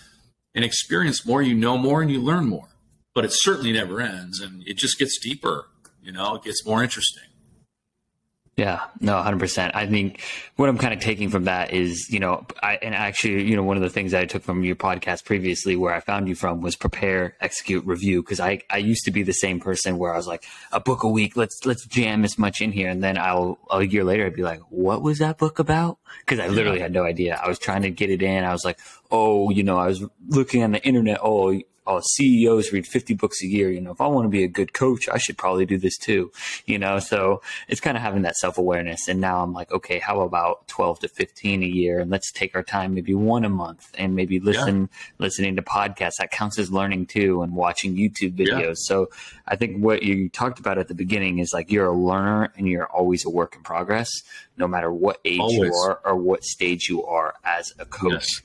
and 0.54 0.64
experience 0.64 1.26
more, 1.26 1.42
you 1.42 1.54
know 1.54 1.76
more 1.78 2.02
and 2.02 2.10
you 2.10 2.20
learn 2.20 2.46
more. 2.46 2.68
But 3.14 3.24
it 3.24 3.32
certainly 3.32 3.72
never 3.72 4.00
ends, 4.00 4.40
and 4.40 4.66
it 4.66 4.76
just 4.76 4.98
gets 4.98 5.18
deeper. 5.18 5.66
You 6.02 6.12
know, 6.12 6.34
it 6.34 6.42
gets 6.42 6.66
more 6.66 6.82
interesting. 6.82 7.24
Yeah, 8.56 8.84
no, 9.00 9.14
100%. 9.14 9.72
I 9.74 9.86
think 9.88 10.22
what 10.54 10.68
I'm 10.68 10.78
kind 10.78 10.94
of 10.94 11.00
taking 11.00 11.28
from 11.28 11.44
that 11.44 11.72
is, 11.72 12.08
you 12.08 12.20
know, 12.20 12.46
I, 12.62 12.76
and 12.76 12.94
actually, 12.94 13.42
you 13.50 13.56
know, 13.56 13.64
one 13.64 13.76
of 13.76 13.82
the 13.82 13.90
things 13.90 14.14
I 14.14 14.26
took 14.26 14.44
from 14.44 14.62
your 14.62 14.76
podcast 14.76 15.24
previously 15.24 15.74
where 15.74 15.92
I 15.92 15.98
found 15.98 16.28
you 16.28 16.36
from 16.36 16.60
was 16.60 16.76
prepare, 16.76 17.34
execute, 17.40 17.84
review. 17.84 18.22
Cause 18.22 18.38
I, 18.38 18.60
I 18.70 18.76
used 18.76 19.06
to 19.06 19.10
be 19.10 19.24
the 19.24 19.32
same 19.32 19.58
person 19.58 19.98
where 19.98 20.14
I 20.14 20.16
was 20.16 20.28
like, 20.28 20.44
a 20.70 20.78
book 20.78 21.02
a 21.02 21.08
week, 21.08 21.36
let's, 21.36 21.66
let's 21.66 21.84
jam 21.86 22.22
as 22.22 22.38
much 22.38 22.60
in 22.60 22.70
here. 22.70 22.88
And 22.88 23.02
then 23.02 23.18
I'll, 23.18 23.58
a 23.72 23.82
year 23.82 24.04
later, 24.04 24.24
I'd 24.24 24.36
be 24.36 24.44
like, 24.44 24.60
what 24.68 25.02
was 25.02 25.18
that 25.18 25.36
book 25.36 25.58
about? 25.58 25.98
Cause 26.26 26.38
I 26.38 26.46
literally 26.46 26.78
had 26.78 26.92
no 26.92 27.02
idea. 27.02 27.40
I 27.42 27.48
was 27.48 27.58
trying 27.58 27.82
to 27.82 27.90
get 27.90 28.08
it 28.08 28.22
in. 28.22 28.44
I 28.44 28.52
was 28.52 28.64
like, 28.64 28.78
oh, 29.10 29.50
you 29.50 29.64
know, 29.64 29.78
I 29.78 29.88
was 29.88 30.04
looking 30.28 30.62
on 30.62 30.70
the 30.70 30.86
internet. 30.86 31.18
Oh, 31.20 31.60
oh, 31.86 32.00
CEOs 32.14 32.72
read 32.72 32.86
50 32.86 33.14
books 33.14 33.42
a 33.42 33.46
year. 33.46 33.70
You 33.70 33.80
know, 33.80 33.90
if 33.90 34.00
I 34.00 34.06
want 34.06 34.24
to 34.24 34.30
be 34.30 34.44
a 34.44 34.48
good 34.48 34.72
coach, 34.72 35.08
I 35.08 35.18
should 35.18 35.36
probably 35.36 35.66
do 35.66 35.78
this 35.78 35.96
too. 35.98 36.32
You 36.66 36.78
know, 36.78 36.98
so 36.98 37.42
it's 37.68 37.80
kind 37.80 37.96
of 37.96 38.02
having 38.02 38.22
that 38.22 38.36
self 38.36 38.58
awareness. 38.58 39.08
And 39.08 39.20
now 39.20 39.42
I'm 39.42 39.52
like, 39.52 39.72
okay, 39.72 39.98
how 39.98 40.20
about 40.20 40.66
12 40.68 41.00
to 41.00 41.08
15 41.08 41.62
a 41.62 41.66
year? 41.66 42.00
And 42.00 42.10
let's 42.10 42.32
take 42.32 42.54
our 42.54 42.62
time, 42.62 42.94
maybe 42.94 43.14
one 43.14 43.44
a 43.44 43.48
month 43.48 43.90
and 43.98 44.14
maybe 44.14 44.40
listen, 44.40 44.82
yeah. 44.82 45.08
listening 45.18 45.56
to 45.56 45.62
podcasts. 45.62 46.16
That 46.18 46.30
counts 46.30 46.58
as 46.58 46.70
learning 46.70 47.06
too 47.06 47.42
and 47.42 47.54
watching 47.54 47.96
YouTube 47.96 48.36
videos. 48.36 48.60
Yeah. 48.60 48.72
So 48.74 49.10
I 49.46 49.56
think 49.56 49.82
what 49.82 50.02
you 50.02 50.28
talked 50.28 50.58
about 50.58 50.78
at 50.78 50.88
the 50.88 50.94
beginning 50.94 51.38
is 51.38 51.50
like 51.52 51.70
you're 51.70 51.86
a 51.86 51.96
learner 51.96 52.52
and 52.56 52.68
you're 52.68 52.86
always 52.86 53.24
a 53.24 53.30
work 53.30 53.56
in 53.56 53.62
progress, 53.62 54.10
no 54.56 54.66
matter 54.66 54.92
what 54.92 55.20
age 55.24 55.40
always. 55.40 55.58
you 55.58 55.74
are 55.74 56.00
or 56.04 56.16
what 56.16 56.44
stage 56.44 56.88
you 56.88 57.04
are 57.04 57.34
as 57.44 57.72
a 57.78 57.84
coach. 57.84 58.12
Yes. 58.12 58.42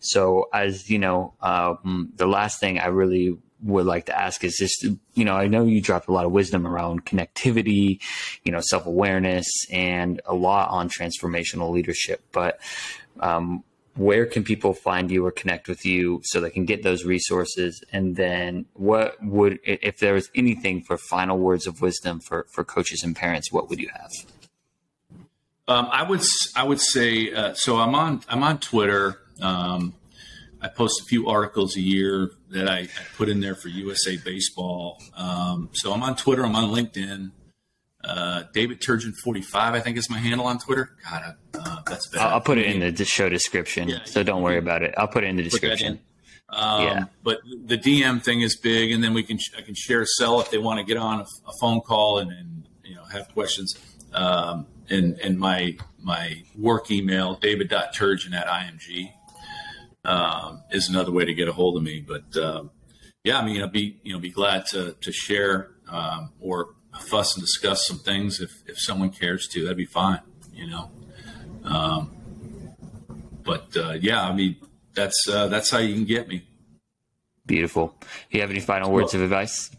So, 0.00 0.48
as 0.52 0.88
you 0.90 0.98
know, 0.98 1.34
um, 1.40 2.10
the 2.16 2.26
last 2.26 2.60
thing 2.60 2.78
I 2.78 2.86
really 2.86 3.36
would 3.62 3.86
like 3.86 4.06
to 4.06 4.18
ask 4.18 4.44
is 4.44 4.56
just, 4.56 4.86
you 5.14 5.24
know, 5.24 5.34
I 5.34 5.48
know 5.48 5.64
you 5.64 5.80
dropped 5.80 6.08
a 6.08 6.12
lot 6.12 6.24
of 6.24 6.32
wisdom 6.32 6.66
around 6.66 7.04
connectivity, 7.04 8.00
you 8.44 8.52
know, 8.52 8.60
self 8.60 8.86
awareness, 8.86 9.46
and 9.70 10.20
a 10.26 10.34
lot 10.34 10.70
on 10.70 10.88
transformational 10.88 11.72
leadership. 11.72 12.22
But 12.32 12.60
um, 13.20 13.64
where 13.96 14.26
can 14.26 14.44
people 14.44 14.74
find 14.74 15.10
you 15.10 15.26
or 15.26 15.32
connect 15.32 15.68
with 15.68 15.84
you 15.84 16.20
so 16.24 16.40
they 16.40 16.50
can 16.50 16.64
get 16.64 16.84
those 16.84 17.04
resources? 17.04 17.82
And 17.92 18.14
then, 18.16 18.66
what 18.74 19.22
would, 19.22 19.58
if 19.64 19.98
there 19.98 20.14
was 20.14 20.30
anything 20.34 20.82
for 20.82 20.96
final 20.96 21.38
words 21.38 21.66
of 21.66 21.80
wisdom 21.80 22.20
for 22.20 22.46
for 22.50 22.64
coaches 22.64 23.02
and 23.02 23.16
parents, 23.16 23.50
what 23.52 23.68
would 23.68 23.80
you 23.80 23.88
have? 23.92 24.10
Um, 25.66 25.88
I 25.92 26.02
would 26.02 26.22
I 26.56 26.64
would 26.64 26.80
say 26.80 27.32
uh, 27.32 27.52
so. 27.54 27.76
I'm 27.76 27.94
on 27.94 28.22
I'm 28.28 28.42
on 28.42 28.58
Twitter. 28.58 29.20
Um, 29.40 29.94
I 30.60 30.68
post 30.68 31.00
a 31.02 31.04
few 31.04 31.28
articles 31.28 31.76
a 31.76 31.80
year 31.80 32.30
that 32.50 32.68
I, 32.68 32.78
I 32.80 32.88
put 33.16 33.28
in 33.28 33.40
there 33.40 33.54
for 33.54 33.68
USA 33.68 34.16
Baseball. 34.16 35.00
Um, 35.16 35.70
so 35.72 35.92
I'm 35.92 36.02
on 36.02 36.16
Twitter. 36.16 36.44
I'm 36.44 36.56
on 36.56 36.70
LinkedIn. 36.70 37.30
Uh, 38.02 38.44
David 38.54 38.80
Turgeon 38.80 39.12
45, 39.22 39.74
I 39.74 39.80
think 39.80 39.96
is 39.96 40.08
my 40.08 40.18
handle 40.18 40.46
on 40.46 40.58
Twitter. 40.58 40.96
God, 41.08 41.36
uh, 41.54 41.82
that's 41.86 42.08
bad. 42.08 42.22
I'll, 42.32 42.40
put 42.40 42.58
it 42.58 42.66
in 42.66 42.94
the 42.94 43.04
show 43.04 43.28
description. 43.28 43.88
Yeah, 43.88 44.04
so 44.04 44.22
don't 44.22 44.42
worry 44.42 44.58
about 44.58 44.82
it. 44.82 44.94
I'll 44.96 45.08
put 45.08 45.24
it 45.24 45.28
in 45.28 45.36
the 45.36 45.42
description. 45.42 46.00
Um, 46.48 46.82
yeah. 46.82 47.04
But 47.22 47.40
the 47.64 47.76
DM 47.76 48.22
thing 48.22 48.40
is 48.40 48.56
big, 48.56 48.92
and 48.92 49.02
then 49.04 49.14
we 49.14 49.22
can 49.22 49.38
I 49.56 49.60
can 49.60 49.74
share 49.74 50.00
a 50.00 50.06
cell 50.06 50.40
if 50.40 50.50
they 50.50 50.58
want 50.58 50.78
to 50.78 50.84
get 50.84 50.96
on 50.96 51.20
a, 51.20 51.24
a 51.46 51.52
phone 51.60 51.80
call 51.80 52.18
and, 52.20 52.32
and, 52.32 52.66
you 52.84 52.94
know 52.94 53.04
have 53.04 53.28
questions. 53.34 53.74
Um, 54.14 54.66
and 54.88 55.18
and 55.20 55.38
my 55.38 55.76
my 56.00 56.42
work 56.56 56.90
email 56.90 57.34
david.turgeon 57.34 58.32
at 58.32 58.46
img 58.46 59.12
um, 60.04 60.62
is 60.70 60.88
another 60.88 61.12
way 61.12 61.24
to 61.24 61.34
get 61.34 61.48
a 61.48 61.52
hold 61.52 61.76
of 61.76 61.82
me. 61.82 62.04
But 62.06 62.36
um, 62.36 62.70
yeah, 63.24 63.38
I 63.38 63.44
mean, 63.44 63.62
I'd 63.62 63.72
be 63.72 64.00
you 64.02 64.12
know 64.12 64.18
be 64.18 64.30
glad 64.30 64.66
to 64.66 64.96
to 65.00 65.12
share 65.12 65.70
um, 65.88 66.32
or 66.40 66.74
fuss 67.00 67.36
and 67.36 67.42
discuss 67.42 67.86
some 67.86 67.98
things 67.98 68.40
if 68.40 68.50
if 68.66 68.78
someone 68.78 69.10
cares 69.10 69.48
to. 69.48 69.62
That'd 69.62 69.76
be 69.76 69.86
fine, 69.86 70.20
you 70.52 70.68
know. 70.68 70.90
Um, 71.64 72.10
but 73.42 73.76
uh, 73.76 73.96
yeah, 74.00 74.22
I 74.22 74.34
mean, 74.34 74.56
that's 74.94 75.26
uh, 75.28 75.48
that's 75.48 75.70
how 75.70 75.78
you 75.78 75.94
can 75.94 76.04
get 76.04 76.28
me. 76.28 76.44
Beautiful. 77.46 77.94
Do 78.00 78.06
you 78.36 78.40
have 78.42 78.50
any 78.50 78.60
final 78.60 78.90
words 78.92 79.14
well, 79.14 79.22
of 79.22 79.32
advice? 79.32 79.70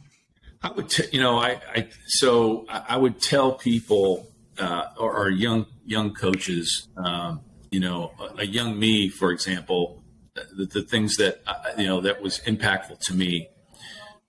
I 0.62 0.72
would, 0.72 0.90
t- 0.90 1.06
you 1.14 1.22
know, 1.22 1.38
I, 1.38 1.62
I 1.74 1.88
so 2.08 2.66
I 2.68 2.98
would 2.98 3.22
tell 3.22 3.54
people 3.54 4.28
uh, 4.58 4.88
or, 4.98 5.16
or, 5.16 5.30
young 5.30 5.68
young 5.86 6.14
coaches, 6.14 6.90
um, 6.98 7.42
you 7.72 7.80
know, 7.80 8.12
a, 8.20 8.42
a, 8.42 8.46
young 8.46 8.78
me, 8.78 9.08
for 9.08 9.32
example, 9.32 9.99
the, 10.56 10.66
the 10.66 10.82
things 10.82 11.18
that 11.18 11.42
you 11.78 11.88
know 11.88 12.02
that 12.02 12.22
was 12.22 12.40
impactful 12.40 13.00
to 13.00 13.14
me 13.14 13.50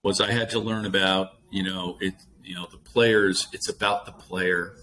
was 0.03 0.19
I 0.19 0.31
had 0.31 0.49
to 0.51 0.59
learn 0.59 0.85
about, 0.85 1.33
you 1.51 1.63
know, 1.63 1.97
it, 2.01 2.15
you 2.43 2.55
know, 2.55 2.67
the 2.71 2.77
players. 2.77 3.47
It's 3.53 3.69
about 3.69 4.05
the 4.05 4.11
player 4.11 4.75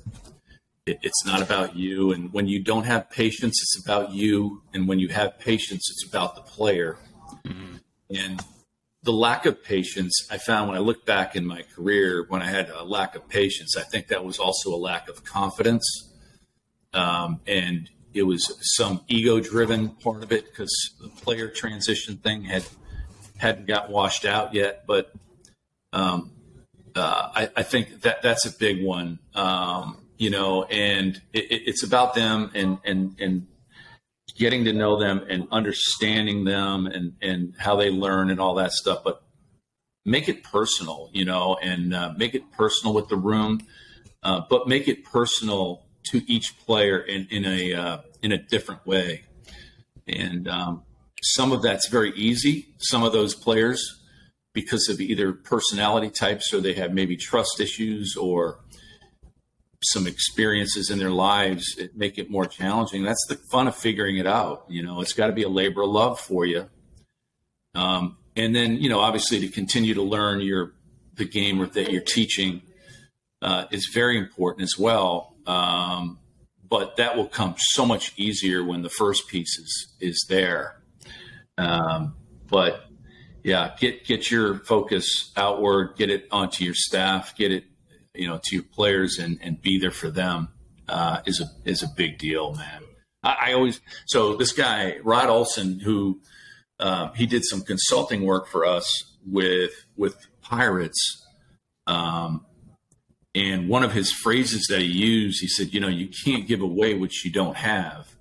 it, 0.89 0.99
it's 1.03 1.25
not 1.25 1.43
about 1.43 1.77
you. 1.77 2.13
And 2.13 2.33
when 2.33 2.49
you 2.49 2.63
don't 2.63 2.85
have 2.85 3.11
patience, 3.11 3.61
it's 3.63 3.85
about 3.85 4.13
you. 4.13 4.63
And 4.73 4.89
when 4.89 4.99
you 4.99 5.09
have 5.09 5.39
patience, 5.39 5.89
it's 5.91 6.09
about 6.09 6.35
the 6.35 6.41
player. 6.41 6.99
Mm-hmm. 7.47 7.77
And 8.11 8.43
the 9.03 9.13
lack 9.13 9.47
of 9.47 9.63
patience, 9.63 10.27
I 10.31 10.39
found 10.39 10.69
when 10.69 10.77
I 10.77 10.81
look 10.81 11.07
back 11.07 11.37
in 11.37 11.47
my 11.47 11.63
career, 11.63 12.25
when 12.29 12.43
I 12.43 12.47
had 12.47 12.71
a 12.71 12.83
lack 12.83 13.15
of 13.15 13.29
patience, 13.29 13.77
I 13.77 13.83
think 13.83 14.09
that 14.09 14.25
was 14.25 14.39
also 14.39 14.75
a 14.75 14.77
lack 14.77 15.09
of 15.09 15.25
confidence. 15.25 15.87
Um, 16.95 17.41
and 17.47 17.89
it 18.15 18.23
was 18.23 18.59
some 18.77 19.03
ego 19.09 19.41
driven 19.41 19.91
part 19.91 20.23
of 20.23 20.33
it 20.33 20.47
because 20.47 20.73
the 21.01 21.09
player 21.09 21.49
transition 21.49 22.17
thing 22.17 22.45
had 22.45 22.65
hadn't 23.37 23.67
got 23.67 23.91
washed 23.91 24.25
out 24.25 24.55
yet. 24.55 24.85
But 24.87 25.13
um, 25.93 26.33
uh, 26.95 27.31
I, 27.35 27.51
I, 27.57 27.63
think 27.63 28.03
that 28.03 28.23
that's 28.23 28.45
a 28.45 28.51
big 28.51 28.85
one. 28.85 29.21
Um, 29.35 29.99
you 30.17 30.31
know, 30.31 30.65
and 30.65 31.21
it, 31.33 31.47
it's 31.51 31.83
about 31.83 32.15
them 32.15 32.51
and 32.55 32.79
and 32.85 33.17
and 33.21 33.47
getting 34.37 34.65
to 34.65 34.73
know 34.73 34.99
them 34.99 35.25
and 35.29 35.49
understanding 35.51 36.45
them 36.45 36.87
and 36.87 37.15
and 37.23 37.55
how 37.59 37.77
they 37.77 37.91
learn 37.91 38.31
and 38.31 38.41
all 38.41 38.55
that 38.55 38.73
stuff. 38.73 39.03
But 39.05 39.23
make 40.05 40.29
it 40.29 40.43
personal, 40.43 41.11
you 41.13 41.25
know, 41.25 41.59
and 41.63 41.95
uh, 41.95 42.15
make 42.17 42.35
it 42.35 42.51
personal 42.53 42.95
with 42.95 43.09
the 43.09 43.17
room, 43.17 43.61
uh, 44.23 44.43
but 44.49 44.67
make 44.67 44.89
it 44.89 45.05
personal 45.05 45.85
to 46.11 46.23
each 46.31 46.59
player 46.59 46.99
in 46.99 47.27
in 47.31 47.45
a 47.45 47.75
uh, 47.75 47.99
in 48.23 48.33
a 48.33 48.39
different 48.39 48.87
way. 48.87 49.25
And 50.07 50.49
um, 50.49 50.83
some 51.23 51.53
of 51.53 51.63
that's 51.63 51.89
very 51.89 52.13
easy. 52.15 52.69
Some 52.79 53.03
of 53.03 53.13
those 53.13 53.35
players, 53.35 54.03
because 54.53 54.89
of 54.89 55.01
either 55.01 55.33
personality 55.33 56.11
types 56.11 56.53
or 56.53 56.61
they 56.61 56.75
have 56.75 56.93
maybe 56.93 57.17
trust 57.17 57.61
issues 57.61 58.17
or 58.17 58.61
some 59.85 60.07
experiences 60.07 60.91
in 60.91 60.99
their 60.99 61.11
lives 61.11 61.77
it 61.79 61.97
make 61.97 62.19
it 62.19 62.29
more 62.31 62.47
challenging. 62.47 63.05
That's 63.05 63.25
the 63.29 63.39
fun 63.51 63.69
of 63.69 63.77
figuring 63.77 64.17
it 64.17 64.27
out. 64.27 64.65
You 64.69 64.83
know, 64.83 65.01
it's 65.01 65.13
got 65.13 65.29
to 65.29 65.33
be 65.33 65.45
a 65.45 65.49
labor 65.49 65.83
of 65.83 65.91
love 65.91 66.19
for 66.19 66.45
you. 66.45 66.69
Um, 67.75 68.17
and 68.35 68.55
then, 68.55 68.77
you 68.77 68.89
know, 68.89 69.01
obviously 69.01 69.41
to 69.41 69.49
continue 69.49 69.95
to 69.95 70.03
learn 70.03 70.41
your 70.41 70.75
the 71.15 71.25
game 71.25 71.59
that 71.59 71.91
you're 71.91 72.01
teaching 72.01 72.63
uh, 73.43 73.67
is 73.71 73.91
very 73.93 74.17
important 74.19 74.63
as 74.63 74.79
well. 74.79 75.28
Um, 75.49 76.21
but 76.69 76.97
that 76.97 77.17
will 77.17 77.27
come 77.27 77.55
so 77.59 77.85
much 77.85 78.13
easier 78.17 78.63
when 78.63 78.83
the 78.83 78.91
first 78.91 79.27
piece 79.27 79.59
is 79.59 79.97
is 80.01 80.27
there. 80.29 80.81
Um, 81.57 82.15
but 82.47 82.85
yeah, 83.43 83.75
get 83.81 84.05
get 84.05 84.31
your 84.31 84.61
focus 84.61 85.33
outward, 85.37 85.97
get 85.97 86.11
it 86.11 86.29
onto 86.31 86.65
your 86.65 86.75
staff, 86.75 87.35
get 87.37 87.51
it 87.51 87.65
you 88.19 88.27
know, 88.27 88.41
to 88.43 88.57
your 88.57 88.65
players 88.65 89.19
and, 89.19 89.39
and 89.41 89.63
be 89.63 89.79
there 89.79 89.93
for 89.93 90.11
them 90.11 90.49
uh, 90.89 91.21
is 91.25 91.41
a 91.41 91.47
is 91.65 91.83
a 91.83 91.89
big 91.97 92.19
deal, 92.19 92.55
man. 92.55 92.83
I, 93.23 93.37
I 93.47 93.53
always 93.53 93.81
so 94.07 94.37
this 94.37 94.53
guy 94.53 94.99
Rod 95.03 95.29
Olson, 95.29 95.79
who 95.81 96.21
uh, 96.81 97.13
he 97.13 97.27
did 97.27 97.45
some 97.45 97.63
consulting 97.63 98.23
work 98.23 98.49
for 98.49 98.67
us 98.67 99.17
with 99.25 99.73
with 99.97 100.17
Pirates, 100.43 101.25
um, 101.87 102.45
and 103.35 103.69
one 103.69 103.85
of 103.85 103.93
his 103.93 104.13
phrases 104.13 104.67
that 104.69 104.81
he 104.81 104.87
used, 104.87 105.41
he 105.41 105.49
said, 105.49 105.73
"You 105.73 105.81
know, 105.81 105.89
you 105.89 106.09
can't 106.09 106.47
give 106.47 106.61
away 106.61 106.95
what 106.95 107.25
you 107.25 107.31
don't 107.31 107.57
have," 107.57 108.15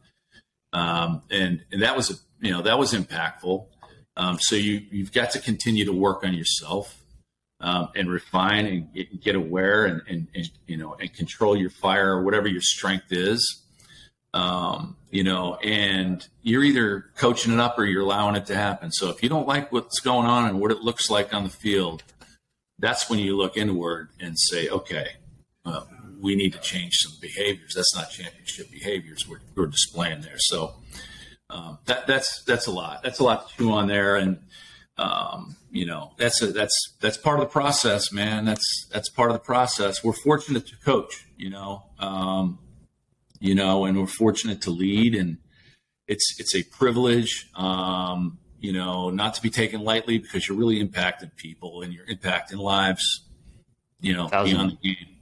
um, 0.74 1.22
and 1.32 1.64
and 1.72 1.82
that 1.82 1.96
was 1.96 2.12
a 2.12 2.16
you 2.46 2.52
know 2.52 2.62
that 2.62 2.78
was 2.78 2.94
impactful. 2.94 3.66
Um, 4.18 4.38
so 4.40 4.56
you 4.56 4.82
you've 4.92 5.14
got 5.14 5.32
to 5.32 5.40
continue 5.40 5.86
to 5.86 5.94
work 5.94 6.24
on 6.24 6.34
yourself 6.34 7.02
um, 7.62 7.90
and 7.96 8.10
refine 8.10 8.66
and 8.66 8.94
get, 8.94 9.22
get 9.22 9.36
aware 9.36 9.86
and, 9.86 10.02
and, 10.10 10.28
and, 10.36 10.50
you 10.68 10.78
know 10.78 10.96
and 11.00 11.14
control 11.14 11.56
your 11.56 11.70
fire 11.70 12.18
or 12.18 12.24
whatever 12.24 12.48
your 12.48 12.62
strength 12.62 13.12
is. 13.12 13.64
Um, 14.34 14.98
you 15.10 15.24
know 15.24 15.56
and 15.56 16.28
you're 16.44 16.64
either 16.64 17.06
coaching 17.16 17.54
it 17.54 17.60
up 17.60 17.80
or 17.80 17.86
you're 17.86 18.04
allowing 18.04 18.36
it 18.36 18.46
to 18.48 18.56
happen. 18.56 18.92
So 18.92 19.10
if 19.10 19.24
you 19.24 19.30
don't 19.30 19.48
like 19.48 19.72
what's 19.72 20.00
going 20.00 20.28
on 20.28 20.50
and 20.50 20.60
what 20.60 20.72
it 20.72 20.82
looks 20.82 21.10
like 21.10 21.34
on 21.34 21.44
the 21.44 21.50
field 21.50 22.04
that's 22.80 23.10
when 23.10 23.20
you 23.20 23.36
look 23.36 23.58
inward 23.58 24.10
and 24.20 24.38
say 24.38 24.70
okay 24.70 25.08
well, 25.68 25.90
we 26.20 26.36
need 26.36 26.54
to 26.54 26.60
change 26.60 26.94
some 26.96 27.14
behaviors. 27.22 27.74
That's 27.76 27.94
not 27.96 28.10
championship 28.10 28.72
behaviors 28.72 29.28
we're, 29.28 29.42
we're 29.56 29.68
displaying 29.68 30.22
there. 30.22 30.38
So 30.38 30.76
um, 31.50 31.80
that, 31.86 32.08
that's 32.08 32.44
that's 32.44 32.68
a 32.68 32.72
lot. 32.72 33.04
That's 33.04 33.20
a 33.20 33.24
lot 33.24 33.50
to 33.50 33.58
chew 33.58 33.72
on 33.72 33.88
there. 33.88 34.16
And 34.16 34.40
um, 34.98 35.58
you 35.72 35.86
know 35.86 36.14
that's 36.18 36.42
a, 36.42 36.48
that's 36.48 36.96
that's 37.02 37.18
part 37.18 37.40
of 37.40 37.46
the 37.46 37.52
process 37.52 38.12
man. 38.12 38.46
That's 38.46 38.88
that's 38.92 39.10
part 39.10 39.30
of 39.30 39.36
the 39.36 39.44
process. 39.44 40.04
We're 40.04 40.14
fortunate 40.14 40.66
to 40.68 40.78
coach 40.78 41.26
you 41.38 41.50
know 41.50 41.84
um, 42.00 42.60
you 43.40 43.54
know 43.54 43.86
and 43.86 44.00
we're 44.00 44.08
fortunate 44.08 44.62
to 44.64 44.72
lead. 44.72 45.16
And 45.16 45.38
it's 46.08 46.40
it's 46.40 46.56
a 46.56 46.64
privilege. 46.64 47.50
Um, 47.56 48.40
you 48.60 48.74
know 48.74 49.10
not 49.10 49.34
to 49.34 49.42
be 49.42 49.50
taken 49.50 49.82
lightly 49.82 50.18
because 50.18 50.48
you're 50.48 50.58
really 50.58 50.84
impacting 50.84 51.36
people 51.36 51.82
and 51.82 51.94
you're 51.94 52.06
impacting 52.06 52.58
lives 52.58 53.22
you 54.02 54.14
know 54.14 54.28
Thousand. 54.28 54.56
beyond 54.56 54.78
the 54.82 54.94
game 54.94 55.17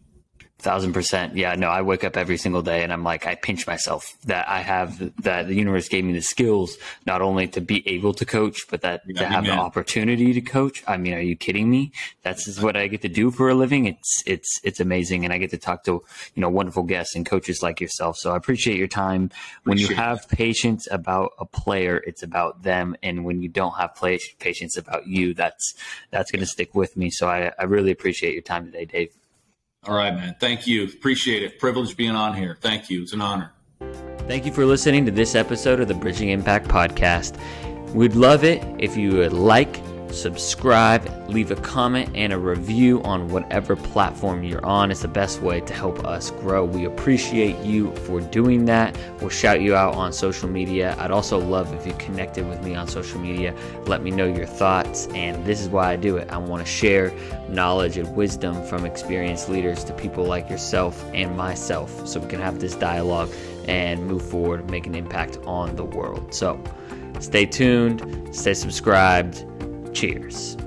Thousand 0.66 0.94
percent. 0.94 1.38
Yeah, 1.38 1.54
no, 1.54 1.68
I 1.68 1.84
wake 1.84 2.04
up 2.04 2.18
every 2.18 2.38
single 2.38 2.64
day 2.64 2.82
and 2.82 2.92
I'm 2.92 3.04
like, 3.04 3.28
I 3.28 3.36
pinch 3.36 3.68
myself 3.68 4.18
that 4.26 4.50
I 4.50 4.62
have 4.62 4.98
that 5.22 5.46
the 5.46 5.54
universe 5.54 5.88
gave 5.90 6.04
me 6.04 6.14
the 6.14 6.24
skills 6.24 6.78
not 7.06 7.22
only 7.22 7.48
to 7.50 7.62
be 7.62 7.88
able 7.88 8.16
to 8.16 8.26
coach, 8.26 8.66
but 8.68 8.82
that 8.82 9.04
yeah, 9.06 9.20
to 9.20 9.26
have 9.28 9.44
man. 9.44 9.56
the 9.56 9.62
opportunity 9.62 10.34
to 10.34 10.42
coach. 10.42 10.84
I 10.88 10.98
mean, 10.98 11.14
are 11.14 11.22
you 11.22 11.36
kidding 11.36 11.70
me? 11.70 11.92
That's 12.24 12.60
what 12.60 12.76
I 12.76 12.88
get 12.88 13.04
to 13.04 13.10
do 13.10 13.30
for 13.30 13.48
a 13.48 13.54
living. 13.54 13.86
It's, 13.86 14.24
it's, 14.26 14.60
it's 14.64 14.80
amazing. 14.80 15.24
And 15.24 15.32
I 15.32 15.38
get 15.38 15.52
to 15.52 15.60
talk 15.60 15.84
to, 15.84 16.04
you 16.34 16.42
know, 16.42 16.50
wonderful 16.50 16.82
guests 16.82 17.16
and 17.16 17.28
coaches 17.28 17.62
like 17.62 17.80
yourself. 17.80 18.18
So 18.18 18.34
I 18.34 18.36
appreciate 18.36 18.80
your 18.80 18.88
time. 18.88 19.30
When 19.66 19.78
you 19.78 19.94
have 19.94 20.28
patience 20.30 20.88
about 20.90 21.34
a 21.38 21.46
player, 21.46 21.98
it's 22.08 22.24
about 22.24 22.64
them. 22.64 22.96
And 23.04 23.24
when 23.24 23.44
you 23.44 23.50
don't 23.50 23.76
have 23.76 23.94
patience 24.40 24.78
about 24.78 25.06
you, 25.06 25.36
that's, 25.36 25.76
that's 26.10 26.32
going 26.32 26.40
to 26.40 26.48
stick 26.48 26.74
with 26.74 26.98
me. 26.98 27.12
So 27.12 27.30
I, 27.30 27.52
I 27.60 27.66
really 27.66 27.92
appreciate 27.92 28.34
your 28.34 28.42
time 28.42 28.66
today, 28.66 28.86
Dave. 28.86 29.16
All 29.88 29.96
right, 29.96 30.14
man. 30.14 30.36
Thank 30.40 30.68
you. 30.68 30.86
Appreciate 30.86 31.44
it. 31.44 31.60
Privilege 31.60 31.96
being 31.96 32.16
on 32.16 32.34
here. 32.34 32.58
Thank 32.60 32.90
you. 32.90 33.04
It's 33.04 33.14
an 33.14 33.22
honor. 33.22 33.52
Thank 34.28 34.46
you 34.46 34.52
for 34.52 34.66
listening 34.66 35.06
to 35.06 35.12
this 35.12 35.36
episode 35.36 35.80
of 35.80 35.88
the 35.88 35.94
Bridging 35.94 36.30
Impact 36.30 36.68
Podcast. 36.68 37.40
We'd 37.94 38.16
love 38.16 38.44
it 38.44 38.64
if 38.80 38.98
you 38.98 39.18
would 39.18 39.34
like, 39.34 39.80
subscribe, 40.14 41.10
leave 41.30 41.52
a 41.52 41.56
comment, 41.56 42.10
and 42.16 42.34
a 42.34 42.40
review 42.40 43.02
on 43.04 43.28
whatever 43.30 43.76
platform 43.76 44.44
you're 44.44 44.66
on. 44.66 44.92
It's 44.92 45.02
the 45.02 45.08
best 45.08 45.42
way 45.42 45.62
to 45.62 45.74
help 45.74 46.06
us 46.06 46.32
grow. 46.32 46.66
We 46.66 46.86
appreciate 46.86 47.58
you 47.60 47.96
for 47.98 48.22
doing 48.22 48.66
that. 48.66 48.98
We'll 49.20 49.30
shout 49.30 49.62
you 49.62 49.76
out 49.76 49.96
on 49.96 50.14
social 50.14 50.50
media. 50.50 50.96
I'd 51.00 51.12
also 51.12 51.40
love 51.40 51.74
if 51.74 51.86
you 51.86 51.94
connected 51.94 52.48
with 52.48 52.64
me 52.64 52.76
on 52.76 52.88
social 52.88 53.20
media. 53.20 53.56
Let 53.86 54.04
me 54.04 54.12
know 54.12 54.26
your 54.26 54.46
thoughts. 54.46 55.08
And 55.08 55.46
this 55.46 55.62
is 55.62 55.70
why 55.70 55.92
I 55.92 55.96
do 55.96 56.18
it. 56.18 56.30
I 56.30 56.38
want 56.38 56.66
to 56.66 56.72
share 56.72 57.14
knowledge 57.50 57.98
and 57.98 58.16
wisdom 58.16 58.64
from 58.66 58.86
experienced 58.86 59.50
leaders 59.50 59.84
to 59.86 59.94
people 59.94 60.26
like 60.26 60.50
yourself 60.50 61.04
and 61.14 61.36
myself 61.36 62.08
so 62.08 62.20
we 62.20 62.28
can 62.28 62.40
have 62.40 62.60
this 62.60 62.76
dialogue 62.76 63.30
and 63.68 64.06
move 64.06 64.28
forward, 64.28 64.70
make 64.70 64.86
an 64.86 64.96
impact 64.96 65.38
on 65.46 65.76
the 65.76 65.84
world. 65.84 66.34
So, 66.34 66.62
stay 67.20 67.46
tuned, 67.46 68.36
stay 68.36 68.54
subscribed 68.54 69.46
Cheers. 69.96 70.58